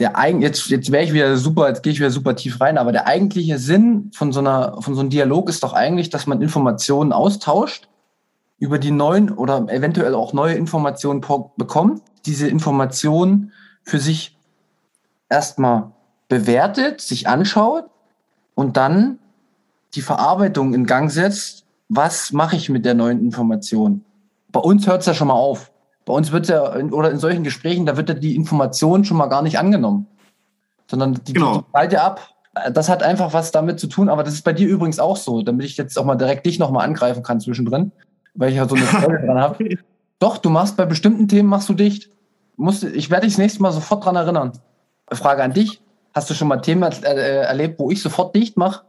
Der 0.00 0.16
eigen, 0.16 0.40
jetzt, 0.40 0.68
jetzt 0.68 0.90
wäre 0.90 1.04
ich 1.04 1.12
wieder 1.12 1.36
super, 1.36 1.68
jetzt 1.68 1.82
gehe 1.82 1.92
ich 1.92 1.98
wieder 1.98 2.10
super 2.10 2.34
tief 2.34 2.60
rein, 2.60 2.78
aber 2.78 2.90
der 2.90 3.06
eigentliche 3.06 3.58
Sinn 3.58 4.10
von 4.14 4.32
so 4.32 4.40
einer, 4.40 4.80
von 4.80 4.94
so 4.94 5.00
einem 5.00 5.10
Dialog 5.10 5.50
ist 5.50 5.62
doch 5.62 5.74
eigentlich, 5.74 6.08
dass 6.08 6.26
man 6.26 6.40
Informationen 6.40 7.12
austauscht 7.12 7.88
über 8.58 8.78
die 8.78 8.92
neuen 8.92 9.30
oder 9.30 9.66
eventuell 9.68 10.14
auch 10.14 10.32
neue 10.32 10.54
Informationen 10.54 11.22
bekommt, 11.56 12.02
diese 12.24 12.48
Informationen 12.48 13.52
für 13.82 13.98
sich 13.98 14.38
erstmal 15.28 15.90
bewertet, 16.28 17.00
sich 17.00 17.28
anschaut 17.28 17.84
und 18.54 18.76
dann 18.76 19.18
die 19.94 20.02
Verarbeitung 20.02 20.74
in 20.74 20.86
Gang 20.86 21.10
setzt. 21.10 21.64
Was 21.90 22.32
mache 22.32 22.56
ich 22.56 22.70
mit 22.70 22.86
der 22.86 22.94
neuen 22.94 23.20
Information? 23.20 24.04
Bei 24.50 24.60
uns 24.60 24.86
hört 24.86 25.00
es 25.00 25.06
ja 25.06 25.12
schon 25.12 25.28
mal 25.28 25.34
auf. 25.34 25.70
Bei 26.06 26.14
uns 26.14 26.32
wird 26.32 26.48
ja, 26.48 26.74
oder 26.74 27.10
in 27.10 27.18
solchen 27.18 27.44
Gesprächen, 27.44 27.84
da 27.84 27.98
wird 27.98 28.08
ja 28.08 28.14
die 28.14 28.34
Information 28.34 29.04
schon 29.04 29.18
mal 29.18 29.26
gar 29.26 29.42
nicht 29.42 29.58
angenommen, 29.58 30.06
sondern 30.88 31.20
die, 31.26 31.34
genau. 31.34 31.64
die, 31.76 31.92
ja 31.92 32.06
ab. 32.06 32.30
Das 32.72 32.88
hat 32.88 33.02
einfach 33.02 33.32
was 33.34 33.52
damit 33.52 33.78
zu 33.78 33.86
tun, 33.86 34.08
aber 34.08 34.24
das 34.24 34.34
ist 34.34 34.42
bei 34.42 34.52
dir 34.52 34.66
übrigens 34.66 34.98
auch 34.98 35.16
so, 35.16 35.42
damit 35.42 35.66
ich 35.66 35.76
jetzt 35.76 35.98
auch 35.98 36.04
mal 36.04 36.16
direkt 36.16 36.46
dich 36.46 36.58
nochmal 36.58 36.86
angreifen 36.86 37.22
kann 37.22 37.40
zwischendrin 37.40 37.92
weil 38.34 38.50
ich 38.50 38.56
ja 38.56 38.68
so 38.68 38.74
eine 38.74 38.84
Freude 38.84 39.26
dran 39.26 39.38
habe. 39.38 39.78
Doch, 40.18 40.38
du 40.38 40.50
machst 40.50 40.76
bei 40.76 40.84
bestimmten 40.84 41.28
Themen 41.28 41.48
machst 41.48 41.68
du 41.68 41.74
dicht. 41.74 42.10
Musst, 42.56 42.84
ich 42.84 43.10
werde 43.10 43.26
dich 43.26 43.34
das 43.34 43.38
nächste 43.38 43.62
Mal 43.62 43.72
sofort 43.72 44.04
dran 44.04 44.16
erinnern. 44.16 44.52
Frage 45.10 45.42
an 45.42 45.52
dich. 45.52 45.80
Hast 46.12 46.28
du 46.28 46.34
schon 46.34 46.48
mal 46.48 46.58
Themen 46.58 46.82
äh, 46.82 47.42
erlebt, 47.42 47.78
wo 47.78 47.90
ich 47.90 48.02
sofort 48.02 48.34
dicht 48.34 48.56
mache? 48.56 48.84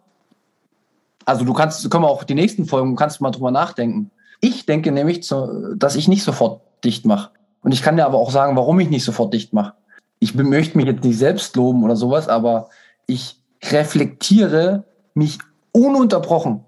Also 1.25 1.45
du 1.45 1.53
kannst, 1.53 1.89
können 1.89 2.03
wir 2.03 2.09
auch 2.09 2.23
die 2.23 2.35
nächsten 2.35 2.65
Folgen, 2.65 2.95
kannst 2.95 3.19
du 3.19 3.23
mal 3.23 3.31
drüber 3.31 3.51
nachdenken. 3.51 4.11
Ich 4.39 4.65
denke 4.65 4.91
nämlich, 4.91 5.23
zu, 5.23 5.75
dass 5.75 5.95
ich 5.95 6.07
nicht 6.07 6.23
sofort 6.23 6.61
dicht 6.83 7.05
mache. 7.05 7.31
Und 7.61 7.73
ich 7.73 7.83
kann 7.83 7.95
dir 7.95 8.05
aber 8.05 8.17
auch 8.17 8.31
sagen, 8.31 8.55
warum 8.55 8.79
ich 8.79 8.89
nicht 8.89 9.03
sofort 9.03 9.33
dicht 9.33 9.53
mache. 9.53 9.73
Ich 10.19 10.35
möchte 10.35 10.77
mich 10.77 10.87
jetzt 10.87 11.03
nicht 11.03 11.17
selbst 11.17 11.55
loben 11.55 11.83
oder 11.83 11.95
sowas, 11.95 12.27
aber 12.27 12.69
ich 13.05 13.39
reflektiere 13.63 14.83
mich 15.13 15.39
ununterbrochen 15.71 16.63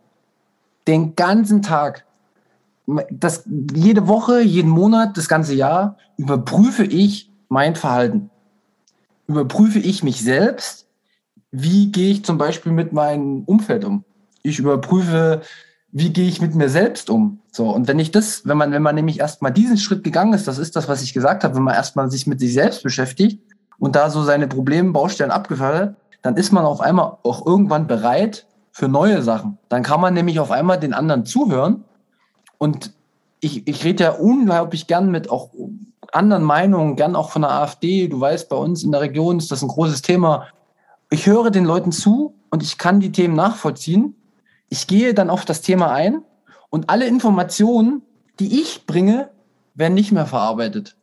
den 0.88 1.16
ganzen 1.16 1.62
Tag 1.62 2.06
das, 3.10 3.44
jede 3.74 4.08
Woche, 4.08 4.42
jeden 4.42 4.70
Monat, 4.70 5.18
das 5.18 5.30
ganze 5.30 5.54
Jahr 5.54 5.98
überprüfe 6.18 6.84
ich 6.84 7.32
mein 7.48 7.76
Verhalten. 7.76 8.30
Überprüfe 9.28 9.80
ich 9.80 10.04
mich 10.04 10.22
selbst. 10.22 10.88
Wie 11.52 11.92
gehe 11.92 12.12
ich 12.12 12.26
zum 12.26 12.38
Beispiel 12.38 12.72
mit 12.72 12.92
meinem 12.92 13.44
Umfeld 13.46 13.86
um? 13.86 14.04
Ich 14.44 14.60
überprüfe, 14.60 15.42
wie 15.92 16.12
gehe 16.12 16.28
ich 16.28 16.42
mit 16.42 16.54
mir 16.56 16.70
selbst 16.70 17.10
um? 17.10 17.40
So. 17.52 17.70
Und 17.70 17.88
wenn 17.88 18.00
ich 18.00 18.12
das, 18.12 18.46
wenn 18.46 18.58
man, 18.58 18.72
wenn 18.72 18.82
man 18.82 18.96
nämlich 18.96 19.20
erstmal 19.20 19.52
diesen 19.52 19.78
Schritt 19.78 20.04
gegangen 20.04 20.34
ist, 20.34 20.48
das 20.48 20.58
ist 20.58 20.76
das, 20.76 20.88
was 20.88 21.02
ich 21.02 21.14
gesagt 21.14 21.44
habe, 21.44 21.56
wenn 21.56 21.64
man 21.64 21.76
erstmal 21.76 22.10
sich 22.12 22.28
mit 22.28 22.40
sich 22.40 22.54
selbst 22.54 22.84
beschäftigt 22.84 23.42
und 23.80 23.96
da 23.96 24.10
so 24.10 24.24
seine 24.24 24.48
Probleme, 24.48 24.92
Baustellen 24.92 25.32
abgefallen, 25.32 25.96
dann 26.22 26.38
ist 26.38 26.52
man 26.52 26.66
auf 26.66 26.82
einmal 26.82 27.18
auch 27.24 27.46
irgendwann 27.46 27.88
bereit 27.88 28.48
für 28.72 28.88
neue 28.88 29.22
Sachen. 29.22 29.58
Dann 29.70 29.84
kann 29.84 30.02
man 30.02 30.14
nämlich 30.14 30.40
auf 30.40 30.52
einmal 30.52 30.80
den 30.80 30.94
anderen 30.94 31.26
zuhören 31.26 31.84
und 32.58 32.94
ich, 33.40 33.68
ich 33.68 33.84
rede 33.84 34.06
ja 34.06 34.12
unglaublich 34.12 34.88
gern 34.88 35.12
mit 35.12 35.30
auch 35.30 35.50
anderen 36.12 36.44
Meinungen, 36.44 36.96
gern 36.96 37.16
auch 37.16 37.30
von 37.30 37.42
der 37.42 37.52
AfD. 37.52 38.08
Du 38.08 38.20
weißt, 38.20 38.48
bei 38.50 38.56
uns 38.56 38.84
in 38.84 38.92
der 38.92 39.02
Region 39.02 39.38
ist 39.38 39.52
das 39.52 39.62
ein 39.62 39.68
großes 39.68 40.02
Thema. 40.02 40.48
Ich 41.10 41.28
höre 41.28 41.52
den 41.52 41.66
Leuten 41.66 41.92
zu 41.92 42.36
und 42.50 42.64
ich 42.64 42.78
kann 42.78 43.00
die 43.00 43.12
Themen 43.12 43.36
nachvollziehen. 43.36 44.16
Ich 44.74 44.88
gehe 44.88 45.14
dann 45.14 45.30
auf 45.30 45.46
das 45.46 45.62
Thema 45.62 45.92
ein 45.92 46.24
und 46.72 46.90
alle 46.90 47.06
Informationen, 47.06 48.02
die 48.40 48.60
ich 48.60 48.88
bringe, 48.88 49.30
werden 49.76 49.94
nicht 49.94 50.12
mehr 50.12 50.26
verarbeitet. 50.26 50.96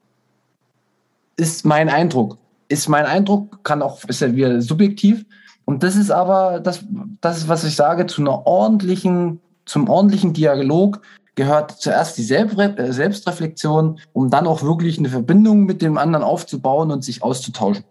Ist 1.37 1.65
mein 1.65 1.89
Eindruck. 1.89 2.39
Ist 2.67 2.89
mein 2.89 3.07
Eindruck, 3.07 3.63
kann 3.63 3.81
auch, 3.81 4.03
ist 4.07 4.23
ja 4.23 4.35
wieder 4.35 4.61
subjektiv. 4.61 5.25
Und 5.67 5.85
das 5.85 5.95
ist 5.95 6.11
aber, 6.11 6.59
das, 6.59 6.85
das 7.21 7.39
ist, 7.39 7.49
was 7.49 7.63
ich 7.63 7.77
sage, 7.77 8.07
zu 8.07 8.23
einer 8.23 8.45
ordentlichen, 8.45 9.39
zum 9.67 9.89
ordentlichen 9.89 10.33
Dialog 10.33 11.01
gehört 11.37 11.71
zuerst 11.71 12.19
die 12.19 12.29
äh, 12.29 12.93
Selbstreflexion, 12.93 14.01
um 14.13 14.31
dann 14.31 14.49
auch 14.49 14.65
wirklich 14.65 14.99
eine 14.99 15.11
Verbindung 15.11 15.63
mit 15.63 15.81
dem 15.81 15.97
anderen 15.97 16.25
aufzubauen 16.25 16.91
und 16.91 17.05
sich 17.05 17.23
auszutauschen. 17.23 17.85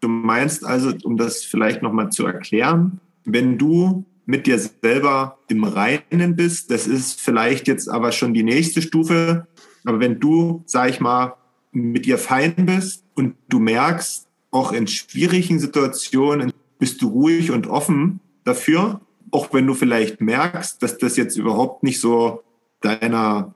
Du 0.00 0.08
meinst 0.08 0.66
also, 0.66 0.92
um 1.04 1.16
das 1.16 1.44
vielleicht 1.44 1.80
nochmal 1.80 2.10
zu 2.10 2.26
erklären, 2.26 3.00
wenn 3.24 3.56
du 3.56 4.04
mit 4.24 4.46
dir 4.46 4.58
selber 4.58 5.38
im 5.48 5.64
Reinen 5.64 6.36
bist, 6.36 6.70
das 6.70 6.86
ist 6.86 7.20
vielleicht 7.20 7.66
jetzt 7.68 7.88
aber 7.88 8.12
schon 8.12 8.34
die 8.34 8.44
nächste 8.44 8.82
Stufe, 8.82 9.46
aber 9.84 10.00
wenn 10.00 10.20
du, 10.20 10.62
sag 10.66 10.90
ich 10.90 11.00
mal, 11.00 11.34
mit 11.72 12.06
dir 12.06 12.18
fein 12.18 12.54
bist 12.66 13.04
und 13.14 13.34
du 13.48 13.58
merkst, 13.58 14.26
auch 14.50 14.72
in 14.72 14.86
schwierigen 14.86 15.58
Situationen 15.58 16.52
bist 16.78 17.00
du 17.00 17.08
ruhig 17.08 17.50
und 17.50 17.66
offen 17.66 18.20
dafür, 18.44 19.00
auch 19.30 19.52
wenn 19.54 19.66
du 19.66 19.74
vielleicht 19.74 20.20
merkst, 20.20 20.82
dass 20.82 20.98
das 20.98 21.16
jetzt 21.16 21.36
überhaupt 21.36 21.82
nicht 21.82 22.00
so 22.00 22.42
deiner 22.80 23.54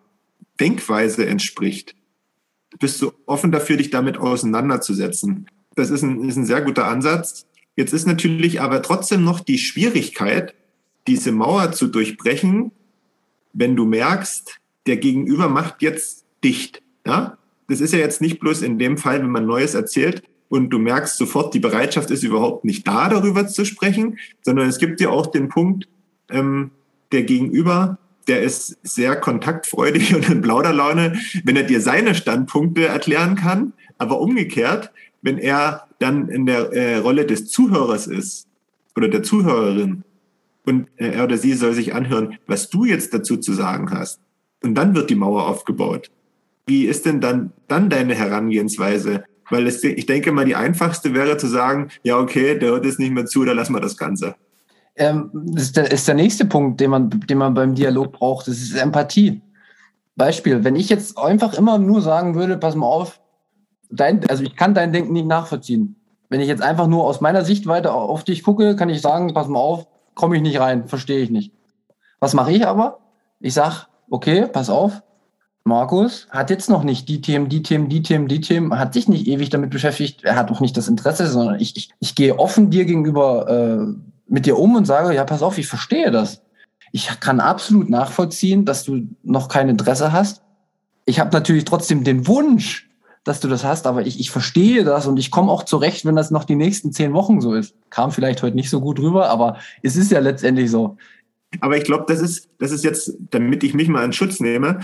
Denkweise 0.58 1.26
entspricht, 1.26 1.94
bist 2.78 3.00
du 3.02 3.12
offen 3.26 3.52
dafür, 3.52 3.76
dich 3.76 3.90
damit 3.90 4.16
auseinanderzusetzen. 4.16 5.48
Das 5.74 5.90
ist 5.90 6.02
ein, 6.02 6.26
ist 6.28 6.36
ein 6.36 6.46
sehr 6.46 6.62
guter 6.62 6.86
Ansatz. 6.86 7.46
Jetzt 7.76 7.92
ist 7.92 8.06
natürlich 8.06 8.60
aber 8.60 8.82
trotzdem 8.82 9.22
noch 9.22 9.40
die 9.40 9.58
Schwierigkeit, 9.58 10.54
diese 11.06 11.30
Mauer 11.30 11.72
zu 11.72 11.86
durchbrechen, 11.86 12.72
wenn 13.52 13.76
du 13.76 13.84
merkst, 13.84 14.58
der 14.86 14.96
Gegenüber 14.96 15.48
macht 15.48 15.82
jetzt 15.82 16.24
dicht. 16.42 16.82
Ja? 17.06 17.38
Das 17.68 17.80
ist 17.80 17.92
ja 17.92 17.98
jetzt 17.98 18.20
nicht 18.20 18.40
bloß 18.40 18.62
in 18.62 18.78
dem 18.78 18.96
Fall, 18.96 19.20
wenn 19.20 19.30
man 19.30 19.46
Neues 19.46 19.74
erzählt 19.74 20.22
und 20.48 20.70
du 20.70 20.78
merkst 20.78 21.16
sofort, 21.16 21.54
die 21.54 21.60
Bereitschaft 21.60 22.10
ist 22.10 22.22
überhaupt 22.22 22.64
nicht 22.64 22.86
da, 22.86 23.08
darüber 23.08 23.46
zu 23.48 23.64
sprechen, 23.64 24.18
sondern 24.42 24.68
es 24.68 24.78
gibt 24.78 25.00
ja 25.00 25.10
auch 25.10 25.26
den 25.26 25.48
Punkt, 25.48 25.88
ähm, 26.30 26.70
der 27.12 27.22
Gegenüber, 27.22 27.98
der 28.28 28.42
ist 28.42 28.76
sehr 28.82 29.16
kontaktfreudig 29.16 30.14
und 30.16 30.28
in 30.28 30.42
Plauderlaune, 30.42 31.18
wenn 31.44 31.56
er 31.56 31.64
dir 31.64 31.80
seine 31.80 32.14
Standpunkte 32.14 32.86
erklären 32.86 33.34
kann, 33.34 33.72
aber 33.98 34.20
umgekehrt, 34.20 34.90
wenn 35.22 35.38
er 35.38 35.88
dann 35.98 36.28
in 36.28 36.46
der 36.46 36.72
äh, 36.72 36.96
Rolle 36.98 37.26
des 37.26 37.48
Zuhörers 37.48 38.06
ist 38.06 38.46
oder 38.96 39.08
der 39.08 39.22
Zuhörerin 39.22 40.04
und 40.66 40.88
äh, 40.96 41.12
er 41.12 41.24
oder 41.24 41.38
sie 41.38 41.54
soll 41.54 41.72
sich 41.72 41.94
anhören, 41.94 42.38
was 42.46 42.70
du 42.70 42.84
jetzt 42.84 43.14
dazu 43.14 43.36
zu 43.36 43.52
sagen 43.52 43.90
hast. 43.90 44.20
Und 44.62 44.74
dann 44.74 44.94
wird 44.94 45.10
die 45.10 45.14
Mauer 45.14 45.46
aufgebaut. 45.46 46.10
Wie 46.66 46.86
ist 46.86 47.06
denn 47.06 47.20
dann, 47.20 47.52
dann 47.68 47.88
deine 47.88 48.14
Herangehensweise? 48.14 49.24
Weil 49.48 49.66
es, 49.66 49.84
ich 49.84 50.06
denke 50.06 50.32
mal, 50.32 50.44
die 50.44 50.56
einfachste 50.56 51.14
wäre 51.14 51.36
zu 51.36 51.46
sagen, 51.46 51.88
ja, 52.02 52.18
okay, 52.18 52.58
der 52.58 52.70
hört 52.70 52.84
jetzt 52.84 52.98
nicht 52.98 53.12
mehr 53.12 53.26
zu, 53.26 53.44
dann 53.44 53.56
lassen 53.56 53.74
wir 53.74 53.80
das 53.80 53.96
Ganze. 53.96 54.34
Ähm, 54.96 55.30
das 55.32 55.64
ist 55.64 55.76
der, 55.76 55.92
ist 55.92 56.08
der 56.08 56.14
nächste 56.16 56.46
Punkt, 56.46 56.80
den 56.80 56.90
man, 56.90 57.10
den 57.10 57.38
man 57.38 57.54
beim 57.54 57.74
Dialog 57.74 58.12
braucht. 58.12 58.48
Das 58.48 58.58
ist 58.58 58.74
Empathie. 58.74 59.40
Beispiel, 60.16 60.64
wenn 60.64 60.74
ich 60.74 60.88
jetzt 60.88 61.16
einfach 61.18 61.54
immer 61.54 61.78
nur 61.78 62.00
sagen 62.00 62.34
würde, 62.34 62.56
pass 62.56 62.74
mal 62.74 62.86
auf, 62.86 63.20
dein, 63.90 64.28
also 64.28 64.42
ich 64.42 64.56
kann 64.56 64.74
dein 64.74 64.92
Denken 64.92 65.12
nicht 65.12 65.26
nachvollziehen. 65.26 65.96
Wenn 66.28 66.40
ich 66.40 66.48
jetzt 66.48 66.62
einfach 66.62 66.86
nur 66.86 67.04
aus 67.04 67.20
meiner 67.20 67.44
Sichtweite 67.44 67.92
auf 67.92 68.24
dich 68.24 68.42
gucke, 68.42 68.76
kann 68.76 68.88
ich 68.88 69.00
sagen, 69.00 69.32
pass 69.32 69.48
mal 69.48 69.60
auf, 69.60 69.86
komme 70.14 70.36
ich 70.36 70.42
nicht 70.42 70.58
rein, 70.58 70.88
verstehe 70.88 71.20
ich 71.20 71.30
nicht. 71.30 71.52
Was 72.18 72.34
mache 72.34 72.52
ich 72.52 72.66
aber? 72.66 72.98
Ich 73.40 73.54
sage, 73.54 73.86
okay, 74.10 74.46
pass 74.46 74.70
auf, 74.70 75.02
Markus 75.66 76.28
hat 76.30 76.50
jetzt 76.50 76.70
noch 76.70 76.84
nicht 76.84 77.08
die 77.08 77.20
Themen, 77.20 77.48
die 77.48 77.62
Themen, 77.62 77.88
die 77.88 78.02
Themen, 78.02 78.28
die 78.28 78.40
Themen, 78.40 78.78
hat 78.78 78.94
sich 78.94 79.08
nicht 79.08 79.26
ewig 79.26 79.50
damit 79.50 79.70
beschäftigt, 79.70 80.24
er 80.24 80.36
hat 80.36 80.50
auch 80.50 80.60
nicht 80.60 80.76
das 80.76 80.86
Interesse, 80.86 81.26
sondern 81.26 81.60
ich, 81.60 81.76
ich, 81.76 81.90
ich 81.98 82.14
gehe 82.14 82.38
offen 82.38 82.70
dir 82.70 82.84
gegenüber 82.84 83.48
äh, 83.48 83.94
mit 84.28 84.46
dir 84.46 84.58
um 84.58 84.76
und 84.76 84.84
sage, 84.84 85.14
ja, 85.14 85.24
pass 85.24 85.42
auf, 85.42 85.58
ich 85.58 85.66
verstehe 85.66 86.10
das. 86.10 86.42
Ich 86.92 87.08
kann 87.18 87.40
absolut 87.40 87.90
nachvollziehen, 87.90 88.64
dass 88.64 88.84
du 88.84 89.08
noch 89.24 89.48
kein 89.48 89.68
Interesse 89.68 90.12
hast. 90.12 90.42
Ich 91.04 91.18
habe 91.18 91.30
natürlich 91.32 91.64
trotzdem 91.64 92.04
den 92.04 92.28
Wunsch, 92.28 92.85
dass 93.26 93.40
du 93.40 93.48
das 93.48 93.64
hast, 93.64 93.88
aber 93.88 94.06
ich, 94.06 94.20
ich 94.20 94.30
verstehe 94.30 94.84
das 94.84 95.08
und 95.08 95.18
ich 95.18 95.32
komme 95.32 95.50
auch 95.50 95.64
zurecht, 95.64 96.04
wenn 96.04 96.14
das 96.14 96.30
noch 96.30 96.44
die 96.44 96.54
nächsten 96.54 96.92
zehn 96.92 97.12
Wochen 97.12 97.40
so 97.40 97.54
ist. 97.54 97.74
Kam 97.90 98.12
vielleicht 98.12 98.40
heute 98.42 98.54
nicht 98.54 98.70
so 98.70 98.80
gut 98.80 99.00
rüber, 99.00 99.28
aber 99.28 99.58
es 99.82 99.96
ist 99.96 100.12
ja 100.12 100.20
letztendlich 100.20 100.70
so. 100.70 100.96
Aber 101.60 101.76
ich 101.76 101.82
glaube, 101.82 102.04
das 102.06 102.20
ist, 102.20 102.48
das 102.58 102.70
ist 102.70 102.84
jetzt, 102.84 103.14
damit 103.30 103.64
ich 103.64 103.74
mich 103.74 103.88
mal 103.88 104.04
in 104.04 104.12
Schutz 104.12 104.38
nehme, 104.38 104.80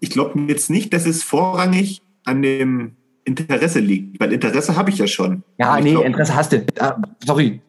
ich 0.00 0.08
glaube 0.08 0.40
jetzt 0.48 0.70
nicht, 0.70 0.94
dass 0.94 1.04
es 1.04 1.22
vorrangig 1.22 2.00
an 2.24 2.40
dem 2.40 2.96
Interesse 3.24 3.80
liegt, 3.80 4.18
weil 4.18 4.32
Interesse 4.32 4.74
habe 4.74 4.88
ich 4.88 4.96
ja 4.96 5.06
schon. 5.06 5.42
Ja, 5.58 5.78
nee, 5.78 5.90
glaub, 5.90 6.06
Interesse 6.06 6.34
hast 6.34 6.52
du. 6.52 6.64
Ah, 6.80 6.96
sorry. 7.24 7.60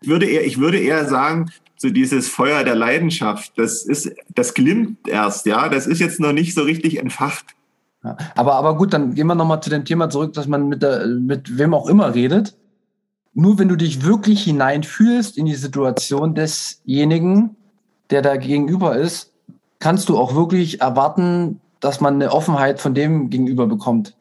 Ich 0.00 0.08
würde, 0.08 0.26
eher, 0.26 0.46
ich 0.46 0.58
würde 0.58 0.78
eher 0.78 1.06
sagen, 1.08 1.50
so 1.76 1.90
dieses 1.90 2.28
Feuer 2.28 2.62
der 2.62 2.76
Leidenschaft, 2.76 3.52
das 3.56 3.82
ist, 3.82 4.12
das 4.32 4.54
glimmt 4.54 5.08
erst, 5.08 5.46
ja, 5.46 5.68
das 5.68 5.88
ist 5.88 5.98
jetzt 5.98 6.20
noch 6.20 6.32
nicht 6.32 6.54
so 6.54 6.62
richtig 6.62 6.98
entfacht. 6.98 7.56
Ja, 8.04 8.16
aber, 8.34 8.54
aber 8.54 8.76
gut, 8.76 8.92
dann 8.92 9.14
gehen 9.14 9.26
wir 9.26 9.34
nochmal 9.34 9.62
zu 9.62 9.70
dem 9.70 9.84
Thema 9.84 10.10
zurück, 10.10 10.32
dass 10.32 10.46
man 10.46 10.68
mit, 10.68 10.82
der, 10.82 11.06
mit 11.06 11.56
wem 11.58 11.72
auch 11.74 11.88
immer 11.88 12.14
redet. 12.14 12.56
Nur 13.34 13.58
wenn 13.58 13.68
du 13.68 13.76
dich 13.76 14.04
wirklich 14.04 14.42
hineinfühlst 14.44 15.38
in 15.38 15.46
die 15.46 15.54
Situation 15.54 16.34
desjenigen, 16.34 17.56
der 18.10 18.22
da 18.22 18.36
gegenüber 18.36 18.96
ist, 18.96 19.32
kannst 19.78 20.08
du 20.08 20.18
auch 20.18 20.34
wirklich 20.34 20.80
erwarten, 20.80 21.60
dass 21.80 22.00
man 22.00 22.14
eine 22.14 22.32
Offenheit 22.32 22.80
von 22.80 22.94
dem 22.94 23.30
gegenüber 23.30 23.66
bekommt. 23.66 24.14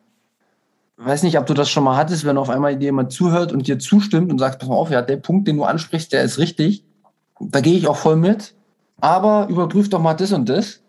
Ich 0.97 1.05
weiß 1.05 1.23
nicht, 1.23 1.37
ob 1.37 1.45
du 1.47 1.53
das 1.53 1.69
schon 1.69 1.83
mal 1.83 1.97
hattest, 1.97 2.25
wenn 2.25 2.37
auf 2.37 2.49
einmal 2.49 2.81
jemand 2.81 3.11
zuhört 3.11 3.51
und 3.51 3.67
dir 3.67 3.79
zustimmt 3.79 4.31
und 4.31 4.39
sagt, 4.39 4.59
pass 4.59 4.69
mal 4.69 4.75
auf, 4.75 4.91
ja, 4.91 5.01
der 5.01 5.17
Punkt, 5.17 5.47
den 5.47 5.57
du 5.57 5.63
ansprichst, 5.63 6.13
der 6.13 6.23
ist 6.23 6.37
richtig. 6.37 6.83
Da 7.39 7.59
gehe 7.59 7.75
ich 7.75 7.87
auch 7.87 7.97
voll 7.97 8.15
mit. 8.15 8.53
Aber 8.99 9.47
überprüf 9.49 9.89
doch 9.89 9.99
mal 9.99 10.13
das 10.13 10.31
und 10.31 10.47
das. 10.47 10.79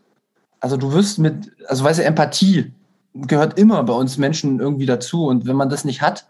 Also 0.60 0.76
du 0.76 0.92
wirst 0.92 1.18
mit, 1.18 1.52
also 1.66 1.82
weißt 1.82 1.98
du, 1.98 2.04
Empathie, 2.04 2.72
gehört 3.14 3.58
immer 3.58 3.82
bei 3.84 3.92
uns 3.92 4.18
Menschen 4.18 4.60
irgendwie 4.60 4.86
dazu. 4.86 5.26
Und 5.26 5.46
wenn 5.46 5.56
man 5.56 5.68
das 5.68 5.84
nicht 5.84 6.02
hat, 6.02 6.26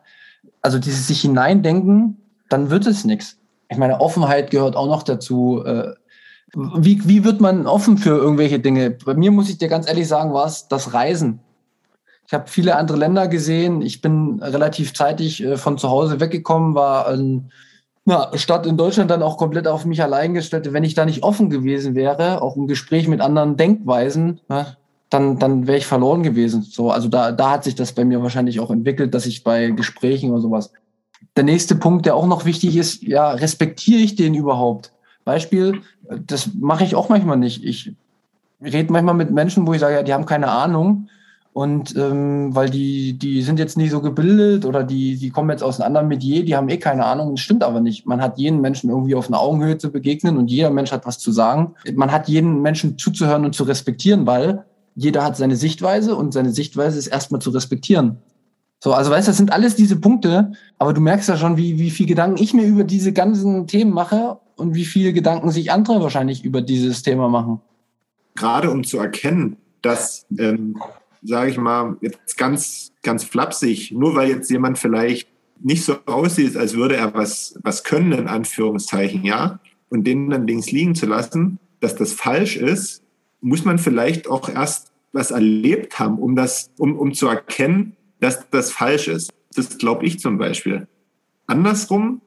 also 0.61 0.78
dieses 0.78 1.07
sich 1.07 1.20
hineindenken, 1.20 2.16
dann 2.49 2.70
wird 2.70 2.87
es 2.87 3.05
nichts. 3.05 3.39
Ich 3.70 3.78
meine, 3.78 4.01
Offenheit 4.01 4.51
gehört 4.51 4.76
auch 4.76 4.87
noch 4.87 5.03
dazu. 5.03 5.62
Äh, 5.64 5.95
wie, 6.55 7.09
wie 7.09 7.24
wird 7.24 7.41
man 7.41 7.66
offen 7.66 7.97
für 7.97 8.11
irgendwelche 8.11 8.61
Dinge? 8.61 8.91
Bei 8.91 9.14
mir 9.14 9.30
muss 9.30 9.49
ich 9.49 9.59
dir 9.59 9.68
ganz 9.68 9.89
ehrlich 9.89 10.07
sagen, 10.07 10.35
war 10.35 10.47
es 10.47 10.68
das 10.68 10.93
Reisen. 10.93 11.41
Ich 12.26 12.35
habe 12.35 12.49
viele 12.49 12.76
andere 12.76 12.99
Länder 12.99 13.28
gesehen. 13.28 13.83
Ich 13.83 14.01
bin 14.01 14.41
relativ 14.43 14.95
zeitig 14.95 15.43
äh, 15.43 15.57
von 15.57 15.78
zu 15.78 15.89
Hause 15.89 16.20
weggekommen, 16.20 16.74
war 16.74 17.12
in 17.12 17.51
einer 18.05 18.37
Stadt 18.37 18.66
in 18.66 18.76
Deutschland 18.76 19.11
dann 19.11 19.22
auch 19.22 19.37
komplett 19.37 19.68
auf 19.68 19.85
mich 19.85 20.03
allein 20.03 20.35
gestellt. 20.35 20.72
Wenn 20.72 20.85
ich 20.85 20.95
da 20.95 21.05
nicht 21.05 21.22
offen 21.22 21.51
gewesen 21.51 21.95
wäre, 21.95 22.43
auch 22.43 22.57
im 22.57 22.66
Gespräch 22.66 23.09
mit 23.09 23.20
anderen 23.20 23.57
Denkweisen, 23.57 24.41
dann, 25.13 25.39
dann 25.39 25.67
wäre 25.67 25.79
ich 25.79 25.87
verloren 25.87 26.23
gewesen. 26.23 26.63
So, 26.63 26.91
also 26.91 27.09
da, 27.09 27.33
da 27.33 27.51
hat 27.51 27.65
sich 27.65 27.75
das 27.75 27.93
bei 27.93 28.05
mir 28.05 28.23
wahrscheinlich 28.23 28.61
auch 28.61 28.71
entwickelt, 28.71 29.13
dass 29.15 29.27
ich 29.27 29.45
bei 29.45 29.71
Gesprächen 29.71 30.31
oder 30.31 30.41
sowas. 30.41 30.73
Der 31.37 31.45
nächste 31.45 31.75
Punkt, 31.75 32.07
der 32.07 32.17
auch 32.17 32.27
noch 32.27 32.45
wichtig 32.45 32.77
ist, 32.77 33.03
ja, 33.03 33.31
respektiere 33.31 34.01
ich 34.01 34.17
den 34.17 34.35
überhaupt? 34.35 34.93
Beispiel, 35.25 35.83
das 36.27 36.51
mache 36.55 36.85
ich 36.85 36.95
auch 36.95 37.09
manchmal 37.09 37.37
nicht. 37.37 37.65
Ich 37.65 37.93
rede 38.61 38.93
manchmal 38.93 39.15
mit 39.15 39.31
Menschen, 39.31 39.67
wo 39.67 39.75
ich 39.75 39.81
sage, 39.81 39.95
ja, 39.95 40.03
die 40.03 40.15
haben 40.15 40.27
keine 40.27 40.49
Ahnung. 40.49 41.09
Und 41.53 41.95
ähm, 41.97 42.55
weil 42.55 42.71
die, 42.71 43.13
die 43.13 43.43
sind 43.43 43.59
jetzt 43.59 43.77
nicht 43.77 43.91
so 43.91 44.01
gebildet 44.01 44.65
oder 44.65 44.83
die, 44.83 45.19
die 45.19 45.29
kommen 45.29 45.51
jetzt 45.51 45.63
aus 45.63 45.79
einem 45.79 45.89
anderen 45.89 46.09
Metier, 46.09 46.47
die 46.47 46.57
haben 46.57 46.71
eh 46.71 46.79
keine 46.79 47.05
Ahnung. 47.05 47.33
Das 47.33 47.41
stimmt 47.41 47.63
aber 47.63 47.81
nicht. 47.81 48.07
Man 48.07 48.23
hat 48.23 48.39
jeden 48.39 48.63
Menschen 48.63 48.89
irgendwie 48.89 49.15
auf 49.15 49.29
einer 49.29 49.41
Augenhöhe 49.41 49.77
zu 49.77 49.93
begegnen 49.93 50.39
und 50.39 50.51
jeder 50.51 50.71
Mensch 50.71 50.91
hat 50.93 51.05
was 51.05 51.19
zu 51.19 51.31
sagen. 51.31 51.75
Man 51.95 52.11
hat 52.11 52.29
jeden 52.29 52.63
Menschen 52.63 52.97
zuzuhören 52.97 53.45
und 53.45 53.55
zu 53.55 53.65
respektieren, 53.65 54.27
weil 54.27 54.65
jeder 54.95 55.24
hat 55.24 55.36
seine 55.36 55.57
Sichtweise 55.57 56.16
und 56.16 56.32
seine 56.32 56.53
Sichtweise 56.53 56.99
ist 56.99 57.07
erstmal 57.07 57.40
zu 57.40 57.51
respektieren. 57.51 58.18
So, 58.80 58.93
also 58.93 59.11
weißt 59.11 59.28
du, 59.28 59.30
das 59.30 59.36
sind 59.36 59.53
alles 59.53 59.76
diese 59.76 59.97
Punkte, 59.97 60.53
aber 60.78 60.93
du 60.93 61.01
merkst 61.01 61.28
ja 61.28 61.36
schon, 61.36 61.57
wie, 61.57 61.78
wie 61.78 61.90
viel 61.90 62.07
Gedanken 62.07 62.43
ich 62.43 62.53
mir 62.53 62.66
über 62.66 62.82
diese 62.82 63.12
ganzen 63.12 63.68
Themen 63.68 63.93
mache 63.93 64.38
und 64.57 64.74
wie 64.74 64.84
viele 64.84 65.12
Gedanken 65.12 65.51
sich 65.51 65.70
andere 65.70 66.03
wahrscheinlich 66.03 66.45
über 66.45 66.62
dieses 66.62 67.03
Thema 67.03 67.28
machen. 67.28 67.61
Gerade 68.34 68.70
um 68.70 68.82
zu 68.82 68.99
erkennen, 68.99 69.57
dass, 69.82 70.26
ähm, 70.36 70.76
sage 71.22 71.51
ich 71.51 71.59
mal, 71.59 71.97
jetzt 72.01 72.36
ganz, 72.36 72.90
ganz 73.03 73.22
flapsig, 73.22 73.93
nur 73.93 74.16
weil 74.16 74.30
jetzt 74.30 74.51
jemand 74.51 74.78
vielleicht 74.78 75.28
nicht 75.61 75.84
so 75.84 75.97
aussieht, 76.07 76.57
als 76.57 76.74
würde 76.74 76.97
er 76.97 77.14
was, 77.14 77.55
was 77.62 77.84
können, 77.84 78.12
in 78.12 78.26
Anführungszeichen, 78.26 79.24
ja, 79.24 79.61
und 79.90 80.07
den 80.07 80.30
dann 80.30 80.47
links 80.47 80.72
liegen 80.72 80.95
zu 80.95 81.07
lassen, 81.07 81.59
dass 81.80 81.95
das 81.95 82.12
falsch 82.12 82.57
ist, 82.57 83.02
muss 83.43 83.64
man 83.64 83.78
vielleicht 83.78 84.28
auch 84.28 84.49
erst 84.49 84.93
was 85.12 85.30
erlebt 85.30 85.99
haben, 85.99 86.18
um 86.18 86.34
das, 86.34 86.70
um, 86.78 86.99
um 86.99 87.12
zu 87.12 87.28
erkennen, 87.28 87.97
dass 88.20 88.49
das 88.51 88.72
falsch 88.72 89.09
ist. 89.09 89.30
Das 89.55 89.76
glaube 89.76 90.07
ich 90.07 90.18
zum 90.20 90.38
Beispiel. 90.38 90.88
Andersrum, 91.47 92.22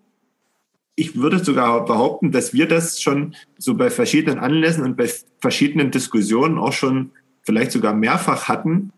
ich 0.95 1.15
würde 1.15 1.43
sogar 1.43 1.83
behaupten, 1.85 2.31
dass 2.31 2.53
wir 2.53 2.67
das 2.67 3.01
schon 3.01 3.35
so 3.57 3.75
bei 3.75 3.89
verschiedenen 3.89 4.39
Anlässen 4.39 4.83
und 4.83 4.97
bei 4.97 5.09
verschiedenen 5.39 5.89
Diskussionen 5.89 6.57
auch 6.57 6.73
schon 6.73 7.11
vielleicht 7.41 7.71
sogar 7.71 7.93
mehrfach 7.93 8.47
hatten, 8.47 8.91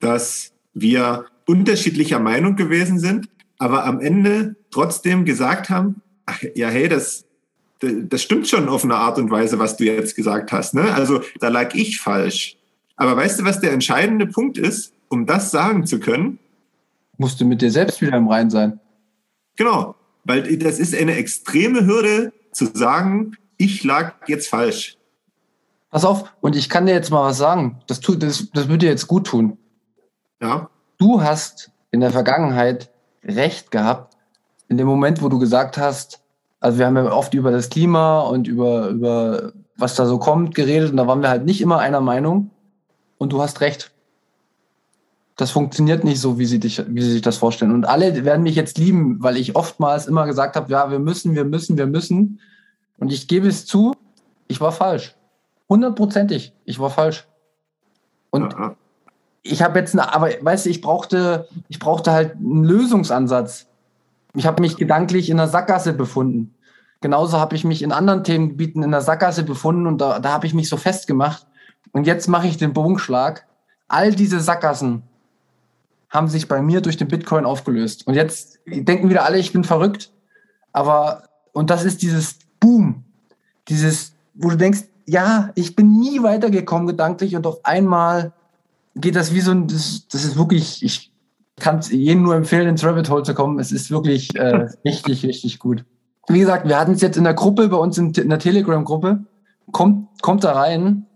dass 0.00 0.52
wir 0.74 1.26
unterschiedlicher 1.46 2.20
Meinung 2.20 2.56
gewesen 2.56 2.98
sind, 2.98 3.28
aber 3.58 3.84
am 3.84 4.00
Ende 4.00 4.56
trotzdem 4.70 5.24
gesagt 5.24 5.70
haben, 5.70 6.02
ach, 6.26 6.42
ja, 6.54 6.68
hey, 6.68 6.88
das, 6.88 7.24
das 7.80 8.22
stimmt 8.22 8.46
schon 8.46 8.68
auf 8.68 8.84
eine 8.84 8.96
Art 8.96 9.18
und 9.18 9.30
Weise, 9.30 9.58
was 9.58 9.76
du 9.76 9.84
jetzt 9.84 10.14
gesagt 10.14 10.52
hast. 10.52 10.74
Ne? 10.74 10.92
Also 10.94 11.22
da 11.40 11.48
lag 11.48 11.74
ich 11.74 12.00
falsch. 12.00 12.56
Aber 12.96 13.16
weißt 13.16 13.40
du, 13.40 13.44
was 13.44 13.60
der 13.60 13.72
entscheidende 13.72 14.26
Punkt 14.26 14.58
ist, 14.58 14.92
um 15.08 15.26
das 15.26 15.50
sagen 15.50 15.86
zu 15.86 15.98
können? 16.00 16.38
Musst 17.16 17.40
du 17.40 17.44
mit 17.44 17.62
dir 17.62 17.70
selbst 17.70 18.00
wieder 18.00 18.16
im 18.16 18.28
Rein 18.28 18.50
sein. 18.50 18.78
Genau, 19.56 19.94
weil 20.24 20.56
das 20.58 20.78
ist 20.78 20.94
eine 20.94 21.16
extreme 21.16 21.86
Hürde 21.86 22.32
zu 22.52 22.66
sagen, 22.66 23.36
ich 23.56 23.84
lag 23.84 24.14
jetzt 24.26 24.48
falsch. 24.48 24.96
Pass 25.90 26.04
auf, 26.04 26.32
und 26.40 26.56
ich 26.56 26.68
kann 26.68 26.86
dir 26.86 26.92
jetzt 26.92 27.10
mal 27.10 27.24
was 27.24 27.38
sagen. 27.38 27.80
Das, 27.86 28.00
tut, 28.00 28.22
das, 28.22 28.48
das 28.52 28.68
würde 28.68 28.78
dir 28.78 28.90
jetzt 28.90 29.08
gut 29.08 29.26
tun. 29.26 29.58
Ja. 30.40 30.70
Du 30.98 31.22
hast 31.22 31.70
in 31.90 32.00
der 32.00 32.10
Vergangenheit 32.10 32.90
recht 33.24 33.70
gehabt, 33.70 34.16
in 34.68 34.76
dem 34.76 34.86
Moment, 34.86 35.20
wo 35.20 35.28
du 35.28 35.38
gesagt 35.38 35.78
hast, 35.78 36.22
also 36.60 36.78
wir 36.78 36.86
haben 36.86 36.96
ja 36.96 37.10
oft 37.10 37.34
über 37.34 37.50
das 37.50 37.70
Klima 37.70 38.20
und 38.20 38.46
über, 38.46 38.88
über 38.88 39.52
was 39.76 39.94
da 39.94 40.06
so 40.06 40.18
kommt 40.18 40.54
geredet 40.54 40.90
und 40.90 40.98
da 40.98 41.06
waren 41.06 41.22
wir 41.22 41.30
halt 41.30 41.44
nicht 41.44 41.60
immer 41.60 41.78
einer 41.78 42.00
Meinung. 42.00 42.50
Und 43.16 43.32
du 43.32 43.42
hast 43.42 43.60
recht. 43.60 43.92
Das 45.36 45.50
funktioniert 45.50 46.04
nicht 46.04 46.20
so, 46.20 46.38
wie 46.38 46.44
sie, 46.44 46.60
dich, 46.60 46.82
wie 46.86 47.02
sie 47.02 47.12
sich 47.12 47.22
das 47.22 47.38
vorstellen. 47.38 47.72
Und 47.72 47.86
alle 47.86 48.24
werden 48.24 48.42
mich 48.42 48.54
jetzt 48.54 48.78
lieben, 48.78 49.22
weil 49.22 49.36
ich 49.36 49.56
oftmals 49.56 50.06
immer 50.06 50.26
gesagt 50.26 50.56
habe, 50.56 50.70
ja, 50.70 50.90
wir 50.90 50.98
müssen, 50.98 51.34
wir 51.34 51.44
müssen, 51.44 51.78
wir 51.78 51.86
müssen. 51.86 52.40
Und 52.98 53.10
ich 53.10 53.26
gebe 53.26 53.48
es 53.48 53.64
zu, 53.64 53.94
ich 54.48 54.60
war 54.60 54.72
falsch. 54.72 55.16
Hundertprozentig, 55.68 56.52
ich 56.64 56.78
war 56.78 56.90
falsch. 56.90 57.26
Und 58.30 58.54
ich 59.42 59.62
habe 59.62 59.78
jetzt, 59.78 59.94
eine, 59.94 60.14
aber 60.14 60.30
weißt 60.40 60.66
du, 60.66 60.70
ich 60.70 60.82
brauchte, 60.82 61.48
ich 61.68 61.78
brauchte 61.78 62.12
halt 62.12 62.36
einen 62.36 62.64
Lösungsansatz. 62.64 63.69
Ich 64.34 64.46
habe 64.46 64.62
mich 64.62 64.76
gedanklich 64.76 65.30
in 65.30 65.36
der 65.36 65.48
Sackgasse 65.48 65.92
befunden. 65.92 66.54
Genauso 67.00 67.38
habe 67.38 67.56
ich 67.56 67.64
mich 67.64 67.82
in 67.82 67.92
anderen 67.92 68.24
Themengebieten 68.24 68.82
in 68.82 68.90
der 68.90 69.00
Sackgasse 69.00 69.42
befunden 69.42 69.86
und 69.86 69.98
da, 70.00 70.18
da 70.20 70.32
habe 70.32 70.46
ich 70.46 70.54
mich 70.54 70.68
so 70.68 70.76
festgemacht. 70.76 71.46
Und 71.92 72.06
jetzt 72.06 72.28
mache 72.28 72.46
ich 72.46 72.58
den 72.58 72.72
Bogenschlag. 72.72 73.46
All 73.88 74.14
diese 74.14 74.40
Sackgassen 74.40 75.02
haben 76.10 76.28
sich 76.28 76.46
bei 76.46 76.60
mir 76.60 76.80
durch 76.80 76.96
den 76.96 77.08
Bitcoin 77.08 77.46
aufgelöst. 77.46 78.06
Und 78.06 78.14
jetzt 78.14 78.60
denken 78.66 79.08
wieder 79.08 79.24
alle, 79.24 79.38
ich 79.38 79.52
bin 79.52 79.64
verrückt. 79.64 80.12
Aber, 80.72 81.24
und 81.52 81.70
das 81.70 81.84
ist 81.84 82.02
dieses 82.02 82.38
Boom, 82.58 83.04
dieses, 83.68 84.14
wo 84.34 84.50
du 84.50 84.56
denkst, 84.56 84.82
ja, 85.06 85.50
ich 85.54 85.74
bin 85.74 85.98
nie 85.98 86.22
weitergekommen 86.22 86.86
gedanklich 86.86 87.34
und 87.34 87.46
auf 87.46 87.64
einmal 87.64 88.32
geht 88.94 89.16
das 89.16 89.34
wie 89.34 89.40
so 89.40 89.50
ein, 89.52 89.66
das, 89.66 90.06
das 90.08 90.24
ist 90.24 90.36
wirklich, 90.36 90.82
ich 90.82 91.12
kann 91.60 91.78
es 91.78 91.90
jedem 91.90 92.22
nur 92.22 92.34
empfehlen, 92.34 92.68
ins 92.68 92.84
Rabbit 92.84 93.08
Hole 93.10 93.22
zu 93.22 93.34
kommen. 93.34 93.58
Es 93.58 93.72
ist 93.72 93.90
wirklich 93.90 94.34
äh, 94.36 94.66
richtig, 94.84 95.24
richtig 95.24 95.58
gut. 95.58 95.84
Wie 96.28 96.40
gesagt, 96.40 96.68
wir 96.68 96.78
hatten 96.78 96.92
es 96.92 97.00
jetzt 97.00 97.16
in 97.16 97.24
der 97.24 97.34
Gruppe, 97.34 97.68
bei 97.68 97.76
uns 97.76 97.98
in, 97.98 98.12
in 98.12 98.28
der 98.28 98.38
Telegram-Gruppe. 98.38 99.24
Kommt, 99.72 100.22
kommt 100.22 100.44
da 100.44 100.52
rein. 100.52 101.06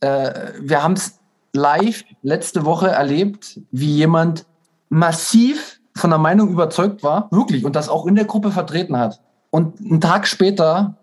Äh, 0.00 0.32
wir 0.60 0.82
haben 0.82 0.94
es 0.94 1.18
live 1.52 2.04
letzte 2.22 2.64
Woche 2.64 2.88
erlebt, 2.88 3.60
wie 3.70 3.94
jemand 3.96 4.46
massiv 4.88 5.80
von 5.94 6.10
der 6.10 6.18
Meinung 6.18 6.48
überzeugt 6.48 7.02
war, 7.02 7.28
wirklich, 7.30 7.64
und 7.64 7.76
das 7.76 7.88
auch 7.88 8.06
in 8.06 8.14
der 8.14 8.24
Gruppe 8.24 8.50
vertreten 8.50 8.96
hat. 8.96 9.20
Und 9.50 9.80
einen 9.80 10.00
Tag 10.00 10.26
später 10.26 10.96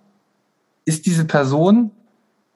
ist 0.86 1.06
diese 1.06 1.26
Person 1.26 1.91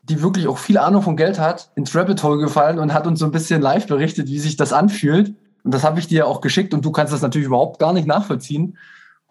die 0.03 0.21
wirklich 0.21 0.47
auch 0.47 0.57
viel 0.57 0.77
Ahnung 0.77 1.01
von 1.01 1.15
Geld 1.15 1.39
hat, 1.39 1.71
ins 1.75 1.95
Rabbit 1.95 2.21
Hole 2.23 2.37
gefallen 2.37 2.77
und 2.77 2.93
hat 2.93 3.07
uns 3.07 3.19
so 3.19 3.25
ein 3.25 3.31
bisschen 3.31 3.61
live 3.61 3.87
berichtet, 3.87 4.27
wie 4.27 4.39
sich 4.39 4.57
das 4.57 4.73
anfühlt. 4.73 5.33
Und 5.63 5.73
das 5.73 5.83
habe 5.83 5.99
ich 5.99 6.07
dir 6.07 6.27
auch 6.27 6.41
geschickt 6.41 6.73
und 6.73 6.83
du 6.83 6.91
kannst 6.91 7.13
das 7.13 7.21
natürlich 7.21 7.47
überhaupt 7.47 7.79
gar 7.79 7.93
nicht 7.93 8.07
nachvollziehen. 8.07 8.77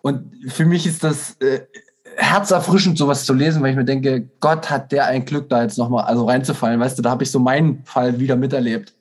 Und 0.01 0.33
für 0.49 0.64
mich 0.64 0.87
ist 0.87 1.05
das 1.05 1.37
äh, 1.41 1.61
herzerfrischend, 2.16 2.99
sowas 2.99 3.24
zu 3.24 3.35
lesen, 3.35 3.62
weil 3.62 3.70
ich 3.70 3.76
mir 3.76 3.85
denke, 3.85 4.28
Gott 4.41 4.70
hat 4.70 4.93
der 4.93 5.07
ein 5.07 5.24
Glück, 5.24 5.49
da 5.49 5.62
jetzt 5.62 5.78
nochmal 5.78 6.05
also 6.05 6.24
reinzufallen. 6.24 6.80
Weißt 6.80 6.99
du, 6.99 7.03
da 7.03 7.11
habe 7.11 7.22
ich 7.22 7.30
so 7.30 7.39
meinen 7.39 7.85
Fall 7.85 8.18
wieder 8.18 8.37
miterlebt. 8.37 8.95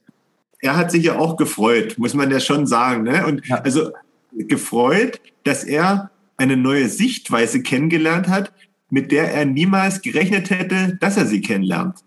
Er 0.60 0.78
hat 0.78 0.92
sich 0.92 1.06
ja 1.06 1.18
auch 1.18 1.38
gefreut, 1.38 1.98
muss 1.98 2.14
man 2.14 2.30
ja 2.30 2.40
schon 2.40 2.68
sagen. 2.68 3.04
Ne? 3.04 3.26
Und 3.26 3.48
ja. 3.48 3.58
also 3.58 3.92
gefreut, 4.34 5.20
dass 5.44 5.64
er 5.64 6.12
eine 6.38 6.58
neue 6.58 6.88
Sichtweise 6.88 7.62
kennengelernt 7.62 8.28
hat, 8.28 8.52
mit 8.90 9.12
der 9.12 9.34
er 9.34 9.46
niemals 9.46 10.02
gerechnet 10.02 10.50
hätte, 10.50 10.98
dass 11.00 11.18
er 11.18 11.26
sie 11.26 11.42
kennenlernt. 11.42 12.00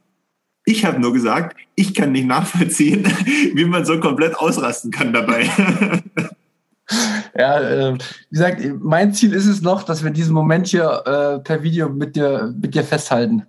Ich 0.64 0.84
habe 0.84 0.98
nur 0.98 1.12
gesagt, 1.12 1.56
ich 1.74 1.94
kann 1.94 2.12
nicht 2.12 2.26
nachvollziehen, 2.26 3.04
wie 3.54 3.64
man 3.64 3.84
so 3.84 4.00
komplett 4.00 4.36
ausrasten 4.36 4.90
kann 4.90 5.12
dabei. 5.12 5.48
Ja, 7.36 7.60
äh, 7.60 7.94
wie 7.94 7.98
gesagt, 8.30 8.62
mein 8.80 9.12
Ziel 9.12 9.32
ist 9.32 9.46
es 9.46 9.62
noch, 9.62 9.82
dass 9.82 10.04
wir 10.04 10.10
diesen 10.10 10.34
Moment 10.34 10.66
hier 10.66 11.02
äh, 11.06 11.38
per 11.40 11.62
Video 11.62 11.88
mit 11.88 12.14
dir, 12.14 12.54
mit 12.60 12.74
dir 12.74 12.84
festhalten. 12.84 13.46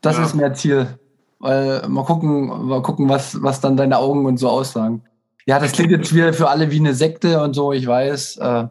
Das 0.00 0.16
ja. 0.16 0.24
ist 0.24 0.34
mein 0.34 0.54
Ziel. 0.54 0.98
Weil, 1.38 1.86
mal 1.88 2.04
gucken, 2.04 2.66
mal 2.66 2.82
gucken, 2.82 3.08
was, 3.08 3.42
was 3.42 3.60
dann 3.60 3.76
deine 3.76 3.98
Augen 3.98 4.26
und 4.26 4.38
so 4.38 4.48
aussagen. 4.48 5.02
Ja, 5.44 5.60
das 5.60 5.72
klingt 5.72 5.92
jetzt 5.92 6.14
wieder 6.14 6.32
für 6.32 6.48
alle 6.48 6.70
wie 6.70 6.80
eine 6.80 6.94
Sekte 6.94 7.42
und 7.42 7.54
so, 7.54 7.72
ich 7.72 7.86
weiß. 7.86 8.38
Äh, 8.38 8.68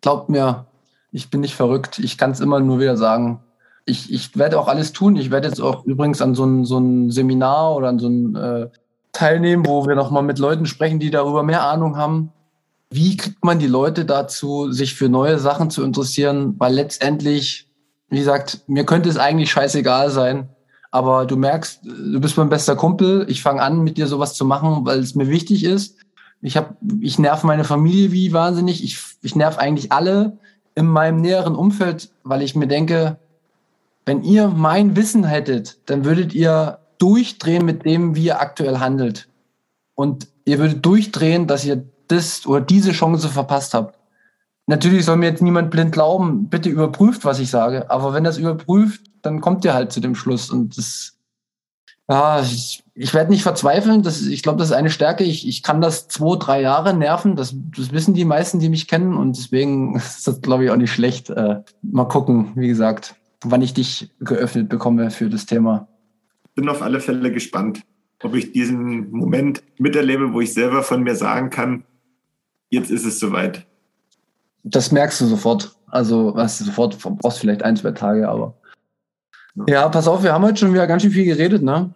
glaubt 0.00 0.30
mir, 0.30 0.66
ich 1.10 1.28
bin 1.28 1.40
nicht 1.40 1.54
verrückt. 1.54 1.98
Ich 1.98 2.16
kann 2.16 2.30
es 2.30 2.40
immer 2.40 2.60
nur 2.60 2.80
wieder 2.80 2.96
sagen. 2.96 3.40
Ich, 3.88 4.12
ich 4.12 4.36
werde 4.36 4.58
auch 4.58 4.68
alles 4.68 4.92
tun. 4.92 5.16
Ich 5.16 5.30
werde 5.30 5.48
jetzt 5.48 5.60
auch 5.60 5.84
übrigens 5.84 6.20
an 6.20 6.34
so 6.34 6.44
ein, 6.44 6.64
so 6.64 6.78
ein 6.78 7.10
Seminar 7.10 7.74
oder 7.74 7.88
an 7.88 7.98
so 7.98 8.08
ein 8.08 8.36
äh, 8.36 8.68
teilnehmen, 9.12 9.66
wo 9.66 9.86
wir 9.86 9.94
nochmal 9.94 10.22
mit 10.22 10.38
Leuten 10.38 10.66
sprechen, 10.66 11.00
die 11.00 11.10
darüber 11.10 11.42
mehr 11.42 11.64
Ahnung 11.64 11.96
haben. 11.96 12.30
Wie 12.90 13.16
kriegt 13.16 13.44
man 13.44 13.58
die 13.58 13.66
Leute 13.66 14.04
dazu, 14.04 14.70
sich 14.72 14.94
für 14.94 15.08
neue 15.08 15.38
Sachen 15.38 15.70
zu 15.70 15.82
interessieren? 15.82 16.54
Weil 16.58 16.74
letztendlich, 16.74 17.68
wie 18.08 18.18
gesagt, 18.18 18.60
mir 18.66 18.84
könnte 18.84 19.08
es 19.08 19.18
eigentlich 19.18 19.50
scheißegal 19.50 20.10
sein. 20.10 20.48
Aber 20.90 21.26
du 21.26 21.36
merkst, 21.36 21.80
du 21.84 22.20
bist 22.20 22.36
mein 22.38 22.48
bester 22.48 22.76
Kumpel. 22.76 23.26
Ich 23.28 23.42
fange 23.42 23.60
an, 23.60 23.84
mit 23.84 23.98
dir 23.98 24.06
sowas 24.06 24.34
zu 24.34 24.44
machen, 24.44 24.86
weil 24.86 25.00
es 25.00 25.14
mir 25.14 25.28
wichtig 25.28 25.64
ist. 25.64 25.96
Ich 26.40 26.56
habe, 26.56 26.76
ich 27.00 27.18
nerv 27.18 27.42
meine 27.44 27.64
Familie 27.64 28.12
wie 28.12 28.32
wahnsinnig. 28.32 28.82
Ich, 28.82 28.98
ich 29.22 29.34
nerv 29.36 29.58
eigentlich 29.58 29.92
alle 29.92 30.38
in 30.74 30.86
meinem 30.86 31.20
näheren 31.20 31.56
Umfeld, 31.56 32.10
weil 32.22 32.40
ich 32.40 32.54
mir 32.54 32.68
denke, 32.68 33.18
wenn 34.08 34.22
ihr 34.22 34.48
mein 34.48 34.96
Wissen 34.96 35.22
hättet, 35.24 35.78
dann 35.90 36.06
würdet 36.06 36.34
ihr 36.34 36.78
durchdrehen 36.96 37.66
mit 37.66 37.84
dem, 37.84 38.16
wie 38.16 38.24
ihr 38.24 38.40
aktuell 38.40 38.78
handelt. 38.78 39.28
Und 39.94 40.28
ihr 40.46 40.58
würdet 40.58 40.84
durchdrehen, 40.86 41.46
dass 41.46 41.66
ihr 41.66 41.84
das 42.08 42.46
oder 42.46 42.62
diese 42.62 42.92
Chance 42.92 43.28
verpasst 43.28 43.74
habt. 43.74 43.98
Natürlich 44.66 45.04
soll 45.04 45.18
mir 45.18 45.26
jetzt 45.26 45.42
niemand 45.42 45.70
blind 45.70 45.92
glauben, 45.92 46.48
bitte 46.48 46.70
überprüft, 46.70 47.26
was 47.26 47.38
ich 47.38 47.50
sage. 47.50 47.90
Aber 47.90 48.14
wenn 48.14 48.24
das 48.24 48.38
überprüft, 48.38 49.02
dann 49.20 49.42
kommt 49.42 49.62
ihr 49.66 49.74
halt 49.74 49.92
zu 49.92 50.00
dem 50.00 50.14
Schluss. 50.14 50.50
Und 50.50 50.78
das, 50.78 51.18
ja, 52.08 52.40
ich, 52.40 52.82
ich 52.94 53.12
werde 53.12 53.30
nicht 53.30 53.42
verzweifeln. 53.42 54.02
Das, 54.02 54.22
ich 54.22 54.42
glaube, 54.42 54.58
das 54.58 54.70
ist 54.70 54.74
eine 54.74 54.90
Stärke. 54.90 55.22
Ich, 55.22 55.46
ich 55.46 55.62
kann 55.62 55.82
das 55.82 56.08
zwei, 56.08 56.36
drei 56.38 56.62
Jahre 56.62 56.94
nerven. 56.94 57.36
Das, 57.36 57.54
das 57.76 57.92
wissen 57.92 58.14
die 58.14 58.24
meisten, 58.24 58.58
die 58.58 58.70
mich 58.70 58.88
kennen. 58.88 59.18
Und 59.18 59.36
deswegen 59.36 59.96
ist 59.96 60.26
das, 60.26 60.40
glaube 60.40 60.64
ich, 60.64 60.70
auch 60.70 60.76
nicht 60.76 60.92
schlecht. 60.92 61.28
Äh, 61.28 61.62
mal 61.82 62.08
gucken, 62.08 62.52
wie 62.54 62.68
gesagt, 62.68 63.14
wann 63.44 63.62
ich 63.62 63.74
dich 63.74 64.10
geöffnet 64.20 64.68
bekomme 64.68 65.10
für 65.10 65.28
das 65.28 65.46
Thema. 65.46 65.88
Bin 66.54 66.68
auf 66.68 66.82
alle 66.82 67.00
Fälle 67.00 67.32
gespannt, 67.32 67.82
ob 68.22 68.34
ich 68.34 68.52
diesen 68.52 69.10
Moment 69.10 69.62
miterlebe, 69.78 70.32
wo 70.32 70.40
ich 70.40 70.52
selber 70.52 70.82
von 70.82 71.02
mir 71.02 71.14
sagen 71.14 71.50
kann, 71.50 71.84
jetzt 72.70 72.90
ist 72.90 73.04
es 73.04 73.20
soweit. 73.20 73.66
Das 74.64 74.90
merkst 74.92 75.20
du 75.20 75.26
sofort. 75.26 75.76
Also, 75.86 76.34
was 76.34 76.58
du 76.58 76.64
sofort, 76.64 76.98
brauchst 76.98 77.38
vielleicht 77.38 77.62
ein, 77.62 77.76
zwei 77.76 77.92
Tage, 77.92 78.28
aber. 78.28 78.54
Ja, 79.66 79.88
pass 79.88 80.06
auf, 80.06 80.22
wir 80.22 80.32
haben 80.32 80.44
heute 80.44 80.58
schon 80.58 80.72
wieder 80.72 80.86
ganz 80.86 81.02
schön 81.02 81.12
viel 81.12 81.24
geredet, 81.24 81.62
ne? 81.62 81.92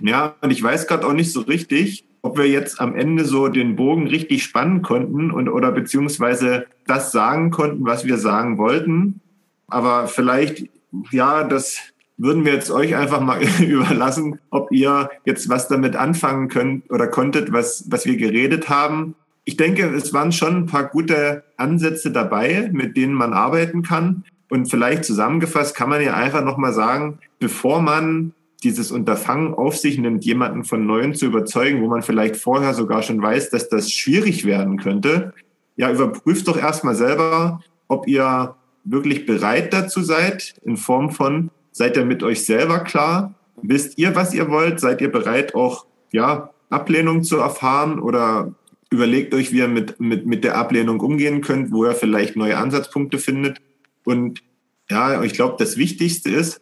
Ja, 0.00 0.36
und 0.40 0.50
ich 0.50 0.62
weiß 0.62 0.86
gerade 0.86 1.06
auch 1.06 1.12
nicht 1.12 1.32
so 1.32 1.40
richtig, 1.40 2.08
ob 2.22 2.38
wir 2.38 2.48
jetzt 2.48 2.80
am 2.80 2.96
Ende 2.96 3.24
so 3.24 3.48
den 3.48 3.76
Bogen 3.76 4.06
richtig 4.06 4.44
spannen 4.44 4.82
konnten 4.82 5.30
und 5.30 5.48
oder 5.48 5.72
beziehungsweise 5.72 6.66
das 6.86 7.12
sagen 7.12 7.50
konnten, 7.50 7.84
was 7.84 8.04
wir 8.04 8.18
sagen 8.18 8.58
wollten. 8.58 9.20
Aber 9.68 10.08
vielleicht, 10.08 10.68
ja, 11.10 11.44
das 11.44 11.78
würden 12.16 12.44
wir 12.44 12.52
jetzt 12.52 12.70
euch 12.70 12.96
einfach 12.96 13.20
mal 13.20 13.40
überlassen, 13.62 14.40
ob 14.50 14.72
ihr 14.72 15.08
jetzt 15.24 15.48
was 15.48 15.68
damit 15.68 15.96
anfangen 15.96 16.48
könnt 16.48 16.90
oder 16.90 17.06
konntet, 17.06 17.52
was, 17.52 17.84
was 17.88 18.04
wir 18.04 18.16
geredet 18.16 18.68
haben. 18.68 19.14
Ich 19.44 19.56
denke, 19.56 19.86
es 19.86 20.12
waren 20.12 20.32
schon 20.32 20.56
ein 20.56 20.66
paar 20.66 20.88
gute 20.88 21.44
Ansätze 21.56 22.10
dabei, 22.10 22.68
mit 22.72 22.96
denen 22.96 23.14
man 23.14 23.32
arbeiten 23.32 23.82
kann. 23.82 24.24
Und 24.50 24.66
vielleicht 24.66 25.04
zusammengefasst 25.04 25.74
kann 25.74 25.88
man 25.88 26.02
ja 26.02 26.14
einfach 26.14 26.44
nochmal 26.44 26.72
sagen, 26.72 27.18
bevor 27.38 27.80
man 27.80 28.32
dieses 28.62 28.90
Unterfangen 28.90 29.54
auf 29.54 29.76
sich 29.76 29.98
nimmt, 29.98 30.24
jemanden 30.24 30.64
von 30.64 30.84
Neuem 30.84 31.14
zu 31.14 31.26
überzeugen, 31.26 31.80
wo 31.82 31.86
man 31.86 32.02
vielleicht 32.02 32.36
vorher 32.36 32.74
sogar 32.74 33.02
schon 33.02 33.22
weiß, 33.22 33.50
dass 33.50 33.68
das 33.68 33.90
schwierig 33.92 34.44
werden 34.44 34.78
könnte, 34.78 35.32
ja, 35.76 35.92
überprüft 35.92 36.48
doch 36.48 36.58
erstmal 36.58 36.96
selber, 36.96 37.60
ob 37.86 38.08
ihr 38.08 38.56
wirklich 38.90 39.26
bereit 39.26 39.72
dazu 39.72 40.02
seid, 40.02 40.54
in 40.64 40.76
Form 40.76 41.10
von, 41.10 41.50
seid 41.72 41.96
ihr 41.96 42.04
mit 42.04 42.22
euch 42.22 42.44
selber 42.44 42.80
klar? 42.80 43.34
Wisst 43.62 43.98
ihr, 43.98 44.14
was 44.14 44.34
ihr 44.34 44.48
wollt? 44.50 44.80
Seid 44.80 45.00
ihr 45.00 45.10
bereit, 45.10 45.54
auch 45.54 45.86
ja, 46.12 46.50
Ablehnung 46.70 47.22
zu 47.22 47.36
erfahren 47.38 47.98
oder 47.98 48.54
überlegt 48.90 49.34
euch, 49.34 49.52
wie 49.52 49.58
ihr 49.58 49.68
mit, 49.68 50.00
mit, 50.00 50.26
mit 50.26 50.44
der 50.44 50.56
Ablehnung 50.56 51.00
umgehen 51.00 51.40
könnt, 51.40 51.72
wo 51.72 51.84
ihr 51.84 51.94
vielleicht 51.94 52.36
neue 52.36 52.56
Ansatzpunkte 52.56 53.18
findet. 53.18 53.60
Und 54.04 54.42
ja, 54.90 55.22
ich 55.22 55.34
glaube, 55.34 55.56
das 55.58 55.76
Wichtigste 55.76 56.30
ist 56.30 56.60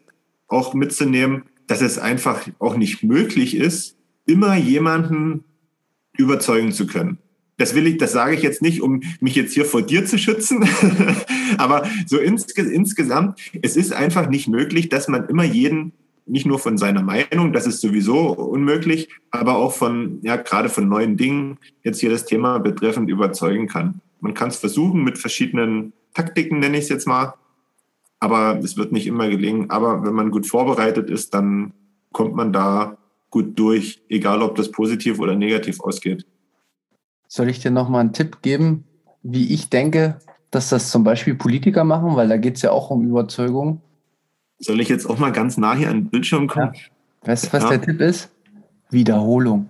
auch 0.48 0.74
mitzunehmen, 0.74 1.44
dass 1.66 1.80
es 1.80 1.98
einfach 1.98 2.48
auch 2.58 2.76
nicht 2.76 3.02
möglich 3.02 3.56
ist, 3.56 3.96
immer 4.26 4.56
jemanden 4.56 5.44
überzeugen 6.16 6.72
zu 6.72 6.86
können. 6.86 7.18
Das 7.58 7.74
will 7.74 7.86
ich, 7.86 7.96
das 7.96 8.12
sage 8.12 8.34
ich 8.34 8.42
jetzt 8.42 8.62
nicht, 8.62 8.82
um 8.82 9.02
mich 9.20 9.34
jetzt 9.34 9.54
hier 9.54 9.64
vor 9.64 9.82
dir 9.82 10.04
zu 10.04 10.18
schützen, 10.18 10.68
aber 11.58 11.88
so 12.06 12.18
insge 12.18 12.62
insgesamt, 12.62 13.40
es 13.62 13.76
ist 13.76 13.92
einfach 13.92 14.28
nicht 14.28 14.48
möglich, 14.48 14.88
dass 14.88 15.08
man 15.08 15.28
immer 15.28 15.44
jeden 15.44 15.92
nicht 16.26 16.44
nur 16.44 16.58
von 16.58 16.76
seiner 16.76 17.02
Meinung, 17.02 17.52
das 17.52 17.66
ist 17.66 17.80
sowieso 17.80 18.32
unmöglich, 18.32 19.08
aber 19.30 19.56
auch 19.56 19.72
von, 19.72 20.18
ja, 20.22 20.36
gerade 20.36 20.68
von 20.68 20.88
neuen 20.88 21.16
Dingen 21.16 21.58
jetzt 21.84 22.00
hier 22.00 22.10
das 22.10 22.26
Thema 22.26 22.58
betreffend 22.58 23.08
überzeugen 23.08 23.68
kann. 23.68 24.00
Man 24.20 24.34
kann 24.34 24.48
es 24.48 24.56
versuchen 24.56 25.04
mit 25.04 25.18
verschiedenen 25.18 25.92
Taktiken, 26.14 26.58
nenne 26.58 26.78
ich 26.78 26.84
es 26.84 26.88
jetzt 26.88 27.06
mal, 27.06 27.34
aber 28.18 28.58
es 28.62 28.76
wird 28.76 28.90
nicht 28.90 29.06
immer 29.06 29.28
gelingen. 29.28 29.70
Aber 29.70 30.04
wenn 30.04 30.14
man 30.14 30.32
gut 30.32 30.46
vorbereitet 30.46 31.10
ist, 31.10 31.32
dann 31.32 31.72
kommt 32.12 32.34
man 32.34 32.52
da 32.52 32.96
gut 33.30 33.58
durch, 33.58 34.02
egal 34.08 34.42
ob 34.42 34.56
das 34.56 34.72
positiv 34.72 35.20
oder 35.20 35.36
negativ 35.36 35.80
ausgeht. 35.80 36.26
Soll 37.28 37.48
ich 37.48 37.60
dir 37.60 37.70
nochmal 37.70 38.00
einen 38.00 38.12
Tipp 38.12 38.42
geben, 38.42 38.84
wie 39.22 39.52
ich 39.52 39.70
denke, 39.70 40.18
dass 40.50 40.68
das 40.68 40.90
zum 40.90 41.04
Beispiel 41.04 41.34
Politiker 41.34 41.84
machen, 41.84 42.16
weil 42.16 42.28
da 42.28 42.36
geht 42.36 42.56
es 42.56 42.62
ja 42.62 42.70
auch 42.70 42.90
um 42.90 43.06
Überzeugung. 43.06 43.80
Soll 44.58 44.80
ich 44.80 44.88
jetzt 44.88 45.08
auch 45.08 45.18
mal 45.18 45.32
ganz 45.32 45.56
nah 45.56 45.74
hier 45.74 45.90
an 45.90 46.04
den 46.04 46.10
Bildschirm 46.10 46.46
kommen? 46.46 46.72
Ja. 46.74 47.28
Weißt 47.28 47.46
du, 47.46 47.52
was 47.52 47.64
ja. 47.64 47.70
der 47.70 47.82
Tipp 47.82 48.00
ist? 48.00 48.30
Wiederholung. 48.90 49.68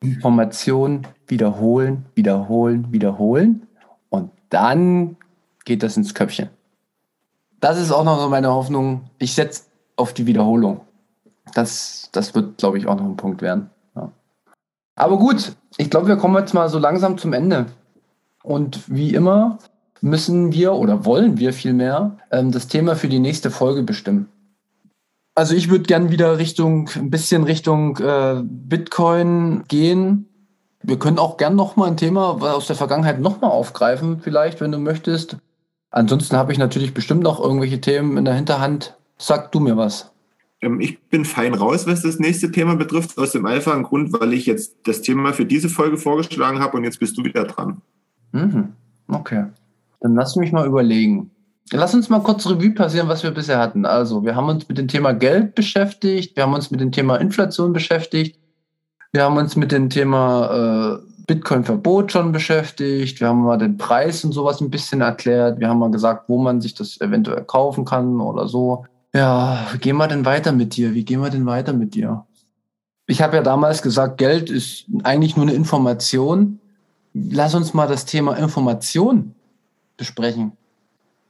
Information 0.00 1.06
wiederholen, 1.28 2.06
wiederholen, 2.14 2.90
wiederholen. 2.90 3.66
Und 4.08 4.30
dann 4.50 5.16
geht 5.64 5.82
das 5.82 5.96
ins 5.96 6.14
Köpfchen. 6.14 6.48
Das 7.60 7.78
ist 7.78 7.90
auch 7.90 8.04
noch 8.04 8.20
so 8.20 8.28
meine 8.28 8.52
Hoffnung. 8.52 9.10
Ich 9.18 9.34
setze 9.34 9.64
auf 9.96 10.12
die 10.12 10.26
Wiederholung. 10.26 10.80
Das, 11.54 12.10
das 12.12 12.34
wird, 12.34 12.58
glaube 12.58 12.78
ich, 12.78 12.86
auch 12.86 12.96
noch 12.96 13.04
ein 13.04 13.16
Punkt 13.16 13.42
werden. 13.42 13.70
Aber 14.96 15.18
gut, 15.18 15.52
ich 15.76 15.90
glaube, 15.90 16.08
wir 16.08 16.16
kommen 16.16 16.36
jetzt 16.36 16.54
mal 16.54 16.68
so 16.68 16.78
langsam 16.78 17.18
zum 17.18 17.32
Ende. 17.32 17.66
Und 18.42 18.82
wie 18.86 19.14
immer 19.14 19.58
müssen 20.00 20.52
wir 20.52 20.74
oder 20.74 21.04
wollen 21.04 21.38
wir 21.38 21.52
vielmehr 21.52 22.16
ähm, 22.30 22.50
das 22.50 22.68
Thema 22.68 22.96
für 22.96 23.08
die 23.08 23.18
nächste 23.18 23.50
Folge 23.50 23.82
bestimmen. 23.82 24.28
Also 25.34 25.54
ich 25.54 25.68
würde 25.68 25.84
gern 25.84 26.10
wieder 26.10 26.38
Richtung, 26.38 26.88
ein 26.94 27.10
bisschen 27.10 27.44
Richtung 27.44 27.98
äh, 27.98 28.40
Bitcoin 28.42 29.64
gehen. 29.68 30.28
Wir 30.82 30.98
können 30.98 31.18
auch 31.18 31.36
gern 31.36 31.56
nochmal 31.56 31.88
ein 31.88 31.96
Thema 31.98 32.40
aus 32.40 32.68
der 32.68 32.76
Vergangenheit 32.76 33.20
nochmal 33.20 33.50
aufgreifen, 33.50 34.20
vielleicht, 34.20 34.60
wenn 34.60 34.72
du 34.72 34.78
möchtest. 34.78 35.36
Ansonsten 35.90 36.36
habe 36.36 36.52
ich 36.52 36.58
natürlich 36.58 36.94
bestimmt 36.94 37.22
noch 37.22 37.40
irgendwelche 37.40 37.80
Themen 37.80 38.16
in 38.16 38.24
der 38.24 38.34
Hinterhand. 38.34 38.96
Sag 39.18 39.52
du 39.52 39.60
mir 39.60 39.76
was. 39.76 40.10
Ähm, 40.60 40.80
ich 40.80 41.02
bin 41.08 41.24
fein 41.24 41.54
raus, 41.54 41.86
was 41.86 42.02
das 42.02 42.18
nächste 42.18 42.50
Thema 42.50 42.76
betrifft, 42.76 43.18
aus 43.18 43.32
dem 43.32 43.46
einfachen 43.46 43.82
Grund, 43.82 44.12
weil 44.18 44.32
ich 44.32 44.46
jetzt 44.46 44.76
das 44.84 45.02
Thema 45.02 45.32
für 45.32 45.44
diese 45.44 45.68
Folge 45.68 45.96
vorgeschlagen 45.96 46.60
habe 46.60 46.76
und 46.76 46.84
jetzt 46.84 47.00
bist 47.00 47.16
du 47.18 47.24
wieder 47.24 47.44
dran. 47.44 47.82
Mhm. 48.32 48.72
Okay. 49.08 49.46
Dann 50.00 50.14
lass 50.14 50.36
mich 50.36 50.52
mal 50.52 50.66
überlegen. 50.66 51.30
Lass 51.72 51.94
uns 51.94 52.08
mal 52.08 52.20
kurz 52.20 52.46
Revue 52.46 52.70
passieren, 52.70 53.08
was 53.08 53.24
wir 53.24 53.32
bisher 53.32 53.58
hatten. 53.58 53.84
Also, 53.86 54.24
wir 54.24 54.36
haben 54.36 54.48
uns 54.48 54.68
mit 54.68 54.78
dem 54.78 54.86
Thema 54.86 55.12
Geld 55.12 55.54
beschäftigt, 55.56 56.36
wir 56.36 56.44
haben 56.44 56.54
uns 56.54 56.70
mit 56.70 56.80
dem 56.80 56.92
Thema 56.92 57.16
Inflation 57.16 57.72
beschäftigt, 57.72 58.38
wir 59.12 59.24
haben 59.24 59.36
uns 59.36 59.56
mit 59.56 59.72
dem 59.72 59.90
Thema 59.90 61.00
äh, 61.00 61.06
Bitcoin-Verbot 61.26 62.12
schon 62.12 62.30
beschäftigt, 62.30 63.20
wir 63.20 63.28
haben 63.28 63.42
mal 63.42 63.58
den 63.58 63.78
Preis 63.78 64.24
und 64.24 64.30
sowas 64.30 64.60
ein 64.60 64.70
bisschen 64.70 65.00
erklärt, 65.00 65.58
wir 65.58 65.68
haben 65.68 65.80
mal 65.80 65.90
gesagt, 65.90 66.28
wo 66.28 66.38
man 66.40 66.60
sich 66.60 66.74
das 66.74 67.00
eventuell 67.00 67.42
kaufen 67.42 67.84
kann 67.84 68.20
oder 68.20 68.46
so. 68.46 68.84
Ja, 69.16 69.66
wie 69.72 69.78
gehen 69.78 69.96
wir 69.96 70.08
denn 70.08 70.26
weiter 70.26 70.52
mit 70.52 70.76
dir? 70.76 70.92
Wie 70.92 71.02
gehen 71.02 71.22
wir 71.22 71.30
denn 71.30 71.46
weiter 71.46 71.72
mit 71.72 71.94
dir? 71.94 72.26
Ich 73.06 73.22
habe 73.22 73.36
ja 73.36 73.42
damals 73.42 73.80
gesagt, 73.80 74.18
Geld 74.18 74.50
ist 74.50 74.84
eigentlich 75.04 75.36
nur 75.36 75.46
eine 75.46 75.54
Information. 75.54 76.60
Lass 77.14 77.54
uns 77.54 77.72
mal 77.72 77.88
das 77.88 78.04
Thema 78.04 78.36
Information 78.36 79.34
besprechen. 79.96 80.52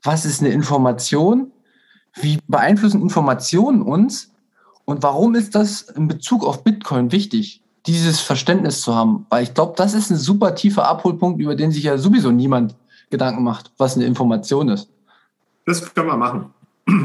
Was 0.02 0.24
ist 0.24 0.40
eine 0.40 0.50
Information? 0.50 1.52
Wie 2.14 2.40
beeinflussen 2.48 3.00
Informationen 3.00 3.82
uns? 3.82 4.32
Und 4.84 5.04
warum 5.04 5.36
ist 5.36 5.54
das 5.54 5.82
in 5.82 6.08
Bezug 6.08 6.44
auf 6.44 6.64
Bitcoin 6.64 7.12
wichtig, 7.12 7.62
dieses 7.86 8.18
Verständnis 8.18 8.80
zu 8.80 8.96
haben? 8.96 9.26
Weil 9.30 9.44
ich 9.44 9.54
glaube, 9.54 9.74
das 9.76 9.94
ist 9.94 10.10
ein 10.10 10.16
super 10.16 10.56
tiefer 10.56 10.88
Abholpunkt, 10.88 11.40
über 11.40 11.54
den 11.54 11.70
sich 11.70 11.84
ja 11.84 11.98
sowieso 11.98 12.32
niemand 12.32 12.74
Gedanken 13.10 13.44
macht, 13.44 13.70
was 13.78 13.94
eine 13.94 14.06
Information 14.06 14.70
ist. 14.70 14.90
Das 15.66 15.94
können 15.94 16.08
wir 16.08 16.16
machen. 16.16 16.52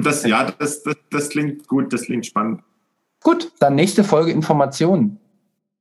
Das, 0.03 0.23
ja, 0.23 0.51
das, 0.51 0.83
das, 0.83 0.95
das 1.09 1.29
klingt 1.29 1.67
gut, 1.67 1.91
das 1.91 2.03
klingt 2.03 2.25
spannend. 2.25 2.61
Gut, 3.23 3.51
dann 3.59 3.75
nächste 3.75 4.03
Folge 4.03 4.31
Informationen. 4.31 5.19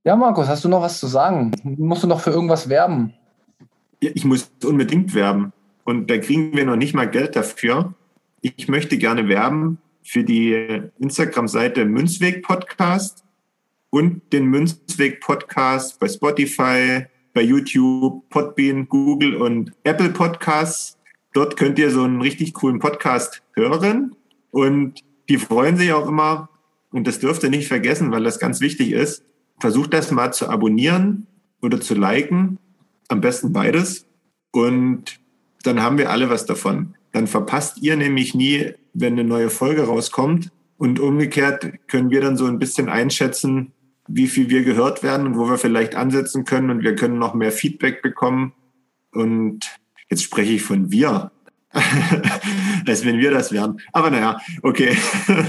Ja, 0.05 0.17
Markus, 0.17 0.49
hast 0.49 0.65
du 0.65 0.69
noch 0.69 0.81
was 0.81 0.99
zu 0.99 1.07
sagen? 1.07 1.53
Musst 1.63 2.03
du 2.03 2.07
noch 2.07 2.21
für 2.21 2.31
irgendwas 2.31 2.69
werben? 2.69 3.13
Ja, 4.03 4.11
ich 4.15 4.25
muss 4.25 4.51
unbedingt 4.65 5.15
werben. 5.15 5.53
Und 5.85 6.11
da 6.11 6.19
kriegen 6.19 6.57
wir 6.57 6.65
noch 6.65 6.77
nicht 6.77 6.95
mal 6.95 7.09
Geld 7.09 7.37
dafür. 7.37 7.95
Ich 8.41 8.69
möchte 8.69 8.97
gerne 8.97 9.29
werben 9.29 9.79
für 10.03 10.25
die 10.25 10.83
Instagram-Seite 10.99 11.85
Münzweg 11.85 12.43
Podcast 12.43 13.25
und 13.91 14.23
den 14.33 14.47
Münzweg 14.47 15.21
Podcast 15.21 16.01
bei 16.01 16.09
Spotify, 16.09 17.07
bei 17.35 17.43
YouTube, 17.43 18.29
Podbean, 18.31 18.89
Google 18.89 19.37
und 19.37 19.73
Apple 19.85 20.11
Podcasts. 20.11 20.97
Dort 21.33 21.57
könnt 21.57 21.79
ihr 21.79 21.91
so 21.91 22.03
einen 22.03 22.21
richtig 22.21 22.55
coolen 22.55 22.81
Podcast 22.81 23.43
hören 23.55 24.17
und 24.51 25.01
die 25.29 25.39
freuen 25.39 25.77
sich 25.77 25.93
auch 25.93 26.09
immer. 26.09 26.49
Und 26.91 27.07
das 27.07 27.21
dürft 27.21 27.45
ihr 27.45 27.51
nicht 27.51 27.69
vergessen, 27.69 28.11
weil 28.11 28.25
das 28.25 28.41
ganz 28.41 28.61
wichtig 28.61 28.91
ist. 28.91 29.25
Versucht 29.61 29.95
das 29.95 30.11
mal 30.11 30.33
zu 30.33 30.49
abonnieren 30.49 31.27
oder 31.63 31.81
zu 31.81 31.95
liken. 31.95 32.59
Am 33.09 33.21
besten 33.21 33.53
beides. 33.53 34.07
Und 34.51 35.21
dann 35.63 35.83
haben 35.83 35.99
wir 35.99 36.11
alle 36.11 36.31
was 36.31 36.47
davon. 36.47 36.95
Dann 37.13 37.29
verpasst 37.29 37.79
ihr 37.81 37.97
nämlich 37.97 38.35
nie, 38.35 38.73
wenn 38.93 39.13
eine 39.13 39.25
neue 39.25 39.51
Folge 39.51 39.85
rauskommt. 39.85 40.51
Und 40.79 40.99
umgekehrt 40.99 41.87
können 41.87 42.11
wir 42.11 42.21
dann 42.21 42.37
so 42.37 42.47
ein 42.47 42.59
bisschen 42.59 42.89
einschätzen, 42.89 43.73
wie 44.09 44.27
viel 44.27 44.49
wir 44.49 44.65
gehört 44.65 45.05
werden 45.05 45.27
und 45.27 45.39
wo 45.39 45.49
wir 45.49 45.59
vielleicht 45.59 45.95
ansetzen 45.95 46.45
können. 46.45 46.71
Und 46.71 46.83
wir 46.83 46.97
können 46.97 47.19
noch 47.19 47.35
mehr 47.35 47.53
Feedback 47.53 48.03
bekommen. 48.03 48.53
Und 49.13 49.80
jetzt 50.11 50.25
spreche 50.25 50.53
ich 50.53 50.63
von 50.63 50.91
wir. 50.91 51.31
als 52.87 53.05
wenn 53.05 53.19
wir 53.19 53.31
das 53.31 53.53
wären. 53.53 53.81
Aber 53.93 54.11
naja, 54.11 54.41
okay. 54.63 54.97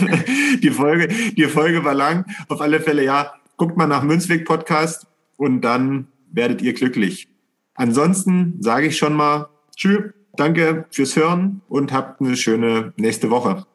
die, 0.61 0.69
Folge, 0.69 1.07
die 1.07 1.45
Folge 1.45 1.83
war 1.83 1.95
lang. 1.95 2.25
Auf 2.47 2.61
alle 2.61 2.79
Fälle, 2.79 3.03
ja, 3.03 3.33
guckt 3.57 3.75
mal 3.75 3.87
nach 3.87 4.03
Münzweg 4.03 4.45
Podcast 4.45 5.07
und 5.37 5.61
dann 5.61 6.07
werdet 6.31 6.61
ihr 6.61 6.73
glücklich. 6.73 7.27
Ansonsten 7.73 8.57
sage 8.59 8.87
ich 8.87 8.97
schon 8.97 9.13
mal, 9.13 9.49
Tschüss, 9.75 10.13
danke 10.35 10.85
fürs 10.91 11.15
Hören 11.15 11.61
und 11.67 11.91
habt 11.91 12.21
eine 12.21 12.37
schöne 12.37 12.93
nächste 12.97 13.31
Woche. 13.31 13.65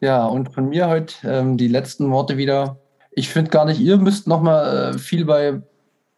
Ja, 0.00 0.24
und 0.26 0.52
von 0.54 0.68
mir 0.68 0.88
heute 0.88 1.14
ähm, 1.24 1.56
die 1.56 1.68
letzten 1.68 2.10
Worte 2.10 2.36
wieder. 2.36 2.78
Ich 3.10 3.28
finde 3.28 3.50
gar 3.50 3.64
nicht, 3.64 3.80
ihr 3.80 3.96
müsst 3.96 4.26
nochmal 4.26 4.94
äh, 4.94 4.98
viel 4.98 5.24
bei 5.24 5.62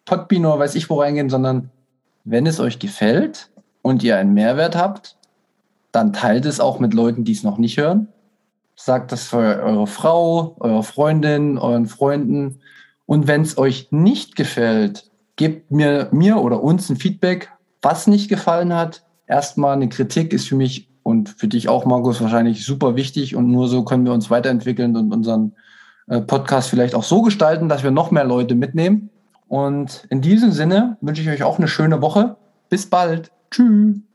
Podbean 0.04 0.44
oder 0.44 0.58
weiß 0.58 0.74
ich 0.74 0.90
wo 0.90 1.00
reingehen, 1.00 1.30
sondern 1.30 1.70
wenn 2.24 2.46
es 2.46 2.60
euch 2.60 2.78
gefällt 2.78 3.50
und 3.84 4.02
ihr 4.02 4.16
einen 4.16 4.32
Mehrwert 4.32 4.74
habt, 4.74 5.16
dann 5.92 6.12
teilt 6.12 6.46
es 6.46 6.58
auch 6.58 6.80
mit 6.80 6.94
Leuten, 6.94 7.24
die 7.24 7.32
es 7.32 7.44
noch 7.44 7.58
nicht 7.58 7.76
hören. 7.76 8.08
Sagt 8.74 9.12
das 9.12 9.24
für 9.24 9.36
eure 9.62 9.86
Frau, 9.86 10.56
eure 10.58 10.82
Freundin, 10.82 11.58
euren 11.58 11.86
Freunden. 11.86 12.60
Und 13.06 13.28
wenn 13.28 13.42
es 13.42 13.58
euch 13.58 13.88
nicht 13.92 14.34
gefällt, 14.34 15.10
gebt 15.36 15.70
mir, 15.70 16.08
mir 16.10 16.38
oder 16.38 16.62
uns 16.62 16.88
ein 16.88 16.96
Feedback, 16.96 17.52
was 17.82 18.06
nicht 18.06 18.28
gefallen 18.28 18.72
hat 18.72 19.04
erstmal 19.26 19.74
eine 19.74 19.88
Kritik 19.88 20.32
ist 20.32 20.48
für 20.48 20.56
mich 20.56 20.88
und 21.02 21.28
für 21.28 21.48
dich 21.48 21.68
auch, 21.68 21.84
Markus, 21.84 22.20
wahrscheinlich 22.20 22.64
super 22.64 22.96
wichtig 22.96 23.36
und 23.36 23.50
nur 23.50 23.68
so 23.68 23.84
können 23.84 24.04
wir 24.04 24.12
uns 24.12 24.30
weiterentwickeln 24.30 24.96
und 24.96 25.12
unseren 25.12 25.52
äh, 26.06 26.20
Podcast 26.20 26.70
vielleicht 26.70 26.94
auch 26.94 27.04
so 27.04 27.22
gestalten, 27.22 27.68
dass 27.68 27.82
wir 27.82 27.90
noch 27.90 28.10
mehr 28.10 28.24
Leute 28.24 28.54
mitnehmen. 28.54 29.10
Und 29.46 30.06
in 30.10 30.22
diesem 30.22 30.52
Sinne 30.52 30.96
wünsche 31.00 31.22
ich 31.22 31.28
euch 31.28 31.42
auch 31.42 31.58
eine 31.58 31.68
schöne 31.68 32.00
Woche. 32.00 32.36
Bis 32.70 32.88
bald. 32.88 33.30
Tschüss. 33.54 34.13